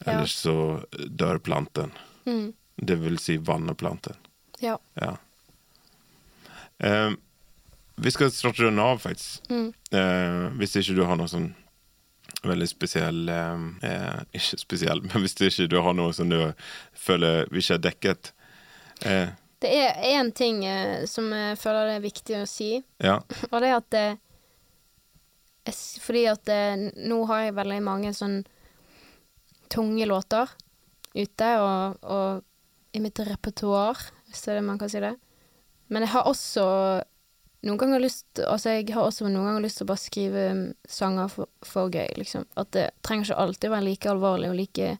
Ja. 0.05 0.11
ellers 0.13 0.35
så 0.37 0.83
dør 1.09 1.39
planten. 1.41 1.91
Mm. 2.25 2.53
Det 2.77 2.95
vil 3.01 3.17
si 3.17 3.37
vanner 3.37 3.73
planten. 3.73 4.13
Ja. 4.61 4.77
Ja. 5.01 5.15
Eh, 6.79 7.11
vi 7.95 8.11
skal 8.11 8.31
starte 8.31 8.63
runde 8.63 8.81
av, 8.81 8.97
faktisk. 9.01 9.41
Mm. 9.49 9.73
Uh, 9.93 10.51
hvis 10.59 10.75
ikke 10.77 10.93
du 10.99 11.03
har 11.07 11.17
noe 11.17 11.27
sånn 11.31 11.47
veldig 12.45 12.67
spesiell 12.69 13.29
eh, 13.33 13.63
eh, 13.87 14.19
Ikke 14.37 14.59
spesiell, 14.61 15.01
men 15.07 15.23
hvis 15.23 15.33
ikke 15.41 15.65
du 15.71 15.79
har 15.81 15.95
noe 15.97 16.13
som 16.13 16.29
du 16.29 16.37
føler 16.93 17.47
vi 17.49 17.63
ikke 17.63 17.73
har 17.79 17.81
dekket. 17.87 18.31
Eh, 19.01 19.29
Det 19.59 19.71
er 19.73 19.97
én 20.13 20.29
ting 20.37 20.59
eh, 20.69 21.05
som 21.09 21.31
jeg 21.33 21.57
føler 21.57 21.87
det 21.89 21.95
er 21.97 22.03
viktig 22.05 22.37
å 22.37 22.45
si, 22.47 22.69
ja. 23.01 23.15
og 23.51 23.57
det 23.63 23.71
er 23.71 23.79
at 23.79 23.97
s- 23.97 24.19
Fordi 25.73 26.23
at 26.31 26.49
eh, 26.53 26.87
nå 27.09 27.19
har 27.29 27.45
jeg 27.45 27.57
veldig 27.57 27.81
mange 27.83 28.13
sånn 28.15 28.41
tunge 29.71 30.07
låter 30.07 30.51
ute, 31.17 31.49
og, 31.59 31.97
og 32.07 32.95
i 32.95 33.01
mitt 33.03 33.19
repertoar, 33.19 33.99
hvis 34.29 34.45
det 34.45 34.53
er 34.53 34.59
det 34.59 34.67
man 34.67 34.79
kan 34.79 34.91
si 34.91 35.01
det. 35.03 35.13
Men 35.91 36.05
jeg 36.05 36.13
har 36.13 36.27
også 36.29 36.65
noen 37.67 37.79
ganger 37.81 38.03
lyst 38.03 38.41
Altså, 38.43 38.75
jeg 38.75 38.91
har 38.93 39.07
også 39.07 39.27
noen 39.27 39.47
ganger 39.47 39.63
lyst 39.65 39.79
til 39.79 39.87
å 39.87 39.89
bare 39.91 40.03
skrive 40.03 40.43
mm, 40.53 40.65
sanger 40.97 41.31
for, 41.31 41.49
for 41.65 41.91
gøy, 41.91 42.07
liksom. 42.19 42.45
At 42.59 42.71
det 42.75 42.89
trenger 43.05 43.31
ikke 43.31 43.39
alltid 43.43 43.73
være 43.73 43.87
like 43.87 44.11
alvorlig 44.11 44.51
og 44.51 44.59
like 44.59 44.91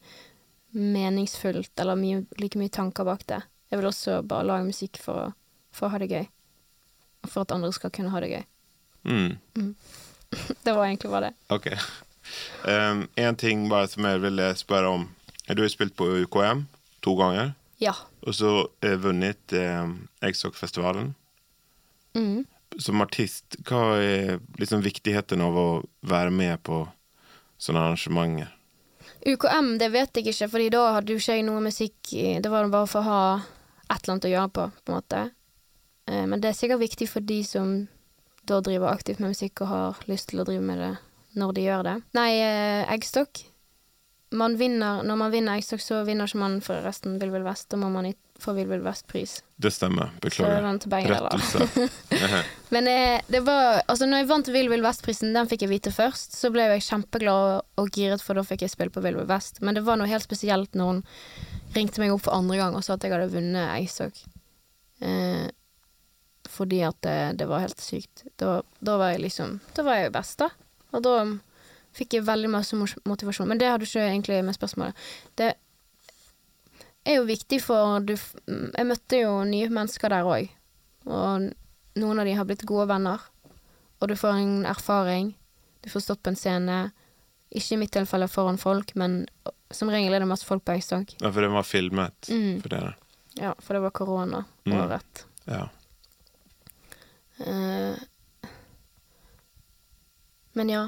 meningsfullt, 0.78 1.72
eller 1.80 2.00
mye, 2.00 2.24
like 2.42 2.60
mye 2.60 2.74
tanker 2.74 3.08
bak 3.08 3.24
det. 3.30 3.42
Jeg 3.72 3.80
vil 3.80 3.90
også 3.90 4.22
bare 4.28 4.48
lage 4.48 4.68
musikk 4.68 5.00
for 5.02 5.28
å, 5.28 5.30
for 5.76 5.88
å 5.88 5.94
ha 5.94 6.02
det 6.02 6.12
gøy. 6.12 6.28
Og 7.26 7.32
for 7.32 7.46
at 7.46 7.56
andre 7.56 7.72
skal 7.76 7.94
kunne 7.94 8.12
ha 8.14 8.22
det 8.24 8.34
gøy. 8.34 8.46
Mm, 9.08 9.72
Det 10.64 10.74
var 10.76 10.86
egentlig 10.86 11.12
bare 11.12 11.30
det. 11.30 11.34
ok. 11.56 11.68
Um, 12.68 13.06
en 13.16 13.36
ting 13.40 13.70
bare 13.72 13.88
som 13.88 14.04
jeg 14.06 14.20
ville 14.22 14.50
spørre 14.60 14.90
om. 14.92 15.06
Du 15.48 15.62
har 15.64 15.70
spilt 15.72 15.96
på 15.96 16.08
UKM 16.26 16.66
to 17.02 17.14
ganger, 17.16 17.54
Ja. 17.80 17.94
og 18.26 18.34
så 18.36 18.50
eh, 18.84 18.98
vunnet 19.00 19.54
eh, 19.56 19.88
Eggstokkfestivalen. 20.28 21.14
Mm. 22.18 22.44
Som 22.84 23.02
artist, 23.02 23.56
hva 23.70 23.96
er 24.02 24.40
liksom 24.60 24.82
viktigheten 24.84 25.42
av 25.42 25.56
å 25.58 25.68
være 26.04 26.34
med 26.36 26.60
på 26.68 26.82
sånne 27.58 27.86
arrangementer? 27.86 28.52
UKM, 29.28 29.78
det 29.80 29.88
vet 29.94 30.18
jeg 30.20 30.28
ikke, 30.34 30.48
Fordi 30.52 30.68
da 30.74 30.82
hadde 30.98 31.14
jo 31.16 31.18
ikke 31.22 31.36
jeg 31.40 31.44
noe 31.48 31.62
musikk 31.64 32.12
Det 32.44 32.50
var 32.52 32.68
bare 32.70 32.88
for 32.88 33.02
å 33.02 33.08
ha 33.08 33.22
et 33.90 34.04
eller 34.04 34.14
annet 34.14 34.28
å 34.28 34.32
gjøre 34.34 34.52
på, 34.54 34.66
på 34.84 34.92
en 34.92 34.98
måte. 35.00 35.22
Eh, 36.12 36.26
Men 36.28 36.42
det 36.44 36.52
er 36.52 36.58
sikkert 36.60 36.84
viktig 36.84 37.08
for 37.10 37.24
de 37.24 37.40
som 37.48 37.72
da 38.48 38.62
driver 38.64 38.92
aktivt 38.92 39.22
med 39.24 39.34
musikk 39.36 39.62
og 39.66 39.72
har 39.72 40.02
lyst 40.10 40.32
til 40.32 40.42
å 40.42 40.48
drive 40.48 40.64
med 40.64 40.82
det 40.84 40.94
når 41.38 41.54
de 41.54 41.68
gjør 41.68 41.86
det. 41.86 41.96
Nei, 42.18 42.32
eh, 42.42 42.94
eggstokk. 42.96 43.44
Man 44.36 44.58
vinner, 44.60 45.04
når 45.08 45.20
man 45.20 45.32
vinner 45.32 45.56
eggstokk, 45.56 45.84
så 45.84 46.02
vinner 46.08 46.28
ikke 46.28 46.42
man 46.42 46.58
for 46.64 46.82
resten 46.84 47.20
Vill 47.22 47.32
Vill 47.32 47.46
Vest. 47.46 47.70
Da 47.72 47.78
må 47.80 47.92
man 47.94 48.10
få 48.42 48.54
Vill 48.58 48.68
Vill 48.68 48.84
Vest-pris. 48.84 49.38
Det 49.56 49.72
stemmer. 49.72 50.12
Beklager. 50.22 50.66
Rettelse. 50.90 51.88
Men 52.76 52.88
eh, 52.92 53.22
det 53.28 53.40
var 53.48 53.82
Altså, 53.88 54.06
når 54.06 54.24
jeg 54.24 54.30
vant 54.32 54.52
Vill 54.54 54.72
Vill 54.74 54.84
Vest-prisen, 54.84 55.32
den 55.38 55.48
fikk 55.48 55.64
jeg 55.64 55.72
vite 55.72 55.94
først, 55.96 56.36
så 56.36 56.52
ble 56.54 56.68
jeg 56.68 56.86
kjempeglad 56.90 57.62
og 57.80 57.94
giret, 57.96 58.24
for 58.24 58.38
da 58.38 58.44
fikk 58.48 58.66
jeg 58.66 58.74
spille 58.74 58.94
på 58.94 59.04
Vill 59.06 59.20
Vill 59.20 59.30
Vest. 59.30 59.62
Men 59.62 59.78
det 59.78 59.86
var 59.88 60.00
noe 60.00 60.10
helt 60.12 60.28
spesielt 60.28 60.76
når 60.76 60.92
hun 60.92 61.06
ringte 61.78 62.02
meg 62.04 62.12
opp 62.14 62.26
for 62.28 62.36
andre 62.36 62.60
gang 62.60 62.76
og 62.76 62.84
sa 62.86 62.98
at 62.98 63.06
jeg 63.06 63.14
hadde 63.16 63.32
vunnet 63.32 63.72
eggstokk. 63.78 64.20
Eh, 65.08 65.48
fordi 66.50 66.82
at 66.88 66.98
det, 67.02 67.38
det 67.38 67.48
var 67.50 67.60
helt 67.66 67.80
sykt. 67.82 68.24
Da, 68.38 68.62
da 68.82 68.98
var 68.98 69.12
jeg 69.14 69.22
liksom 69.26 69.60
Da 69.76 69.84
var 69.84 69.96
jeg 70.00 70.10
jo 70.10 70.16
best, 70.18 70.38
da. 70.40 70.50
Og 70.94 71.04
da 71.04 71.16
fikk 71.98 72.14
jeg 72.14 72.26
veldig 72.28 72.50
masse 72.54 72.76
motivasjon. 73.06 73.48
Men 73.50 73.58
det 73.58 73.68
hadde 73.72 73.86
ikke 73.88 74.04
egentlig 74.08 74.44
med 74.46 74.56
spørsmålet. 74.58 74.94
Det 75.36 75.54
er 77.08 77.16
jo 77.20 77.26
viktig 77.28 77.62
for 77.64 78.00
du 78.06 78.14
Jeg 78.18 78.86
møtte 78.90 79.22
jo 79.24 79.40
nye 79.48 79.70
mennesker 79.72 80.12
der 80.14 80.28
òg. 80.28 80.50
Og 81.08 81.50
noen 81.98 82.20
av 82.22 82.26
de 82.28 82.36
har 82.38 82.46
blitt 82.46 82.66
gode 82.68 82.88
venner. 82.92 83.20
og 84.00 84.08
du 84.10 84.14
får 84.16 84.36
en 84.38 84.66
erfaring. 84.70 85.32
Du 85.82 85.90
får 85.90 86.02
stått 86.06 86.22
på 86.22 86.30
en 86.30 86.36
scene. 86.38 86.92
Ikke 87.50 87.74
i 87.74 87.78
mitt 87.82 87.92
tilfelle 87.96 88.28
foran 88.30 88.58
folk, 88.62 88.92
men 88.96 89.24
som 89.72 89.90
regel 89.90 90.14
er 90.14 90.20
det 90.20 90.28
masse 90.28 90.46
folk 90.46 90.64
på 90.66 90.76
Øysak. 90.78 91.16
Ja, 91.22 91.32
for 91.32 91.42
den 91.42 91.52
var 91.56 91.64
filmet 91.64 92.28
Mm. 92.30 92.62
for 92.62 92.70
dere. 92.70 92.94
Ja, 93.36 93.54
for 93.60 93.74
det 93.74 93.82
var 93.82 93.90
korona 93.92 94.46
Mm. 94.66 94.74
året. 94.78 95.26
Ja. 95.48 95.70
Eh, 97.40 97.96
men 100.58 100.70
ja. 100.74 100.86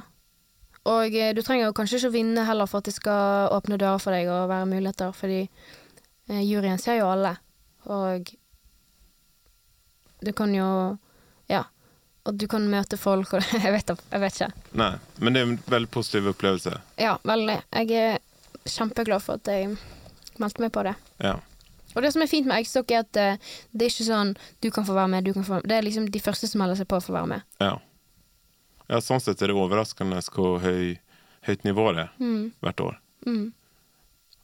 Og 0.90 1.16
eh, 1.16 1.34
du 1.36 1.42
trenger 1.46 1.74
kanskje 1.78 2.00
ikke 2.00 2.12
å 2.12 2.16
vinne 2.16 2.46
heller 2.48 2.70
for 2.70 2.82
at 2.82 2.90
det 2.90 2.96
skal 2.96 3.52
åpne 3.54 3.78
dører 3.82 4.02
for 4.02 4.16
deg 4.16 4.30
og 4.32 4.48
være 4.50 4.70
muligheter, 4.72 5.12
fordi 5.16 5.42
eh, 5.46 6.42
juryen 6.48 6.82
ser 6.82 7.02
jo 7.02 7.10
alle, 7.12 7.36
og 7.90 8.32
du 10.26 10.34
kan 10.36 10.56
jo 10.56 10.72
Ja. 11.50 11.64
Og 12.28 12.36
du 12.38 12.44
kan 12.52 12.66
møte 12.70 12.98
folk, 13.00 13.32
og 13.34 13.46
jeg 13.64 13.72
vet, 13.74 13.90
jeg 14.12 14.22
vet 14.22 14.36
ikke. 14.36 14.50
Nei, 14.78 14.90
men 15.18 15.34
det 15.34 15.40
er 15.42 15.48
en 15.48 15.62
veldig 15.72 15.90
positiv 15.90 16.28
opplevelse. 16.34 16.76
Ja, 17.00 17.16
veldig. 17.26 17.56
Jeg 17.74 17.96
er 17.96 18.20
kjempeglad 18.70 19.24
for 19.24 19.40
at 19.40 19.48
jeg 19.50 19.72
meldte 20.38 20.62
meg 20.62 20.74
på 20.76 20.84
det. 20.86 20.94
Ja. 21.24 21.38
Og 21.96 22.02
det 22.06 22.12
som 22.14 22.22
er 22.22 22.28
fint 22.30 22.46
med 22.48 22.58
Eggstokk, 22.60 22.92
er 22.92 23.00
at 23.06 23.18
uh, 23.18 23.52
det 23.74 23.86
er 23.86 23.90
ikke 23.94 24.06
sånn 24.08 24.34
du 24.62 24.70
kan 24.72 24.86
få 24.86 24.94
være 24.94 25.10
med, 25.10 25.24
du 25.26 25.34
kan 25.34 25.44
få 25.44 25.56
være 25.58 25.62
med. 25.64 25.70
Det 25.72 25.78
er 25.78 25.86
liksom 25.88 26.10
de 26.14 26.20
første 26.22 26.48
som 26.48 26.62
melder 26.62 26.76
seg 26.80 26.88
på 26.88 27.00
å 27.00 27.14
være 27.16 27.28
med. 27.28 27.42
Ja. 27.60 27.76
ja, 28.90 29.00
sånn 29.02 29.20
sett 29.24 29.42
er 29.42 29.48
det 29.54 29.56
overraskende 29.58 30.22
hvor 30.34 30.60
høy, 30.64 31.00
høyt 31.48 31.64
nivå 31.66 31.88
det 31.96 32.06
er 32.08 32.12
Mm. 32.20 32.52
hvert 32.62 32.80
år. 32.86 33.00
Mm. 33.26 33.48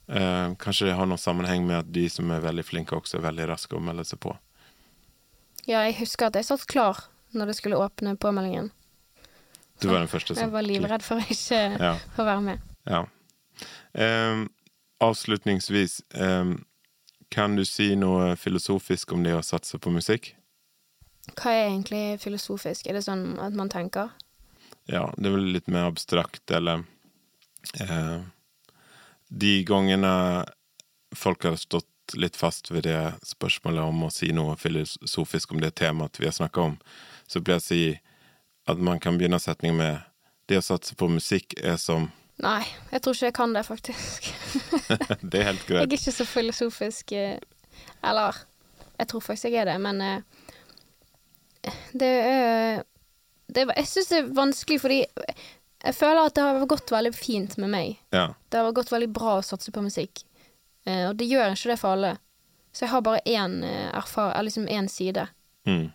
Uh, 0.10 0.54
kanskje 0.62 0.86
det 0.90 0.96
har 0.98 1.06
noen 1.10 1.18
sammenheng 1.22 1.66
med 1.66 1.80
at 1.80 1.92
de 1.94 2.08
som 2.10 2.30
er 2.32 2.42
veldig 2.44 2.66
flinke, 2.66 2.94
også 2.98 3.18
er 3.18 3.24
veldig 3.30 3.48
raske 3.50 3.74
å 3.78 3.82
melde 3.82 4.06
seg 4.06 4.20
på. 4.22 4.36
Ja, 5.66 5.80
jeg 5.88 5.96
husker 6.00 6.28
at 6.28 6.36
jeg 6.38 6.46
satt 6.46 6.68
klar 6.70 7.06
når 7.34 7.48
det 7.50 7.56
skulle 7.58 7.80
åpne 7.82 8.14
påmeldingen. 8.22 8.72
Du 9.82 9.88
var 9.90 10.00
den 10.04 10.08
første 10.08 10.36
som 10.36 10.44
Jeg 10.46 10.52
var 10.54 10.62
livredd 10.64 11.02
for 11.04 11.18
å 11.20 11.26
ikke 11.26 11.80
Ja. 11.82 11.96
få 12.16 12.24
være 12.26 12.42
med. 12.42 12.62
ja. 12.86 13.06
Eh, 13.96 14.46
avslutningsvis, 15.02 16.02
eh, 16.14 16.54
kan 17.36 17.56
du 17.58 17.66
si 17.68 17.92
noe 18.00 18.36
filosofisk 18.40 19.12
om 19.12 19.24
det 19.26 19.36
å 19.36 19.44
satse 19.44 19.80
på 19.82 19.92
musikk? 19.92 20.32
Hva 21.34 21.52
er 21.52 21.66
egentlig 21.66 22.20
filosofisk? 22.22 22.88
Er 22.88 22.98
det 22.98 23.06
sånn 23.08 23.34
at 23.44 23.56
man 23.58 23.72
tenker? 23.72 24.14
Ja, 24.88 25.10
det 25.18 25.28
er 25.28 25.36
vel 25.36 25.50
litt 25.56 25.68
mer 25.72 25.90
abstrakt, 25.90 26.46
eller 26.54 26.86
eh, 27.82 28.22
De 29.28 29.54
gangene 29.66 30.46
folk 31.16 31.44
har 31.44 31.58
stått 31.58 31.90
litt 32.14 32.38
fast 32.38 32.70
ved 32.70 32.86
det 32.86 33.00
spørsmålet 33.26 33.82
om 33.82 34.06
å 34.06 34.12
si 34.14 34.30
noe 34.36 34.54
filosofisk 34.62 35.56
om 35.56 35.64
det 35.64 35.74
temaet 35.80 36.20
vi 36.22 36.30
har 36.30 36.36
snakka 36.38 36.68
om, 36.70 36.76
så 37.26 37.42
blir 37.42 37.58
jeg 37.58 37.64
å 37.64 37.66
si 37.66 37.82
at 38.70 38.82
man 38.82 39.02
kan 39.02 39.18
begynne 39.18 39.42
setningen 39.42 39.82
med 39.82 40.12
Det 40.46 40.60
å 40.60 40.62
satse 40.62 40.94
på 40.94 41.08
musikk 41.10 41.56
er 41.58 41.80
som 41.82 42.12
Nei, 42.44 42.66
jeg 42.92 43.02
tror 43.02 43.16
ikke 43.16 43.30
jeg 43.30 43.36
kan 43.38 43.54
det, 43.56 43.64
faktisk. 43.64 44.26
Det 45.32 45.40
er 45.40 45.46
helt 45.52 45.70
Jeg 45.72 45.86
er 45.86 45.94
ikke 45.96 46.12
så 46.12 46.26
filosofisk 46.28 47.14
eh, 47.16 47.38
Eller 48.04 48.36
jeg 49.00 49.08
tror 49.12 49.24
faktisk 49.24 49.48
jeg 49.54 49.62
er 49.62 49.70
det, 49.70 49.78
men 49.84 50.02
eh, 50.04 50.22
det 51.96 52.10
er 52.10 52.84
det, 53.48 53.64
er- 53.64 53.74
Jeg 53.80 53.88
syns 53.88 54.12
det 54.12 54.18
er 54.20 54.30
vanskelig 54.36 54.80
fordi 54.82 55.00
jeg 55.86 55.94
føler 55.96 56.26
at 56.26 56.36
det 56.36 56.44
har 56.44 56.66
gått 56.66 56.90
veldig 56.92 57.12
fint 57.14 57.58
med 57.62 57.70
meg. 57.70 57.98
Ja. 58.16 58.34
Det 58.50 58.58
har 58.58 58.72
gått 58.74 58.90
veldig 58.92 59.10
bra 59.14 59.36
å 59.38 59.44
satse 59.46 59.70
på 59.72 59.84
musikk. 59.86 60.24
Eh, 60.88 61.10
og 61.12 61.16
det 61.20 61.28
gjør 61.30 61.52
ikke 61.54 61.70
det 61.72 61.78
for 61.78 61.94
alle. 61.94 62.16
Så 62.74 62.88
jeg 62.88 62.92
har 62.96 63.04
bare 63.06 63.22
én 63.30 63.60
erfaring, 63.94 64.32
eller 64.34 64.48
liksom 64.50 64.66
én 64.68 64.90
side. 64.90 65.28
Mm. 65.70 65.92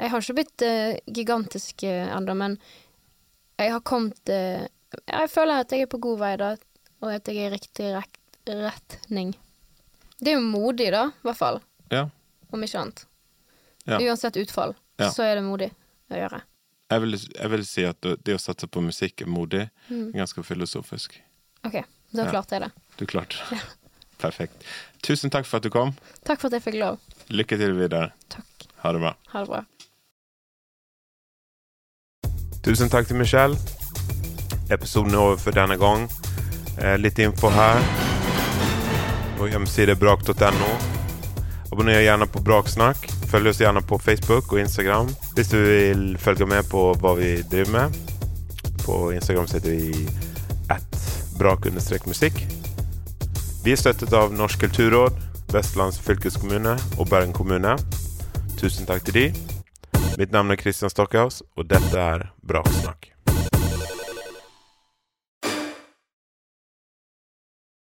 Jeg 0.00 0.10
har 0.12 0.24
ikke 0.24 0.36
blitt 0.38 0.64
uh, 0.64 0.96
gigantisk 1.18 1.84
uh, 1.84 2.16
ennå, 2.16 2.34
men 2.36 2.56
jeg 3.60 3.72
har 3.72 3.84
kommet 3.84 4.28
eh, 4.32 4.64
Jeg 5.06 5.30
føler 5.32 5.60
at 5.64 5.72
jeg 5.74 5.82
er 5.86 5.90
på 5.90 5.98
god 6.00 6.18
vei, 6.20 6.32
da, 6.40 6.52
og 7.02 7.12
at 7.14 7.26
jeg 7.28 7.36
er 7.42 7.50
i 7.50 7.54
riktig 7.56 7.88
retning. 8.46 9.34
Det 10.20 10.32
er 10.32 10.38
jo 10.38 10.44
modig, 10.46 10.90
da, 10.94 11.08
i 11.10 11.26
hvert 11.26 11.36
fall. 11.40 11.60
ja. 11.92 12.06
Om 12.54 12.62
ikke 12.62 12.78
annet. 12.78 13.00
Ja. 13.86 13.98
Uansett 13.98 14.36
utfall, 14.38 14.74
Ja. 14.98 15.08
så 15.10 15.24
er 15.26 15.34
det 15.34 15.42
modig 15.44 15.66
å 16.10 16.14
gjøre. 16.14 16.38
Jeg 16.90 17.00
vil, 17.02 17.16
jeg 17.18 17.50
vil 17.50 17.64
si 17.66 17.82
at 17.84 18.00
det 18.00 18.34
å 18.36 18.38
satse 18.38 18.68
på 18.70 18.80
musikk 18.80 19.22
er 19.22 19.26
modig. 19.26 19.64
Mm. 19.90 20.12
Ganske 20.14 20.44
filosofisk. 20.46 21.18
OK, 21.66 21.80
da 22.14 22.28
klarte 22.30 22.54
jeg 22.54 22.62
det. 22.62 22.70
Du 22.96 23.04
klarte 23.10 23.42
det. 23.50 23.58
Perfekt. 24.22 24.62
Tusen 25.02 25.28
takk 25.34 25.44
for 25.44 25.58
at 25.58 25.66
du 25.66 25.70
kom. 25.74 25.90
Takk 26.24 26.38
for 26.40 26.46
at 26.46 26.52
jeg 26.60 26.62
fikk 26.68 26.78
lov. 26.80 27.00
Lykke 27.34 27.58
til 27.58 27.74
videre. 27.76 28.12
Takk. 28.32 28.68
Ha 28.84 28.92
det 28.94 29.02
bra. 29.02 29.12
Ha 29.34 29.42
det 29.42 29.50
bra. 29.50 29.64
Tusen 32.62 32.88
takk 32.90 33.06
til 33.10 33.18
Michelle. 33.20 33.58
Episoden 34.70 35.14
er 35.14 35.22
over 35.22 35.36
for 35.40 35.54
denne 35.54 35.76
gang. 35.78 36.08
Eh, 36.78 36.96
litt 36.98 37.18
info 37.18 37.50
her. 37.54 37.80
Vår 39.38 39.52
hjemmeside 39.52 39.94
er 39.94 40.00
brak.no. 40.00 40.70
Abonner 41.72 42.00
gjerne 42.00 42.26
på 42.26 42.42
Braksnakk. 42.42 43.08
Følg 43.30 43.50
oss 43.50 43.60
gjerne 43.60 43.82
på 43.82 43.98
Facebook 43.98 44.52
og 44.52 44.60
Instagram 44.62 45.10
hvis 45.36 45.50
du 45.50 45.56
vil 45.58 46.04
følge 46.22 46.46
med 46.48 46.68
på 46.70 46.88
hva 47.02 47.14
vi 47.18 47.32
driver 47.50 47.72
med. 47.74 47.98
På 48.84 49.10
Instagram 49.14 49.48
heter 49.50 49.70
vi 49.70 50.06
at 50.70 51.00
brak-musikk. 51.38 52.44
Vi 53.64 53.74
er 53.74 53.80
støttet 53.80 54.14
av 54.14 54.30
Norsk 54.34 54.62
kulturråd, 54.62 55.18
Vestlands 55.52 55.98
fylkeskommune 55.98 56.76
og 56.96 57.10
Bergen 57.10 57.34
kommune. 57.34 57.74
Tusen 58.60 58.86
takk 58.86 59.04
til 59.08 59.18
de. 59.18 59.26
Mitt 60.16 60.32
navn 60.32 60.54
er 60.54 60.62
Christian 60.62 60.90
Stockhaus, 60.92 61.42
og 61.58 61.68
dette 61.68 61.98
er 61.98 62.30
Braksnakk. 62.46 63.15